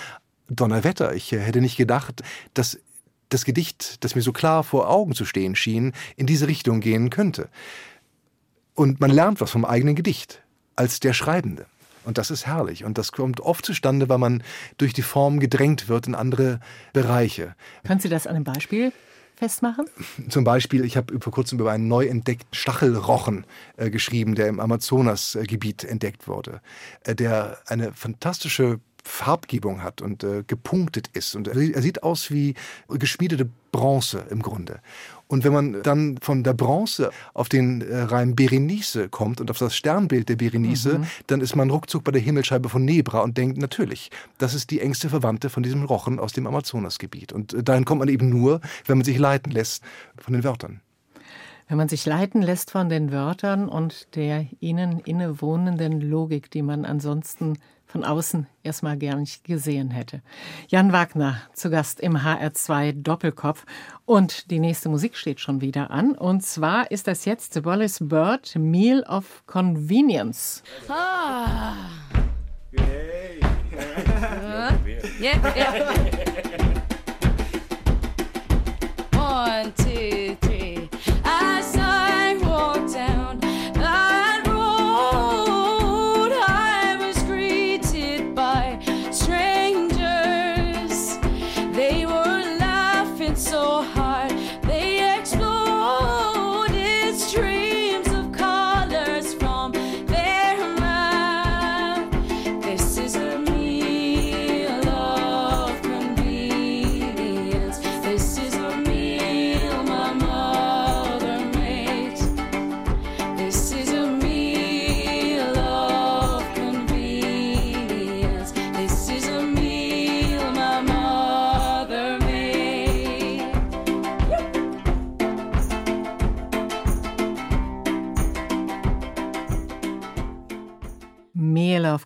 Donnerwetter, 0.50 1.14
ich 1.14 1.32
äh, 1.32 1.38
hätte 1.38 1.62
nicht 1.62 1.78
gedacht, 1.78 2.22
dass 2.52 2.78
das 3.32 3.44
Gedicht, 3.44 4.04
das 4.04 4.14
mir 4.14 4.22
so 4.22 4.32
klar 4.32 4.64
vor 4.64 4.88
Augen 4.88 5.14
zu 5.14 5.24
stehen 5.24 5.56
schien, 5.56 5.92
in 6.16 6.26
diese 6.26 6.48
Richtung 6.48 6.80
gehen 6.80 7.10
könnte. 7.10 7.48
Und 8.74 9.00
man 9.00 9.10
lernt 9.10 9.40
was 9.40 9.50
vom 9.50 9.64
eigenen 9.64 9.94
Gedicht 9.94 10.42
als 10.76 11.00
der 11.00 11.12
Schreibende. 11.12 11.66
Und 12.04 12.18
das 12.18 12.30
ist 12.30 12.46
herrlich. 12.46 12.84
Und 12.84 12.98
das 12.98 13.12
kommt 13.12 13.40
oft 13.40 13.64
zustande, 13.64 14.08
weil 14.08 14.18
man 14.18 14.42
durch 14.78 14.92
die 14.92 15.02
Form 15.02 15.40
gedrängt 15.40 15.88
wird 15.88 16.06
in 16.06 16.14
andere 16.14 16.60
Bereiche. 16.92 17.54
Können 17.84 18.00
Sie 18.00 18.08
das 18.08 18.26
an 18.26 18.34
einem 18.34 18.44
Beispiel 18.44 18.92
festmachen? 19.36 19.86
Zum 20.28 20.44
Beispiel, 20.44 20.84
ich 20.84 20.96
habe 20.96 21.20
vor 21.20 21.32
kurzem 21.32 21.58
über 21.58 21.72
einen 21.72 21.88
neu 21.88 22.06
entdeckten 22.06 22.54
Stachelrochen 22.54 23.46
äh, 23.76 23.90
geschrieben, 23.90 24.34
der 24.34 24.48
im 24.48 24.60
Amazonasgebiet 24.60 25.84
entdeckt 25.84 26.28
wurde, 26.28 26.60
äh, 27.04 27.14
der 27.14 27.58
eine 27.66 27.92
fantastische 27.92 28.80
Farbgebung 29.02 29.82
hat 29.82 30.00
und 30.00 30.22
äh, 30.24 30.44
gepunktet 30.46 31.08
ist. 31.12 31.34
Und 31.34 31.48
er 31.48 31.82
sieht 31.82 32.02
aus 32.02 32.30
wie 32.30 32.54
geschmiedete 32.88 33.48
Bronze 33.72 34.24
im 34.30 34.42
Grunde. 34.42 34.80
Und 35.26 35.44
wenn 35.44 35.52
man 35.52 35.82
dann 35.82 36.18
von 36.20 36.44
der 36.44 36.52
Bronze 36.52 37.10
auf 37.34 37.48
den 37.48 37.80
äh, 37.80 38.02
Reim 38.02 38.36
Berenice 38.36 39.08
kommt 39.10 39.40
und 39.40 39.50
auf 39.50 39.58
das 39.58 39.74
Sternbild 39.74 40.28
der 40.28 40.36
Berenice, 40.36 40.98
mhm. 40.98 41.06
dann 41.26 41.40
ist 41.40 41.56
man 41.56 41.70
ruckzuck 41.70 42.04
bei 42.04 42.12
der 42.12 42.20
Himmelscheibe 42.20 42.68
von 42.68 42.84
Nebra 42.84 43.20
und 43.20 43.38
denkt, 43.38 43.58
natürlich, 43.58 44.10
das 44.38 44.54
ist 44.54 44.70
die 44.70 44.80
engste 44.80 45.08
Verwandte 45.08 45.48
von 45.50 45.62
diesem 45.62 45.84
Rochen 45.84 46.20
aus 46.20 46.32
dem 46.32 46.46
Amazonasgebiet. 46.46 47.32
Und 47.32 47.54
äh, 47.54 47.62
dahin 47.62 47.84
kommt 47.84 48.00
man 48.00 48.08
eben 48.08 48.28
nur, 48.28 48.60
wenn 48.86 48.98
man 48.98 49.04
sich 49.04 49.18
leiten 49.18 49.50
lässt 49.50 49.82
von 50.18 50.34
den 50.34 50.44
Wörtern 50.44 50.80
wenn 51.68 51.78
man 51.78 51.88
sich 51.88 52.04
leiten 52.04 52.42
lässt 52.42 52.70
von 52.70 52.90
den 52.90 53.12
Wörtern 53.12 53.66
und 53.66 54.14
der 54.14 54.46
ihnen 54.60 54.98
innewohnenden 54.98 56.02
Logik, 56.02 56.50
die 56.50 56.60
man 56.60 56.84
ansonsten 56.84 57.56
von 57.92 58.04
außen 58.04 58.46
erstmal 58.62 58.96
gern 58.96 59.20
nicht 59.20 59.44
gesehen 59.44 59.90
hätte. 59.90 60.22
Jan 60.68 60.92
Wagner 60.92 61.36
zu 61.52 61.68
Gast 61.68 62.00
im 62.00 62.16
HR2 62.16 63.02
Doppelkopf. 63.02 63.66
Und 64.06 64.50
die 64.50 64.60
nächste 64.60 64.88
Musik 64.88 65.14
steht 65.16 65.40
schon 65.40 65.60
wieder 65.60 65.90
an. 65.90 66.12
Und 66.12 66.42
zwar 66.42 66.90
ist 66.90 67.06
das 67.06 67.26
jetzt 67.26 67.52
The 67.52 67.64
Wallace 67.64 67.98
Bird 68.00 68.56
Meal 68.56 69.02
of 69.02 69.42
Convenience. 69.46 70.62
Ah. 70.88 71.74
Yay. 72.72 73.40
yeah, 75.20 75.56
yeah. 75.56 76.21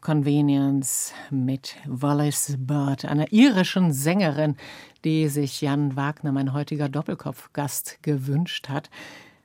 Convenience 0.07 1.13
mit 1.31 1.75
Wallace 1.85 2.55
Bird, 2.61 3.05
einer 3.05 3.33
irischen 3.33 3.93
Sängerin, 3.93 4.55
die 5.03 5.27
sich 5.27 5.61
Jan 5.61 5.97
Wagner, 5.97 6.31
mein 6.31 6.53
heutiger 6.53 6.89
Doppelkopfgast, 6.89 7.99
gewünscht 8.03 8.69
hat. 8.69 8.89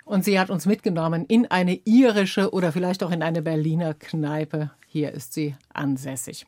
Und 0.06 0.24
sie 0.24 0.39
hat 0.39 0.52
uns 0.52 0.67
mitgenommen 0.67 1.26
in 1.26 1.50
eine 1.50 1.82
irische 1.86 2.54
oder 2.54 2.71
vielleicht 2.71 3.02
auch 3.02 3.10
in 3.10 3.24
eine 3.24 3.41
Berliner 3.41 3.95
Kneipe. 3.95 4.69
Hier 4.86 5.13
ist 5.13 5.34
sie 5.34 5.56
ansässig. 5.74 6.45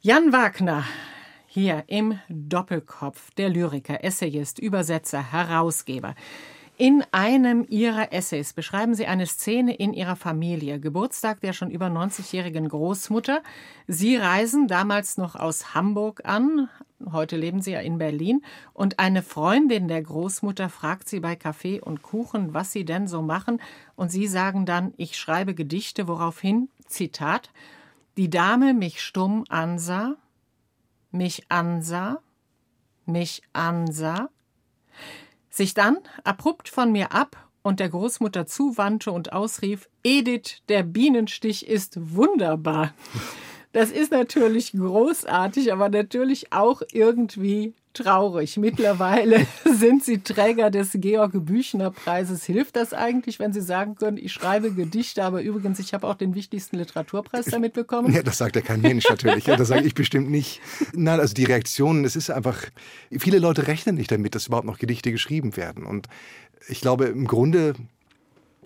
Jan 0.00 0.32
Wagner, 0.32 0.82
hier 1.46 1.84
im 1.86 2.18
Doppelkopf, 2.28 3.30
der 3.36 3.50
Lyriker, 3.50 4.02
Essayist, 4.02 4.58
Übersetzer, 4.58 5.30
Herausgeber. 5.30 6.16
In 6.82 7.04
einem 7.12 7.64
Ihrer 7.68 8.12
Essays 8.12 8.54
beschreiben 8.54 8.96
Sie 8.96 9.06
eine 9.06 9.26
Szene 9.26 9.72
in 9.72 9.92
Ihrer 9.92 10.16
Familie, 10.16 10.80
Geburtstag 10.80 11.40
der 11.40 11.52
schon 11.52 11.70
über 11.70 11.86
90-jährigen 11.86 12.68
Großmutter. 12.68 13.40
Sie 13.86 14.16
reisen 14.16 14.66
damals 14.66 15.16
noch 15.16 15.36
aus 15.36 15.76
Hamburg 15.76 16.22
an, 16.24 16.68
heute 17.12 17.36
leben 17.36 17.62
Sie 17.62 17.70
ja 17.70 17.78
in 17.78 17.98
Berlin, 17.98 18.42
und 18.72 18.98
eine 18.98 19.22
Freundin 19.22 19.86
der 19.86 20.02
Großmutter 20.02 20.68
fragt 20.68 21.08
Sie 21.08 21.20
bei 21.20 21.36
Kaffee 21.36 21.80
und 21.80 22.02
Kuchen, 22.02 22.52
was 22.52 22.72
Sie 22.72 22.84
denn 22.84 23.06
so 23.06 23.22
machen, 23.22 23.62
und 23.94 24.10
Sie 24.10 24.26
sagen 24.26 24.66
dann, 24.66 24.92
ich 24.96 25.16
schreibe 25.16 25.54
Gedichte, 25.54 26.08
woraufhin, 26.08 26.68
Zitat, 26.88 27.50
die 28.16 28.28
Dame 28.28 28.74
mich 28.74 29.02
stumm 29.02 29.44
ansah, 29.48 30.16
mich 31.12 31.48
ansah, 31.48 32.18
mich 33.06 33.42
ansah, 33.52 34.30
sich 35.52 35.74
dann 35.74 35.98
abrupt 36.24 36.68
von 36.68 36.90
mir 36.90 37.12
ab 37.12 37.36
und 37.62 37.78
der 37.78 37.90
Großmutter 37.90 38.46
zuwandte 38.46 39.12
und 39.12 39.32
ausrief, 39.32 39.88
Edith, 40.02 40.62
der 40.68 40.82
Bienenstich 40.82 41.68
ist 41.68 42.16
wunderbar. 42.16 42.92
Das 43.72 43.90
ist 43.90 44.10
natürlich 44.10 44.72
großartig, 44.72 45.72
aber 45.72 45.88
natürlich 45.88 46.52
auch 46.52 46.82
irgendwie 46.90 47.74
traurig. 47.92 48.56
Mittlerweile 48.56 49.46
sind 49.64 50.04
Sie 50.04 50.18
Träger 50.18 50.70
des 50.70 50.90
Georg 50.94 51.32
Büchner 51.34 51.90
Preises. 51.90 52.44
Hilft 52.44 52.76
das 52.76 52.92
eigentlich, 52.92 53.38
wenn 53.38 53.52
Sie 53.52 53.60
sagen 53.60 53.94
können, 53.94 54.16
ich 54.16 54.32
schreibe 54.32 54.72
Gedichte, 54.72 55.24
aber 55.24 55.42
übrigens, 55.42 55.78
ich 55.78 55.94
habe 55.94 56.06
auch 56.06 56.14
den 56.14 56.34
wichtigsten 56.34 56.76
Literaturpreis 56.76 57.46
damit 57.46 57.74
bekommen? 57.74 58.12
Ja, 58.12 58.22
das 58.22 58.38
sagt 58.38 58.56
ja 58.56 58.62
kein 58.62 58.80
Mensch 58.80 59.08
natürlich. 59.08 59.44
das 59.44 59.68
sage 59.68 59.86
ich 59.86 59.94
bestimmt 59.94 60.30
nicht. 60.30 60.60
Nein, 60.92 61.20
also 61.20 61.34
die 61.34 61.44
Reaktionen, 61.44 62.04
es 62.04 62.16
ist 62.16 62.30
einfach, 62.30 62.58
viele 63.10 63.38
Leute 63.38 63.66
rechnen 63.66 63.96
nicht 63.96 64.10
damit, 64.10 64.34
dass 64.34 64.46
überhaupt 64.46 64.66
noch 64.66 64.78
Gedichte 64.78 65.12
geschrieben 65.12 65.56
werden. 65.56 65.84
Und 65.84 66.08
ich 66.68 66.80
glaube, 66.80 67.06
im 67.06 67.26
Grunde 67.26 67.74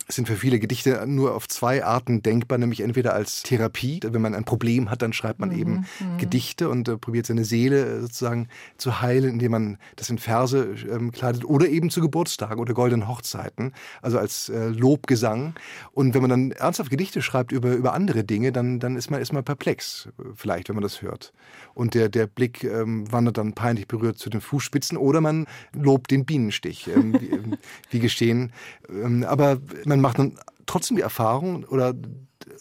sind 0.08 0.28
für 0.28 0.36
viele 0.36 0.60
Gedichte 0.60 1.04
nur 1.06 1.34
auf 1.34 1.48
zwei 1.48 1.84
Arten 1.84 2.22
denkbar, 2.22 2.58
nämlich 2.58 2.80
entweder 2.80 3.14
als 3.14 3.42
Therapie, 3.42 4.00
wenn 4.04 4.22
man 4.22 4.34
ein 4.34 4.44
Problem 4.44 4.90
hat, 4.90 5.02
dann 5.02 5.12
schreibt 5.12 5.40
man 5.40 5.50
mhm, 5.50 5.58
eben 5.58 5.72
mhm. 5.72 6.18
Gedichte 6.18 6.68
und 6.68 6.88
äh, 6.88 6.96
probiert 6.96 7.26
seine 7.26 7.44
Seele 7.44 7.84
äh, 7.84 8.00
sozusagen 8.02 8.48
zu 8.76 9.00
heilen, 9.00 9.30
indem 9.30 9.52
man 9.52 9.78
das 9.96 10.08
in 10.10 10.18
Verse 10.18 10.76
ähm, 10.90 11.10
kleidet 11.12 11.44
oder 11.44 11.68
eben 11.68 11.90
zu 11.90 12.00
Geburtstagen 12.00 12.60
oder 12.60 12.74
goldenen 12.74 13.08
Hochzeiten, 13.08 13.72
also 14.00 14.18
als 14.18 14.48
äh, 14.48 14.68
Lobgesang. 14.68 15.54
Und 15.92 16.14
wenn 16.14 16.20
man 16.20 16.30
dann 16.30 16.50
ernsthaft 16.52 16.90
Gedichte 16.90 17.20
schreibt 17.20 17.50
über, 17.50 17.72
über 17.72 17.92
andere 17.92 18.22
Dinge, 18.22 18.52
dann, 18.52 18.78
dann 18.78 18.96
ist 18.96 19.10
man 19.10 19.20
erstmal 19.20 19.42
perplex, 19.42 20.08
vielleicht, 20.34 20.68
wenn 20.68 20.76
man 20.76 20.82
das 20.82 21.02
hört. 21.02 21.32
Und 21.74 21.94
der, 21.94 22.08
der 22.08 22.26
Blick 22.26 22.64
ähm, 22.64 23.10
wandert 23.12 23.38
dann 23.38 23.52
peinlich 23.54 23.88
berührt 23.88 24.18
zu 24.18 24.30
den 24.30 24.40
Fußspitzen 24.40 24.96
oder 24.96 25.20
man 25.20 25.46
lobt 25.72 26.10
den 26.10 26.24
Bienenstich, 26.24 26.88
ähm, 26.88 27.20
wie, 27.20 27.30
ähm, 27.30 27.56
wie 27.90 27.98
gestehen. 27.98 28.52
Ähm, 28.88 29.24
aber 29.24 29.58
man 29.84 29.95
macht 30.00 30.18
dann 30.18 30.38
trotzdem 30.66 30.96
die 30.96 31.02
Erfahrung 31.02 31.64
oder 31.64 31.94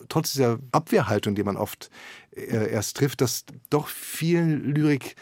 trotz 0.10 0.34
dieser 0.34 0.60
Abwehrhaltung, 0.72 1.36
die 1.36 1.44
man 1.44 1.58
oft 1.58 1.90
äh, 2.36 2.72
erst 2.72 2.98
trifft, 2.98 3.22
dass 3.22 3.46
doch 3.70 3.88
vielen 3.88 4.74
Lyrik 4.74 5.16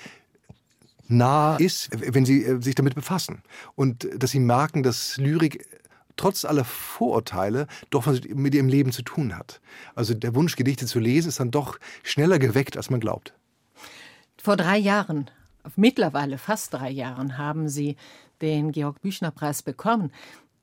nah 1.08 1.58
ist, 1.58 1.90
wenn 1.92 2.26
sie 2.26 2.44
äh, 2.44 2.62
sich 2.62 2.76
damit 2.76 2.96
befassen. 2.96 3.44
Und 3.76 4.08
dass 4.18 4.32
sie 4.32 4.40
merken, 4.40 4.84
dass 4.84 5.18
Lyrik 5.18 5.66
trotz 6.16 6.46
aller 6.46 6.64
Vorurteile 6.64 7.68
doch 7.90 8.06
was 8.06 8.22
mit 8.30 8.54
ihrem 8.54 8.68
Leben 8.68 8.92
zu 8.92 9.02
tun 9.02 9.36
hat. 9.36 9.62
Also 9.96 10.14
der 10.14 10.36
Wunsch, 10.36 10.56
Gedichte 10.56 10.86
zu 10.86 11.00
lesen, 11.00 11.30
ist 11.30 11.40
dann 11.40 11.52
doch 11.52 11.80
schneller 12.04 12.40
geweckt, 12.40 12.78
als 12.78 12.90
man 12.90 13.00
glaubt. 13.00 13.34
Vor 14.42 14.58
drei 14.58 14.78
Jahren, 14.78 15.30
mittlerweile 15.76 16.38
fast 16.38 16.74
drei 16.74 16.90
Jahren, 16.90 17.38
haben 17.38 17.68
Sie 17.70 17.96
den 18.42 18.72
Georg 18.72 19.02
Büchner 19.02 19.32
Preis 19.32 19.64
bekommen. 19.64 20.12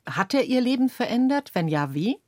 Hat 0.07 0.34
er 0.34 0.44
Ihr 0.44 0.61
Leben 0.61 0.88
verändert? 0.88 1.51
Wenn 1.55 1.68
ja, 1.68 1.94
wie? 1.94 2.18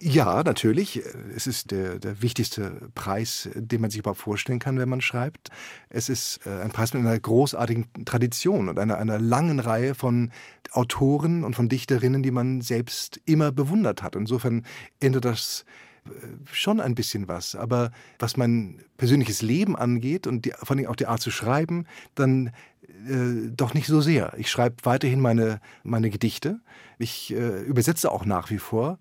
Ja, 0.00 0.44
natürlich. 0.44 1.02
Es 1.34 1.48
ist 1.48 1.72
der, 1.72 1.98
der 1.98 2.22
wichtigste 2.22 2.88
Preis, 2.94 3.48
den 3.54 3.80
man 3.80 3.90
sich 3.90 3.98
überhaupt 3.98 4.20
vorstellen 4.20 4.60
kann, 4.60 4.78
wenn 4.78 4.88
man 4.88 5.00
schreibt. 5.00 5.50
Es 5.88 6.08
ist 6.08 6.38
äh, 6.46 6.62
ein 6.62 6.70
Preis 6.70 6.94
mit 6.94 7.04
einer 7.04 7.18
großartigen 7.18 7.86
Tradition 8.04 8.68
und 8.68 8.78
einer, 8.78 8.98
einer 8.98 9.18
langen 9.18 9.58
Reihe 9.58 9.96
von 9.96 10.30
Autoren 10.70 11.42
und 11.42 11.56
von 11.56 11.68
Dichterinnen, 11.68 12.22
die 12.22 12.30
man 12.30 12.60
selbst 12.60 13.20
immer 13.24 13.50
bewundert 13.50 14.04
hat. 14.04 14.14
Insofern 14.14 14.64
ändert 15.00 15.24
das 15.24 15.64
schon 16.50 16.80
ein 16.80 16.94
bisschen 16.94 17.28
was. 17.28 17.54
Aber 17.54 17.90
was 18.18 18.36
mein 18.36 18.80
persönliches 18.96 19.42
Leben 19.42 19.76
angeht 19.76 20.26
und 20.26 20.44
die, 20.44 20.52
vor 20.62 20.76
allem 20.76 20.86
auch 20.86 20.96
die 20.96 21.06
Art 21.06 21.20
zu 21.20 21.30
schreiben, 21.30 21.86
dann 22.14 22.52
äh, 23.06 23.50
doch 23.50 23.74
nicht 23.74 23.86
so 23.86 24.00
sehr. 24.00 24.32
Ich 24.36 24.50
schreibe 24.50 24.76
weiterhin 24.84 25.20
meine, 25.20 25.60
meine 25.82 26.10
Gedichte. 26.10 26.60
Ich 26.98 27.32
äh, 27.32 27.62
übersetze 27.62 28.10
auch 28.10 28.24
nach 28.24 28.50
wie 28.50 28.58
vor. 28.58 28.98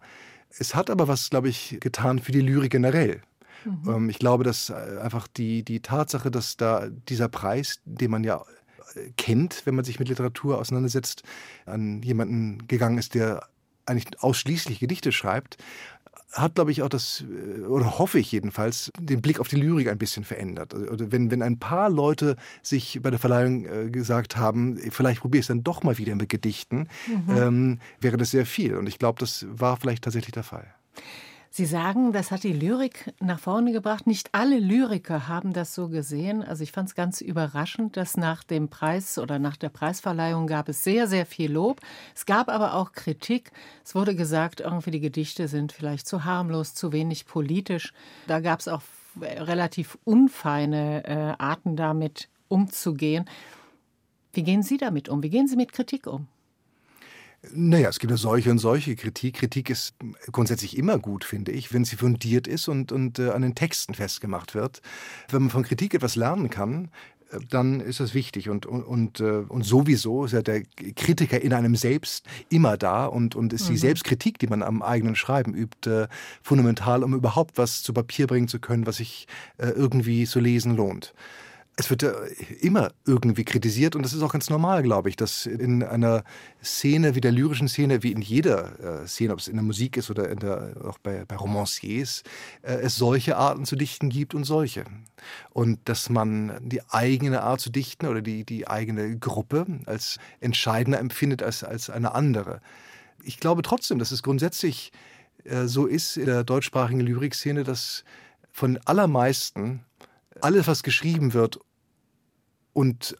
Es 0.59 0.75
hat 0.75 0.89
aber 0.89 1.07
was, 1.07 1.29
glaube 1.29 1.49
ich, 1.49 1.77
getan 1.79 2.19
für 2.19 2.31
die 2.31 2.41
Lyrik 2.41 2.71
generell. 2.71 3.21
Mhm. 3.65 3.89
Ähm, 3.89 4.09
ich 4.09 4.19
glaube, 4.19 4.43
dass 4.43 4.69
äh, 4.69 4.99
einfach 5.01 5.27
die, 5.27 5.63
die 5.63 5.81
Tatsache, 5.81 6.31
dass 6.31 6.57
da 6.57 6.87
dieser 7.09 7.27
Preis, 7.27 7.81
den 7.85 8.11
man 8.11 8.23
ja 8.23 8.43
äh, 8.95 9.11
kennt, 9.17 9.65
wenn 9.65 9.75
man 9.75 9.85
sich 9.85 9.99
mit 9.99 10.09
Literatur 10.09 10.59
auseinandersetzt, 10.59 11.23
an 11.65 12.01
jemanden 12.01 12.67
gegangen 12.67 12.97
ist, 12.97 13.15
der 13.15 13.47
eigentlich 13.85 14.21
ausschließlich 14.21 14.79
Gedichte 14.79 15.11
schreibt, 15.11 15.57
hat, 16.33 16.55
glaube 16.55 16.71
ich, 16.71 16.81
auch 16.81 16.89
das, 16.89 17.23
äh, 17.23 17.61
oder 17.61 17.99
hoffe 17.99 18.19
ich 18.19 18.31
jedenfalls, 18.31 18.91
den 18.99 19.21
Blick 19.21 19.39
auf 19.39 19.47
die 19.47 19.55
Lyrik 19.55 19.87
ein 19.87 19.97
bisschen 19.97 20.23
verändert. 20.23 20.73
Also 20.73 21.11
wenn, 21.11 21.31
wenn 21.31 21.41
ein 21.41 21.59
paar 21.59 21.89
Leute 21.89 22.35
sich 22.61 22.99
bei 23.01 23.09
der 23.09 23.19
Verleihung 23.19 23.65
äh, 23.65 23.89
gesagt 23.89 24.37
haben, 24.37 24.77
vielleicht 24.91 25.21
probiere 25.21 25.39
ich 25.39 25.43
es 25.43 25.47
dann 25.47 25.63
doch 25.63 25.83
mal 25.83 25.97
wieder 25.97 26.15
mit 26.15 26.29
Gedichten, 26.29 26.87
mhm. 27.07 27.37
ähm, 27.37 27.79
wäre 28.01 28.17
das 28.17 28.31
sehr 28.31 28.45
viel. 28.45 28.75
Und 28.75 28.87
ich 28.87 28.99
glaube, 28.99 29.19
das 29.19 29.45
war 29.49 29.77
vielleicht 29.77 30.03
tatsächlich 30.03 30.33
der 30.33 30.43
Fall. 30.43 30.67
Sie 31.57 31.65
sagen, 31.65 32.13
das 32.13 32.29
hat 32.29 32.43
die 32.43 32.53
Lyrik 32.53 33.15
nach 33.19 33.39
vorne 33.39 33.71
gebracht. 33.71 34.05
Nicht 34.05 34.29
alle 34.31 34.59
Lyriker 34.59 35.27
haben 35.27 35.53
das 35.53 35.73
so 35.73 35.87
gesehen. 35.87 36.43
Also 36.43 36.61
ich 36.61 36.71
fand 36.71 36.89
es 36.89 36.93
ganz 36.93 37.19
überraschend, 37.19 37.97
dass 37.97 38.15
nach 38.15 38.43
dem 38.43 38.69
Preis 38.69 39.17
oder 39.17 39.39
nach 39.39 39.57
der 39.57 39.69
Preisverleihung 39.69 40.45
gab 40.45 40.69
es 40.69 40.83
sehr, 40.83 41.07
sehr 41.07 41.25
viel 41.25 41.51
Lob. 41.51 41.81
Es 42.13 42.27
gab 42.27 42.49
aber 42.49 42.75
auch 42.75 42.91
Kritik. 42.91 43.51
Es 43.83 43.95
wurde 43.95 44.13
gesagt, 44.13 44.59
irgendwie 44.59 44.91
die 44.91 44.99
Gedichte 44.99 45.47
sind 45.47 45.71
vielleicht 45.71 46.07
zu 46.07 46.25
harmlos, 46.25 46.75
zu 46.75 46.91
wenig 46.91 47.25
politisch. 47.25 47.91
Da 48.27 48.39
gab 48.39 48.59
es 48.59 48.67
auch 48.67 48.83
relativ 49.19 49.97
unfeine 50.03 51.05
äh, 51.05 51.43
Arten 51.43 51.75
damit 51.75 52.29
umzugehen. 52.49 53.25
Wie 54.31 54.43
gehen 54.43 54.61
Sie 54.61 54.77
damit 54.77 55.09
um? 55.09 55.23
Wie 55.23 55.31
gehen 55.31 55.47
Sie 55.47 55.55
mit 55.55 55.73
Kritik 55.73 56.05
um? 56.05 56.27
Naja, 57.53 57.89
es 57.89 57.99
gibt 57.99 58.11
ja 58.11 58.17
solche 58.17 58.51
und 58.51 58.57
solche 58.57 58.95
Kritik. 58.95 59.35
Kritik 59.35 59.69
ist 59.69 59.95
grundsätzlich 60.31 60.77
immer 60.77 60.97
gut, 60.97 61.23
finde 61.23 61.51
ich, 61.51 61.73
wenn 61.73 61.85
sie 61.85 61.95
fundiert 61.95 62.47
ist 62.47 62.67
und, 62.67 62.91
und 62.91 63.19
äh, 63.19 63.29
an 63.29 63.41
den 63.41 63.55
Texten 63.55 63.93
festgemacht 63.93 64.55
wird. 64.55 64.81
Wenn 65.29 65.43
man 65.43 65.51
von 65.51 65.63
Kritik 65.63 65.93
etwas 65.93 66.15
lernen 66.15 66.49
kann, 66.49 66.89
äh, 67.31 67.39
dann 67.49 67.79
ist 67.79 67.99
das 67.99 68.13
wichtig. 68.13 68.49
Und, 68.49 68.65
und, 68.65 68.83
und, 68.83 69.19
äh, 69.19 69.43
und 69.47 69.63
sowieso 69.63 70.25
ist 70.25 70.31
ja 70.31 70.41
der 70.41 70.63
Kritiker 70.95 71.39
in 71.39 71.53
einem 71.53 71.75
selbst 71.75 72.25
immer 72.49 72.75
da 72.75 73.05
und, 73.05 73.35
und 73.35 73.53
ist 73.53 73.67
die 73.67 73.73
mhm. 73.73 73.77
Selbstkritik, 73.77 74.39
die 74.39 74.47
man 74.47 74.63
am 74.63 74.81
eigenen 74.81 75.15
Schreiben 75.15 75.53
übt, 75.53 75.89
äh, 75.89 76.07
fundamental, 76.41 77.03
um 77.03 77.13
überhaupt 77.13 77.57
was 77.57 77.83
zu 77.83 77.93
Papier 77.93 78.27
bringen 78.27 78.47
zu 78.47 78.59
können, 78.59 78.87
was 78.87 78.97
sich 78.97 79.27
irgendwie 79.57 80.25
zu 80.25 80.39
lesen 80.39 80.75
lohnt 80.75 81.13
es 81.79 81.91
wird 81.91 82.01
ja 82.01 82.11
immer 82.59 82.91
irgendwie 83.05 83.45
kritisiert 83.45 83.95
und 83.95 84.01
das 84.01 84.11
ist 84.11 84.23
auch 84.23 84.31
ganz 84.31 84.49
normal, 84.49 84.81
glaube 84.81 85.09
ich, 85.09 85.15
dass 85.15 85.45
in 85.45 85.83
einer 85.83 86.23
Szene 86.63 87.13
wie 87.13 87.21
der 87.21 87.31
lyrischen 87.31 87.67
Szene, 87.67 88.01
wie 88.01 88.11
in 88.11 88.21
jeder 88.21 89.03
äh, 89.03 89.07
Szene, 89.07 89.33
ob 89.33 89.39
es 89.39 89.47
in 89.47 89.55
der 89.57 89.63
Musik 89.63 89.95
ist 89.95 90.09
oder 90.09 90.35
der, 90.35 90.73
auch 90.83 90.97
bei, 90.97 91.23
bei 91.25 91.35
Romanciers, 91.35 92.23
äh, 92.63 92.73
es 92.73 92.95
solche 92.95 93.37
Arten 93.37 93.65
zu 93.65 93.75
dichten 93.75 94.09
gibt 94.09 94.33
und 94.33 94.43
solche. 94.43 94.85
Und 95.51 95.79
dass 95.87 96.09
man 96.09 96.57
die 96.67 96.81
eigene 96.89 97.43
Art 97.43 97.61
zu 97.61 97.69
dichten 97.69 98.07
oder 98.07 98.23
die, 98.23 98.43
die 98.43 98.67
eigene 98.67 99.15
Gruppe 99.19 99.67
als 99.85 100.17
entscheidender 100.39 100.99
empfindet 100.99 101.43
als, 101.43 101.63
als 101.63 101.91
eine 101.91 102.15
andere. 102.15 102.59
Ich 103.23 103.39
glaube 103.39 103.61
trotzdem, 103.61 103.99
dass 103.99 104.09
es 104.09 104.23
grundsätzlich 104.23 104.91
äh, 105.43 105.65
so 105.65 105.85
ist 105.85 106.17
in 106.17 106.25
der 106.25 106.43
deutschsprachigen 106.43 107.01
Lyrikszene, 107.01 107.63
dass 107.63 108.03
von 108.51 108.79
allermeisten 108.85 109.81
alles, 110.41 110.67
was 110.67 110.83
geschrieben 110.83 111.33
wird 111.33 111.59
und 112.73 113.17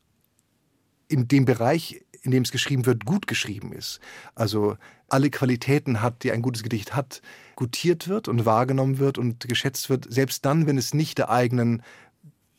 in 1.08 1.28
dem 1.28 1.46
Bereich, 1.46 2.04
in 2.22 2.32
dem 2.32 2.44
es 2.44 2.52
geschrieben 2.52 2.86
wird, 2.86 3.06
gut 3.06 3.28
geschrieben 3.28 3.72
ist. 3.72 4.00
Also 4.36 4.78
alle 5.08 5.30
Qualitäten 5.30 6.02
hat, 6.02 6.24
die 6.24 6.32
ein 6.32 6.42
gutes 6.42 6.64
Gedicht 6.64 6.96
hat, 6.96 7.22
gutiert 7.56 8.08
wird 8.08 8.28
und 8.28 8.46
wahrgenommen 8.46 9.00
wird 9.00 9.18
und 9.18 9.48
geschätzt 9.48 9.90
wird, 9.90 10.06
selbst 10.12 10.46
dann, 10.46 10.68
wenn 10.68 10.78
es 10.78 10.94
nicht 10.94 11.18
der 11.18 11.30
eigenen 11.30 11.82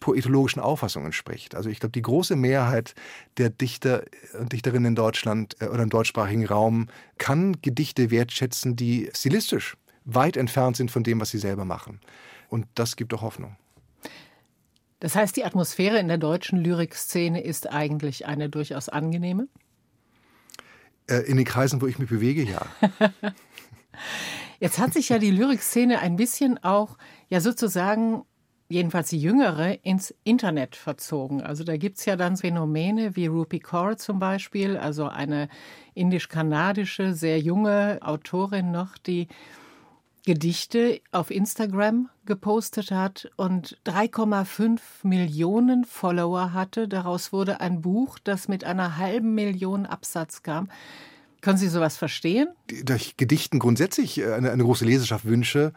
poetologischen 0.00 0.62
Auffassung 0.62 1.04
entspricht. 1.04 1.54
Also 1.54 1.68
ich 1.70 1.80
glaube, 1.80 1.92
die 1.92 2.02
große 2.02 2.36
Mehrheit 2.36 2.94
der 3.36 3.50
Dichter 3.50 4.04
und 4.38 4.52
Dichterinnen 4.52 4.86
in 4.86 4.94
Deutschland 4.94 5.56
äh, 5.60 5.66
oder 5.66 5.82
im 5.82 5.90
deutschsprachigen 5.90 6.46
Raum 6.46 6.88
kann 7.18 7.60
Gedichte 7.62 8.10
wertschätzen, 8.10 8.76
die 8.76 9.10
stilistisch 9.12 9.76
weit 10.04 10.36
entfernt 10.36 10.76
sind 10.76 10.90
von 10.90 11.02
dem, 11.02 11.20
was 11.20 11.30
sie 11.30 11.38
selber 11.38 11.64
machen. 11.64 12.00
Und 12.48 12.66
das 12.74 12.96
gibt 12.96 13.12
auch 13.12 13.22
Hoffnung. 13.22 13.56
Das 15.00 15.14
heißt, 15.14 15.36
die 15.36 15.44
Atmosphäre 15.44 15.98
in 15.98 16.08
der 16.08 16.18
deutschen 16.18 16.58
Lyrikszene 16.58 17.42
ist 17.42 17.70
eigentlich 17.70 18.26
eine 18.26 18.48
durchaus 18.48 18.88
angenehme? 18.88 19.48
Äh, 21.08 21.20
in 21.20 21.36
den 21.36 21.46
Kreisen, 21.46 21.80
wo 21.80 21.86
ich 21.86 21.98
mich 21.98 22.08
bewege, 22.08 22.42
ja. 22.42 22.66
Jetzt 24.60 24.78
hat 24.78 24.92
sich 24.92 25.08
ja 25.08 25.18
die 25.18 25.30
Lyrikszene 25.30 26.00
ein 26.00 26.16
bisschen 26.16 26.62
auch, 26.64 26.98
ja 27.28 27.40
sozusagen, 27.40 28.24
jedenfalls 28.68 29.10
die 29.10 29.20
jüngere, 29.20 29.84
ins 29.84 30.12
Internet 30.24 30.74
verzogen. 30.74 31.42
Also 31.42 31.62
da 31.62 31.76
gibt 31.76 31.98
es 31.98 32.04
ja 32.04 32.16
dann 32.16 32.36
Phänomene 32.36 33.14
wie 33.14 33.26
Rupi 33.26 33.60
Kaur 33.60 33.96
zum 33.96 34.18
Beispiel, 34.18 34.76
also 34.76 35.06
eine 35.06 35.48
indisch-kanadische, 35.94 37.14
sehr 37.14 37.38
junge 37.38 38.00
Autorin 38.02 38.72
noch, 38.72 38.98
die 38.98 39.28
Gedichte 40.28 41.00
auf 41.10 41.30
Instagram 41.30 42.10
gepostet 42.26 42.90
hat 42.90 43.30
und 43.36 43.78
3,5 43.86 44.78
Millionen 45.02 45.86
Follower 45.86 46.52
hatte. 46.52 46.86
Daraus 46.86 47.32
wurde 47.32 47.62
ein 47.62 47.80
Buch, 47.80 48.18
das 48.18 48.46
mit 48.46 48.62
einer 48.62 48.98
halben 48.98 49.34
Million 49.34 49.86
Absatz 49.86 50.42
kam. 50.42 50.68
Können 51.40 51.56
Sie 51.56 51.68
sowas 51.68 51.96
verstehen? 51.96 52.48
Da 52.84 52.96
ich 52.96 53.16
Gedichten 53.16 53.58
grundsätzlich 53.58 54.18
äh, 54.18 54.34
eine, 54.34 54.50
eine 54.50 54.64
große 54.64 54.84
Leserschaft 54.84 55.24
wünsche, 55.24 55.72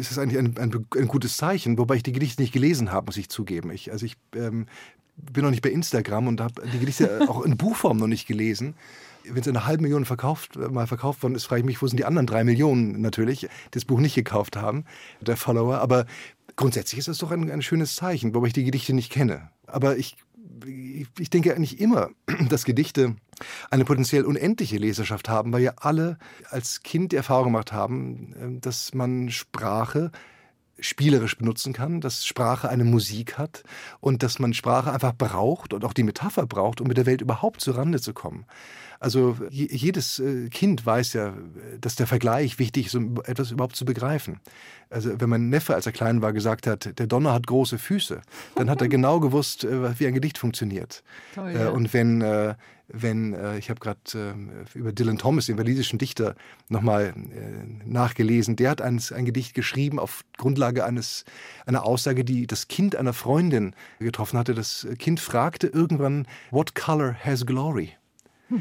ist 0.00 0.10
es 0.10 0.18
eigentlich 0.18 0.38
ein, 0.38 0.56
ein, 0.56 0.86
ein, 0.96 1.06
gutes 1.06 1.36
Zeichen. 1.36 1.76
Wobei 1.76 1.96
ich 1.96 2.02
die 2.02 2.12
Gedichte 2.12 2.40
nicht 2.40 2.54
gelesen 2.54 2.92
habe, 2.92 3.08
muss 3.08 3.18
ich 3.18 3.28
zugeben. 3.28 3.70
Ich, 3.72 3.92
also 3.92 4.06
ich 4.06 4.16
ähm, 4.34 4.68
bin 5.16 5.44
noch 5.44 5.50
nicht 5.50 5.62
bei 5.62 5.68
Instagram 5.70 6.28
und 6.28 6.40
habe 6.40 6.62
die 6.72 6.78
Gedichte 6.78 7.20
auch 7.28 7.42
in 7.42 7.58
Buchform 7.58 7.98
noch 7.98 8.06
nicht 8.06 8.26
gelesen 8.26 8.74
wenn 9.28 9.42
es 9.42 9.48
eine 9.48 9.66
halbe 9.66 9.82
Million 9.82 10.04
verkauft, 10.04 10.56
äh, 10.56 10.68
mal 10.68 10.86
verkauft 10.86 11.22
worden 11.22 11.34
ist, 11.34 11.44
frage 11.44 11.60
ich 11.60 11.66
mich, 11.66 11.82
wo 11.82 11.86
sind 11.86 11.98
die 11.98 12.04
anderen 12.04 12.26
drei 12.26 12.44
Millionen 12.44 13.00
natürlich, 13.00 13.48
das 13.70 13.84
Buch 13.84 14.00
nicht 14.00 14.14
gekauft 14.14 14.56
haben, 14.56 14.84
der 15.20 15.36
Follower. 15.36 15.78
Aber 15.78 16.06
grundsätzlich 16.56 16.98
ist 16.98 17.08
das 17.08 17.18
doch 17.18 17.30
ein, 17.30 17.50
ein 17.50 17.62
schönes 17.62 17.96
Zeichen, 17.96 18.34
wobei 18.34 18.48
ich 18.48 18.52
die 18.52 18.64
Gedichte 18.64 18.92
nicht 18.92 19.12
kenne. 19.12 19.50
Aber 19.66 19.96
ich, 19.96 20.16
ich 21.18 21.30
denke 21.30 21.54
eigentlich 21.54 21.80
immer, 21.80 22.10
dass 22.48 22.64
Gedichte 22.64 23.16
eine 23.70 23.84
potenziell 23.84 24.24
unendliche 24.24 24.78
Leserschaft 24.78 25.28
haben, 25.28 25.52
weil 25.52 25.62
ja 25.62 25.74
alle 25.76 26.18
als 26.50 26.82
Kind 26.82 27.12
die 27.12 27.16
Erfahrung 27.16 27.46
gemacht 27.46 27.72
haben, 27.72 28.32
äh, 28.34 28.60
dass 28.60 28.94
man 28.94 29.30
Sprache 29.30 30.10
spielerisch 30.78 31.38
benutzen 31.38 31.72
kann, 31.72 32.00
dass 32.00 32.26
Sprache 32.26 32.68
eine 32.68 32.84
Musik 32.84 33.38
hat 33.38 33.62
und 34.00 34.22
dass 34.22 34.38
man 34.38 34.52
Sprache 34.52 34.92
einfach 34.92 35.14
braucht 35.14 35.72
und 35.72 35.84
auch 35.84 35.94
die 35.94 36.02
Metapher 36.02 36.46
braucht, 36.46 36.80
um 36.80 36.88
mit 36.88 36.96
der 36.96 37.06
Welt 37.06 37.22
überhaupt 37.22 37.60
zurande 37.60 38.00
zu 38.00 38.12
kommen. 38.12 38.44
Also 39.00 39.36
jedes 39.50 40.18
äh, 40.18 40.48
Kind 40.48 40.84
weiß 40.84 41.12
ja, 41.14 41.34
dass 41.80 41.96
der 41.96 42.06
Vergleich 42.06 42.58
wichtig 42.58 42.86
ist, 42.86 42.94
um 42.94 43.20
etwas 43.24 43.50
überhaupt 43.50 43.76
zu 43.76 43.84
begreifen. 43.84 44.40
Also 44.88 45.20
wenn 45.20 45.28
mein 45.28 45.48
Neffe, 45.48 45.74
als 45.74 45.86
er 45.86 45.92
klein 45.92 46.22
war, 46.22 46.32
gesagt 46.32 46.66
hat, 46.66 46.98
der 46.98 47.06
Donner 47.06 47.32
hat 47.32 47.46
große 47.46 47.78
Füße, 47.78 48.22
dann 48.54 48.70
hat 48.70 48.80
er 48.80 48.88
genau 48.96 49.20
gewusst, 49.20 49.64
äh, 49.64 49.98
wie 49.98 50.06
ein 50.06 50.14
Gedicht 50.14 50.38
funktioniert. 50.38 51.02
Toll, 51.34 51.50
äh, 51.50 51.64
ja. 51.64 51.68
Und 51.70 51.92
wenn, 51.92 52.22
wenn 52.88 53.36
ich 53.58 53.68
habe 53.68 53.80
gerade 53.80 54.34
über 54.74 54.92
Dylan 54.92 55.18
Thomas, 55.18 55.46
den 55.46 55.58
walisischen 55.58 55.98
Dichter, 55.98 56.36
nochmal 56.68 57.14
nachgelesen, 57.84 58.56
der 58.56 58.70
hat 58.70 58.80
ein, 58.80 59.02
ein 59.12 59.24
Gedicht 59.24 59.54
geschrieben 59.54 59.98
auf 59.98 60.22
Grundlage 60.36 60.84
eines, 60.84 61.24
einer 61.66 61.84
Aussage, 61.84 62.24
die 62.24 62.46
das 62.46 62.68
Kind 62.68 62.94
einer 62.96 63.12
Freundin 63.12 63.74
getroffen 63.98 64.38
hatte. 64.38 64.54
Das 64.54 64.86
Kind 64.98 65.18
fragte 65.20 65.66
irgendwann, 65.66 66.26
What 66.50 66.74
color 66.74 67.14
has 67.24 67.44
glory? 67.44 67.94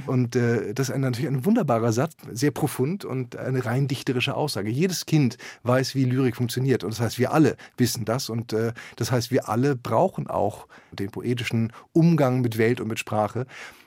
Und 0.08 0.36
äh, 0.36 0.74
das 0.74 0.90
ist 0.90 0.96
ein, 0.96 1.02
natürlich 1.02 1.30
ein 1.30 1.46
wunderbarer 1.46 1.94
Satz, 1.94 2.16
sehr 2.32 2.52
profund 2.52 3.06
und 3.06 3.36
eine 3.36 3.66
rein 3.66 3.88
dichterische 3.88 4.36
Aussage. 4.36 4.70
Jedes 4.70 5.06
Kind 5.06 5.38
weiß, 5.64 5.94
wie 5.96 6.06
Lyrik 6.06 6.36
funktioniert. 6.36 6.84
Und 6.84 6.92
das 6.94 7.00
heißt, 7.00 7.20
wir 7.20 7.32
alle 7.32 7.56
wissen 7.78 8.06
das. 8.06 8.30
Und 8.30 8.54
äh, 8.54 8.74
das 8.96 9.12
heißt, 9.12 9.32
wir 9.32 9.48
alle 9.48 9.76
brauchen 9.76 10.28
auch 10.28 10.68
den 10.92 11.12
poetischen 11.12 11.72
Umgang 11.94 12.42
mit 12.42 12.58
Welt 12.58 12.82
und 12.82 12.88
mit 12.88 13.00
Sprache. 13.00 13.46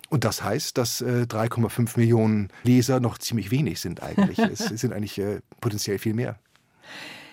Und 0.08 0.24
das 0.24 0.42
heißt, 0.42 0.78
dass 0.78 1.00
äh, 1.00 1.26
3,5 1.28 1.98
Millionen 1.98 2.48
Leser 2.62 3.00
noch 3.00 3.18
ziemlich 3.18 3.50
wenig 3.50 3.80
sind 3.80 4.02
eigentlich. 4.02 4.38
es 4.38 4.58
sind 4.80 4.92
eigentlich 4.92 5.18
äh, 5.18 5.40
potenziell 5.60 5.98
viel 5.98 6.14
mehr. 6.14 6.38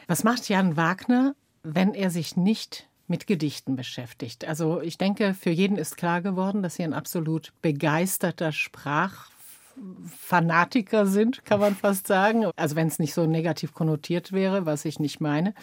Was 0.07 0.23
macht 0.23 0.49
Jan 0.49 0.75
Wagner, 0.75 1.35
wenn 1.63 1.93
er 1.93 2.09
sich 2.09 2.35
nicht 2.35 2.87
mit 3.07 3.27
Gedichten 3.27 3.75
beschäftigt. 3.75 4.45
Also 4.45 4.81
ich 4.81 4.97
denke, 4.97 5.33
für 5.33 5.51
jeden 5.51 5.77
ist 5.77 5.97
klar 5.97 6.21
geworden, 6.21 6.63
dass 6.63 6.75
Sie 6.75 6.83
ein 6.83 6.93
absolut 6.93 7.53
begeisterter 7.61 8.51
Sprachfanatiker 8.51 11.05
sind, 11.05 11.45
kann 11.45 11.59
man 11.59 11.75
fast 11.75 12.07
sagen. 12.07 12.45
Also 12.55 12.75
wenn 12.75 12.87
es 12.87 12.99
nicht 12.99 13.13
so 13.13 13.25
negativ 13.25 13.73
konnotiert 13.73 14.31
wäre, 14.31 14.65
was 14.65 14.85
ich 14.85 14.99
nicht 14.99 15.19
meine, 15.21 15.53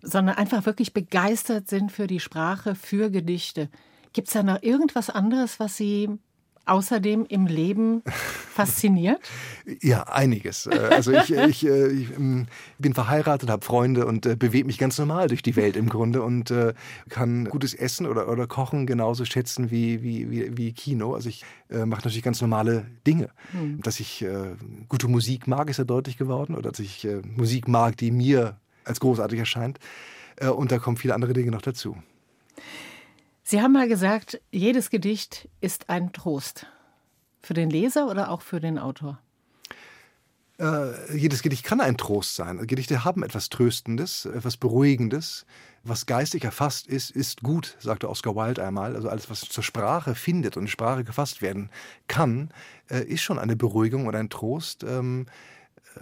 sondern 0.00 0.36
einfach 0.36 0.64
wirklich 0.64 0.94
begeistert 0.94 1.68
sind 1.68 1.92
für 1.92 2.06
die 2.06 2.20
Sprache, 2.20 2.74
für 2.74 3.10
Gedichte. 3.10 3.68
Gibt 4.12 4.28
es 4.28 4.34
da 4.34 4.42
noch 4.42 4.62
irgendwas 4.62 5.10
anderes, 5.10 5.60
was 5.60 5.76
Sie 5.76 6.08
außerdem 6.68 7.26
im 7.28 7.46
Leben 7.46 8.02
fasziniert? 8.52 9.20
ja, 9.82 10.02
einiges. 10.04 10.66
Äh, 10.66 10.88
also 10.90 11.12
ich, 11.12 11.30
ich, 11.30 11.66
äh, 11.66 11.88
ich 11.88 12.10
ähm, 12.16 12.46
bin 12.78 12.94
verheiratet, 12.94 13.50
habe 13.50 13.64
Freunde 13.64 14.06
und 14.06 14.26
äh, 14.26 14.36
bewege 14.36 14.66
mich 14.66 14.78
ganz 14.78 14.98
normal 14.98 15.28
durch 15.28 15.42
die 15.42 15.56
Welt 15.56 15.76
im 15.76 15.88
Grunde 15.88 16.22
und 16.22 16.52
kann 17.08 17.44
gutes 17.46 17.74
Essen 17.74 18.06
oder, 18.06 18.28
oder 18.28 18.46
Kochen 18.46 18.86
genauso 18.86 19.24
schätzen 19.24 19.70
wie, 19.70 20.02
wie, 20.02 20.30
wie, 20.30 20.56
wie 20.56 20.72
Kino. 20.72 21.14
Also 21.14 21.28
ich 21.28 21.44
mache 21.68 21.86
natürlich 21.86 22.22
ganz 22.22 22.40
normale 22.40 22.86
Dinge. 23.06 23.30
Hm. 23.52 23.80
Dass 23.82 24.00
ich 24.00 24.24
gute 24.88 25.08
Musik 25.08 25.46
mag, 25.46 25.68
ist 25.68 25.78
ja 25.78 25.84
deutlich 25.84 26.16
geworden. 26.16 26.54
Oder 26.54 26.70
dass 26.70 26.80
ich 26.80 27.06
Musik 27.36 27.68
mag, 27.68 27.96
die 27.96 28.10
mir 28.10 28.56
als 28.84 29.00
großartig 29.00 29.38
erscheint. 29.38 29.78
und 30.56 30.72
da 30.72 30.78
kommen 30.78 30.96
viele 30.96 31.14
andere 31.14 31.32
Dinge 31.32 31.50
noch 31.50 31.62
dazu. 31.62 31.96
Sie 33.50 33.62
haben 33.62 33.72
mal 33.72 33.88
gesagt, 33.88 34.42
jedes 34.50 34.90
Gedicht 34.90 35.48
ist 35.62 35.88
ein 35.88 36.12
Trost. 36.12 36.66
Für 37.40 37.54
den 37.54 37.70
Leser 37.70 38.10
oder 38.10 38.30
auch 38.30 38.42
für 38.42 38.60
den 38.60 38.78
Autor? 38.78 39.22
Äh, 40.60 41.16
jedes 41.16 41.40
Gedicht 41.40 41.64
kann 41.64 41.80
ein 41.80 41.96
Trost 41.96 42.34
sein. 42.34 42.58
Gedichte 42.66 43.06
haben 43.06 43.22
etwas 43.22 43.48
Tröstendes, 43.48 44.26
etwas 44.26 44.58
Beruhigendes. 44.58 45.46
Was 45.82 46.04
geistig 46.04 46.44
erfasst 46.44 46.88
ist, 46.88 47.10
ist 47.10 47.42
gut, 47.42 47.78
sagte 47.78 48.10
Oscar 48.10 48.36
Wilde 48.36 48.62
einmal. 48.62 48.94
Also 48.94 49.08
alles, 49.08 49.30
was 49.30 49.40
zur 49.40 49.64
Sprache 49.64 50.14
findet 50.14 50.58
und 50.58 50.64
in 50.64 50.68
Sprache 50.68 51.02
gefasst 51.02 51.40
werden 51.40 51.70
kann, 52.06 52.50
äh, 52.90 53.02
ist 53.02 53.22
schon 53.22 53.38
eine 53.38 53.56
Beruhigung 53.56 54.08
und 54.08 54.14
ein 54.14 54.28
Trost. 54.28 54.84
Ähm, 54.84 55.24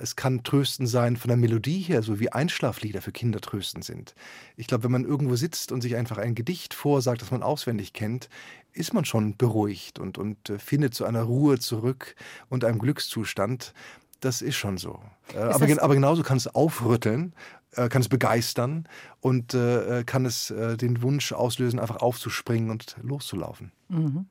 es 0.00 0.16
kann 0.16 0.42
tröstend 0.42 0.88
sein 0.88 1.16
von 1.16 1.28
der 1.28 1.36
Melodie 1.36 1.80
her, 1.80 2.02
so 2.02 2.20
wie 2.20 2.30
Einschlaflieder 2.30 3.02
für 3.02 3.12
Kinder 3.12 3.40
tröstend 3.40 3.84
sind. 3.84 4.14
Ich 4.56 4.66
glaube, 4.66 4.84
wenn 4.84 4.92
man 4.92 5.04
irgendwo 5.04 5.36
sitzt 5.36 5.72
und 5.72 5.80
sich 5.80 5.96
einfach 5.96 6.18
ein 6.18 6.34
Gedicht 6.34 6.74
vorsagt, 6.74 7.22
das 7.22 7.30
man 7.30 7.42
auswendig 7.42 7.92
kennt, 7.92 8.28
ist 8.72 8.92
man 8.92 9.04
schon 9.04 9.36
beruhigt 9.36 9.98
und, 9.98 10.18
und 10.18 10.50
äh, 10.50 10.58
findet 10.58 10.94
zu 10.94 11.04
einer 11.04 11.22
Ruhe 11.22 11.58
zurück 11.58 12.14
und 12.48 12.64
einem 12.64 12.78
Glückszustand. 12.78 13.72
Das 14.20 14.42
ist 14.42 14.56
schon 14.56 14.78
so. 14.78 15.00
Äh, 15.34 15.38
aber, 15.38 15.82
aber, 15.82 15.94
genauso 15.94 16.22
kann 16.22 16.36
es 16.36 16.46
aufrütteln, 16.46 17.34
äh, 17.72 17.88
kann 17.88 18.02
es 18.02 18.08
begeistern 18.08 18.88
und 19.20 19.54
äh, 19.54 20.04
kann 20.04 20.24
es 20.24 20.50
äh, 20.50 20.76
den 20.76 21.02
Wunsch 21.02 21.32
auslösen, 21.32 21.78
einfach 21.78 21.96
aufzuspringen 21.96 22.70
und 22.70 22.96
loszulaufen. 23.02 23.72
Mhm. 23.88 24.26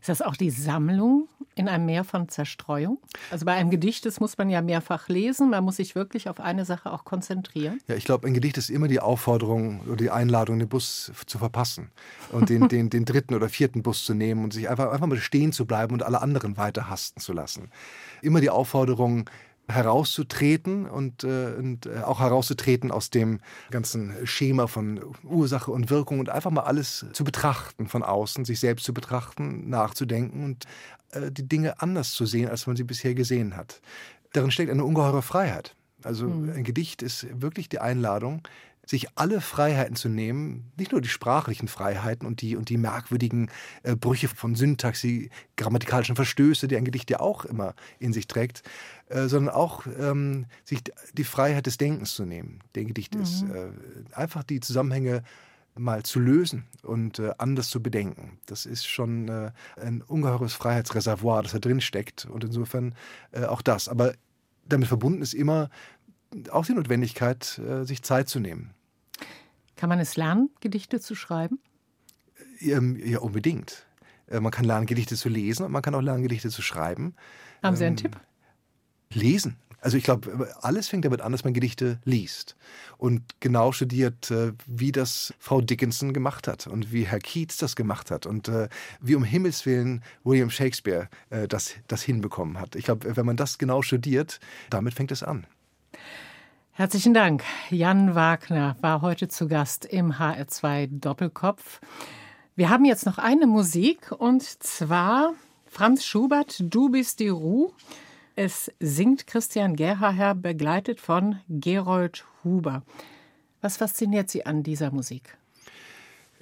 Ist 0.00 0.08
das 0.08 0.22
auch 0.22 0.36
die 0.36 0.50
Sammlung 0.50 1.28
in 1.60 1.68
einem 1.68 1.86
Meer 1.86 2.04
von 2.04 2.28
Zerstreuung? 2.28 2.98
Also 3.30 3.44
bei 3.44 3.52
einem 3.52 3.70
Gedicht, 3.70 4.06
das 4.06 4.18
muss 4.18 4.36
man 4.38 4.50
ja 4.50 4.62
mehrfach 4.62 5.08
lesen, 5.08 5.50
man 5.50 5.62
muss 5.62 5.76
sich 5.76 5.94
wirklich 5.94 6.28
auf 6.28 6.40
eine 6.40 6.64
Sache 6.64 6.92
auch 6.92 7.04
konzentrieren. 7.04 7.78
Ja, 7.86 7.94
ich 7.94 8.04
glaube, 8.04 8.26
ein 8.26 8.34
Gedicht 8.34 8.58
ist 8.58 8.70
immer 8.70 8.88
die 8.88 9.00
Aufforderung 9.00 9.80
oder 9.86 9.96
die 9.96 10.10
Einladung, 10.10 10.58
den 10.58 10.68
Bus 10.68 11.12
zu 11.26 11.38
verpassen 11.38 11.90
und 12.32 12.48
den, 12.48 12.68
den, 12.68 12.90
den 12.90 13.04
dritten 13.04 13.34
oder 13.34 13.48
vierten 13.48 13.82
Bus 13.82 14.04
zu 14.04 14.14
nehmen 14.14 14.42
und 14.44 14.52
sich 14.52 14.68
einfach, 14.68 14.90
einfach 14.90 15.06
mal 15.06 15.18
stehen 15.18 15.52
zu 15.52 15.66
bleiben 15.66 15.92
und 15.94 16.02
alle 16.02 16.22
anderen 16.22 16.56
weiter 16.56 16.88
hasten 16.88 17.20
zu 17.20 17.32
lassen. 17.32 17.70
Immer 18.22 18.40
die 18.40 18.50
Aufforderung, 18.50 19.28
herauszutreten 19.70 20.86
und, 20.86 21.24
äh, 21.24 21.54
und 21.58 21.86
äh, 21.86 22.00
auch 22.00 22.20
herauszutreten 22.20 22.90
aus 22.90 23.10
dem 23.10 23.40
ganzen 23.70 24.14
Schema 24.26 24.66
von 24.66 25.00
Ursache 25.24 25.70
und 25.70 25.90
Wirkung 25.90 26.20
und 26.20 26.28
einfach 26.28 26.50
mal 26.50 26.62
alles 26.62 27.06
zu 27.12 27.24
betrachten 27.24 27.88
von 27.88 28.02
außen, 28.02 28.44
sich 28.44 28.60
selbst 28.60 28.84
zu 28.84 28.94
betrachten, 28.94 29.68
nachzudenken 29.68 30.44
und 30.44 30.66
äh, 31.12 31.30
die 31.30 31.48
Dinge 31.48 31.80
anders 31.80 32.12
zu 32.12 32.26
sehen, 32.26 32.48
als 32.48 32.66
man 32.66 32.76
sie 32.76 32.84
bisher 32.84 33.14
gesehen 33.14 33.56
hat. 33.56 33.80
Darin 34.32 34.50
steckt 34.50 34.70
eine 34.70 34.84
ungeheure 34.84 35.22
Freiheit. 35.22 35.74
Also 36.02 36.26
mhm. 36.26 36.50
ein 36.50 36.64
Gedicht 36.64 37.02
ist 37.02 37.26
wirklich 37.40 37.68
die 37.68 37.78
Einladung, 37.78 38.42
sich 38.90 39.06
alle 39.14 39.40
Freiheiten 39.40 39.94
zu 39.94 40.08
nehmen, 40.08 40.72
nicht 40.76 40.90
nur 40.90 41.00
die 41.00 41.08
sprachlichen 41.08 41.68
Freiheiten 41.68 42.26
und 42.26 42.42
die, 42.42 42.56
und 42.56 42.70
die 42.70 42.76
merkwürdigen 42.76 43.48
äh, 43.84 43.94
Brüche 43.94 44.26
von 44.26 44.56
Syntax, 44.56 45.00
die 45.00 45.30
grammatikalischen 45.56 46.16
Verstöße, 46.16 46.66
die 46.66 46.76
ein 46.76 46.84
Gedicht 46.84 47.08
ja 47.08 47.20
auch 47.20 47.44
immer 47.44 47.74
in 48.00 48.12
sich 48.12 48.26
trägt, 48.26 48.64
äh, 49.08 49.28
sondern 49.28 49.54
auch 49.54 49.86
ähm, 49.86 50.46
sich 50.64 50.80
die 51.12 51.22
Freiheit 51.22 51.66
des 51.66 51.78
Denkens 51.78 52.14
zu 52.14 52.24
nehmen, 52.24 52.58
der 52.74 52.84
Gedicht 52.84 53.14
mhm. 53.14 53.22
ist. 53.22 53.42
Äh, 53.42 53.70
einfach 54.12 54.42
die 54.42 54.58
Zusammenhänge 54.58 55.22
mal 55.76 56.02
zu 56.02 56.18
lösen 56.18 56.66
und 56.82 57.20
äh, 57.20 57.30
anders 57.38 57.70
zu 57.70 57.80
bedenken. 57.80 58.40
Das 58.46 58.66
ist 58.66 58.88
schon 58.88 59.28
äh, 59.28 59.52
ein 59.80 60.02
ungeheures 60.02 60.54
Freiheitsreservoir, 60.54 61.44
das 61.44 61.52
da 61.52 61.60
drin 61.60 61.80
steckt. 61.80 62.24
Und 62.24 62.42
insofern 62.42 62.96
äh, 63.30 63.44
auch 63.44 63.62
das. 63.62 63.88
Aber 63.88 64.14
damit 64.66 64.88
verbunden 64.88 65.22
ist 65.22 65.32
immer 65.32 65.70
auch 66.50 66.64
die 66.64 66.74
Notwendigkeit, 66.74 67.60
sich 67.82 68.02
Zeit 68.02 68.28
zu 68.28 68.38
nehmen. 68.38 68.72
Kann 69.80 69.88
man 69.88 69.98
es 69.98 70.18
lernen, 70.18 70.50
Gedichte 70.60 71.00
zu 71.00 71.14
schreiben? 71.14 71.58
Ähm, 72.60 73.00
ja, 73.02 73.20
unbedingt. 73.20 73.86
Äh, 74.26 74.40
man 74.40 74.52
kann 74.52 74.66
lernen, 74.66 74.84
Gedichte 74.84 75.16
zu 75.16 75.30
lesen 75.30 75.64
und 75.64 75.72
man 75.72 75.80
kann 75.80 75.94
auch 75.94 76.02
lernen, 76.02 76.22
Gedichte 76.22 76.50
zu 76.50 76.60
schreiben. 76.60 77.14
Haben 77.62 77.76
Sie 77.76 77.86
einen 77.86 77.96
ähm, 77.96 78.02
Tipp? 78.02 78.20
Lesen. 79.10 79.56
Also 79.80 79.96
ich 79.96 80.04
glaube, 80.04 80.54
alles 80.60 80.88
fängt 80.88 81.06
damit 81.06 81.22
an, 81.22 81.32
dass 81.32 81.44
man 81.44 81.54
Gedichte 81.54 81.98
liest 82.04 82.56
und 82.98 83.22
genau 83.40 83.72
studiert, 83.72 84.30
äh, 84.30 84.52
wie 84.66 84.92
das 84.92 85.32
Frau 85.38 85.62
Dickinson 85.62 86.12
gemacht 86.12 86.46
hat 86.46 86.66
und 86.66 86.92
wie 86.92 87.06
Herr 87.06 87.18
Keats 87.18 87.56
das 87.56 87.74
gemacht 87.74 88.10
hat 88.10 88.26
und 88.26 88.52
wie 89.00 89.14
um 89.14 89.24
Himmels 89.24 89.64
willen 89.64 90.04
William 90.24 90.50
Shakespeare 90.50 91.08
das, 91.48 91.72
das 91.88 92.02
hinbekommen 92.02 92.60
hat. 92.60 92.76
Ich 92.76 92.84
glaube, 92.84 93.16
wenn 93.16 93.24
man 93.24 93.38
das 93.38 93.56
genau 93.56 93.80
studiert, 93.80 94.40
damit 94.68 94.92
fängt 94.92 95.10
es 95.10 95.22
an. 95.22 95.46
Herzlichen 96.80 97.12
Dank. 97.12 97.44
Jan 97.68 98.14
Wagner 98.14 98.74
war 98.80 99.02
heute 99.02 99.28
zu 99.28 99.48
Gast 99.48 99.84
im 99.84 100.14
HR2 100.14 100.88
Doppelkopf. 100.90 101.78
Wir 102.56 102.70
haben 102.70 102.86
jetzt 102.86 103.04
noch 103.04 103.18
eine 103.18 103.46
Musik 103.46 104.12
und 104.12 104.42
zwar 104.42 105.34
Franz 105.66 106.06
Schubert, 106.06 106.56
Du 106.58 106.88
bist 106.88 107.20
die 107.20 107.28
Ruh. 107.28 107.72
Es 108.34 108.72
singt 108.80 109.26
Christian 109.26 109.76
Gerhaher, 109.76 110.34
begleitet 110.34 111.02
von 111.02 111.38
Gerold 111.50 112.24
Huber. 112.44 112.82
Was 113.60 113.76
fasziniert 113.76 114.30
Sie 114.30 114.46
an 114.46 114.62
dieser 114.62 114.90
Musik? 114.90 115.36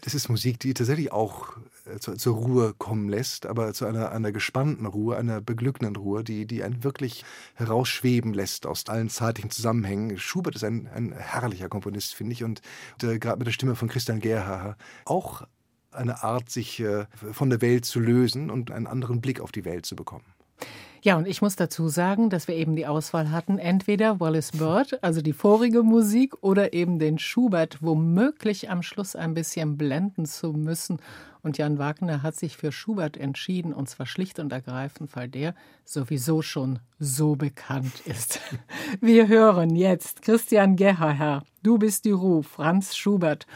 Das 0.03 0.15
ist 0.15 0.29
Musik, 0.29 0.61
die 0.61 0.73
tatsächlich 0.73 1.11
auch 1.11 1.57
zu, 1.99 2.17
zur 2.17 2.37
Ruhe 2.37 2.75
kommen 2.77 3.09
lässt, 3.09 3.47
aber 3.47 3.73
zu 3.73 3.87
einer, 3.87 4.13
einer 4.13 4.33
gespannten 4.33 4.87
Ruhe, 4.87 5.17
einer 5.17 5.41
beglückenden 5.41 5.97
Ruhe, 5.97 6.25
die, 6.25 6.47
die 6.47 6.63
einen 6.63 6.85
wirklich 6.85 7.25
herausschweben 7.55 8.33
lässt 8.33 8.67
aus 8.67 8.89
allen 8.89 9.09
zeitlichen 9.09 9.51
Zusammenhängen. 9.51 10.19
Schubert 10.19 10.57
ist 10.57 10.65
ein, 10.65 10.89
ein 10.95 11.13
herrlicher 11.13 11.69
Komponist, 11.69 12.15
finde 12.15 12.33
ich, 12.33 12.45
und 12.45 12.61
äh, 13.03 13.19
gerade 13.19 13.39
mit 13.39 13.47
der 13.47 13.53
Stimme 13.53 13.77
von 13.77 13.89
Christian 13.89 14.21
Gerhaher 14.21 14.77
auch 15.05 15.47
eine 15.91 16.23
Art, 16.23 16.51
sich 16.51 16.81
äh, 16.81 17.07
von 17.33 17.51
der 17.51 17.61
Welt 17.61 17.85
zu 17.85 18.01
lösen 18.01 18.51
und 18.51 18.71
einen 18.71 18.87
anderen 18.87 19.21
Blick 19.21 19.41
auf 19.41 19.53
die 19.53 19.65
Welt 19.65 19.87
zu 19.87 19.97
bekommen. 19.97 20.25
Ja, 21.03 21.17
und 21.17 21.29
ich 21.29 21.43
muss 21.43 21.57
dazu 21.57 21.89
sagen, 21.89 22.29
dass 22.29 22.49
wir 22.49 22.57
eben 22.57 22.75
die 22.75 22.87
Auswahl 22.87 23.31
hatten, 23.31 23.59
entweder 23.59 24.19
Wallace 24.21 24.53
Bird, 24.53 25.03
also 25.03 25.23
die 25.23 25.33
vorige 25.33 25.83
Musik, 25.83 26.35
oder 26.41 26.73
eben 26.73 26.99
den 26.99 27.19
Schubert, 27.19 27.79
womöglich 27.83 28.71
am 28.71 28.83
Schluss 28.83 29.15
ein 29.15 29.35
bisschen 29.35 29.77
blenden 29.77 30.27
zu 30.27 30.53
müssen. 30.53 30.99
Und 31.43 31.57
Jan 31.57 31.79
Wagner 31.79 32.23
hat 32.23 32.35
sich 32.35 32.57
für 32.57 32.73
Schubert 32.73 33.17
entschieden, 33.17 33.73
und 33.73 33.89
zwar 33.89 34.07
schlicht 34.07 34.41
und 34.41 34.53
ergreifend, 34.53 35.15
weil 35.15 35.29
der 35.29 35.55
sowieso 35.85 36.43
schon 36.43 36.81
so 36.99 37.37
bekannt 37.37 38.01
ist. 38.05 38.41
Wir 39.01 39.29
hören 39.29 39.77
jetzt 39.77 40.23
Christian 40.23 40.75
Gerhaher, 40.75 41.45
Du 41.63 41.77
bist 41.77 42.05
die 42.05 42.13
Ruhe, 42.13 42.43
Franz 42.43 42.97
Schubert. 42.97 43.47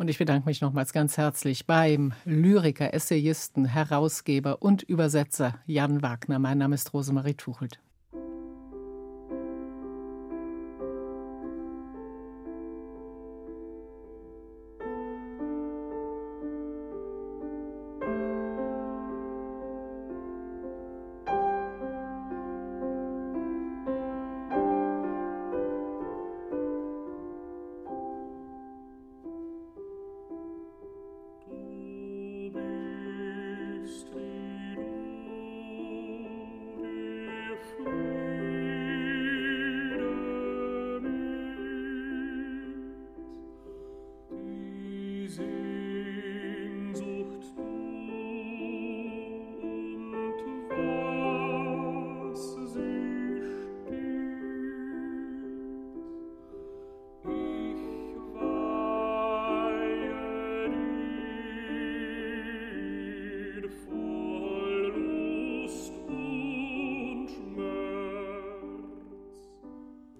Und 0.00 0.08
ich 0.08 0.16
bedanke 0.16 0.48
mich 0.48 0.62
nochmals 0.62 0.94
ganz 0.94 1.18
herzlich 1.18 1.66
beim 1.66 2.14
Lyriker, 2.24 2.94
Essayisten, 2.94 3.66
Herausgeber 3.66 4.62
und 4.62 4.82
Übersetzer 4.82 5.58
Jan 5.66 6.00
Wagner. 6.00 6.38
Mein 6.38 6.56
Name 6.56 6.74
ist 6.74 6.94
Rosemarie 6.94 7.34
Tuchelt. 7.34 7.78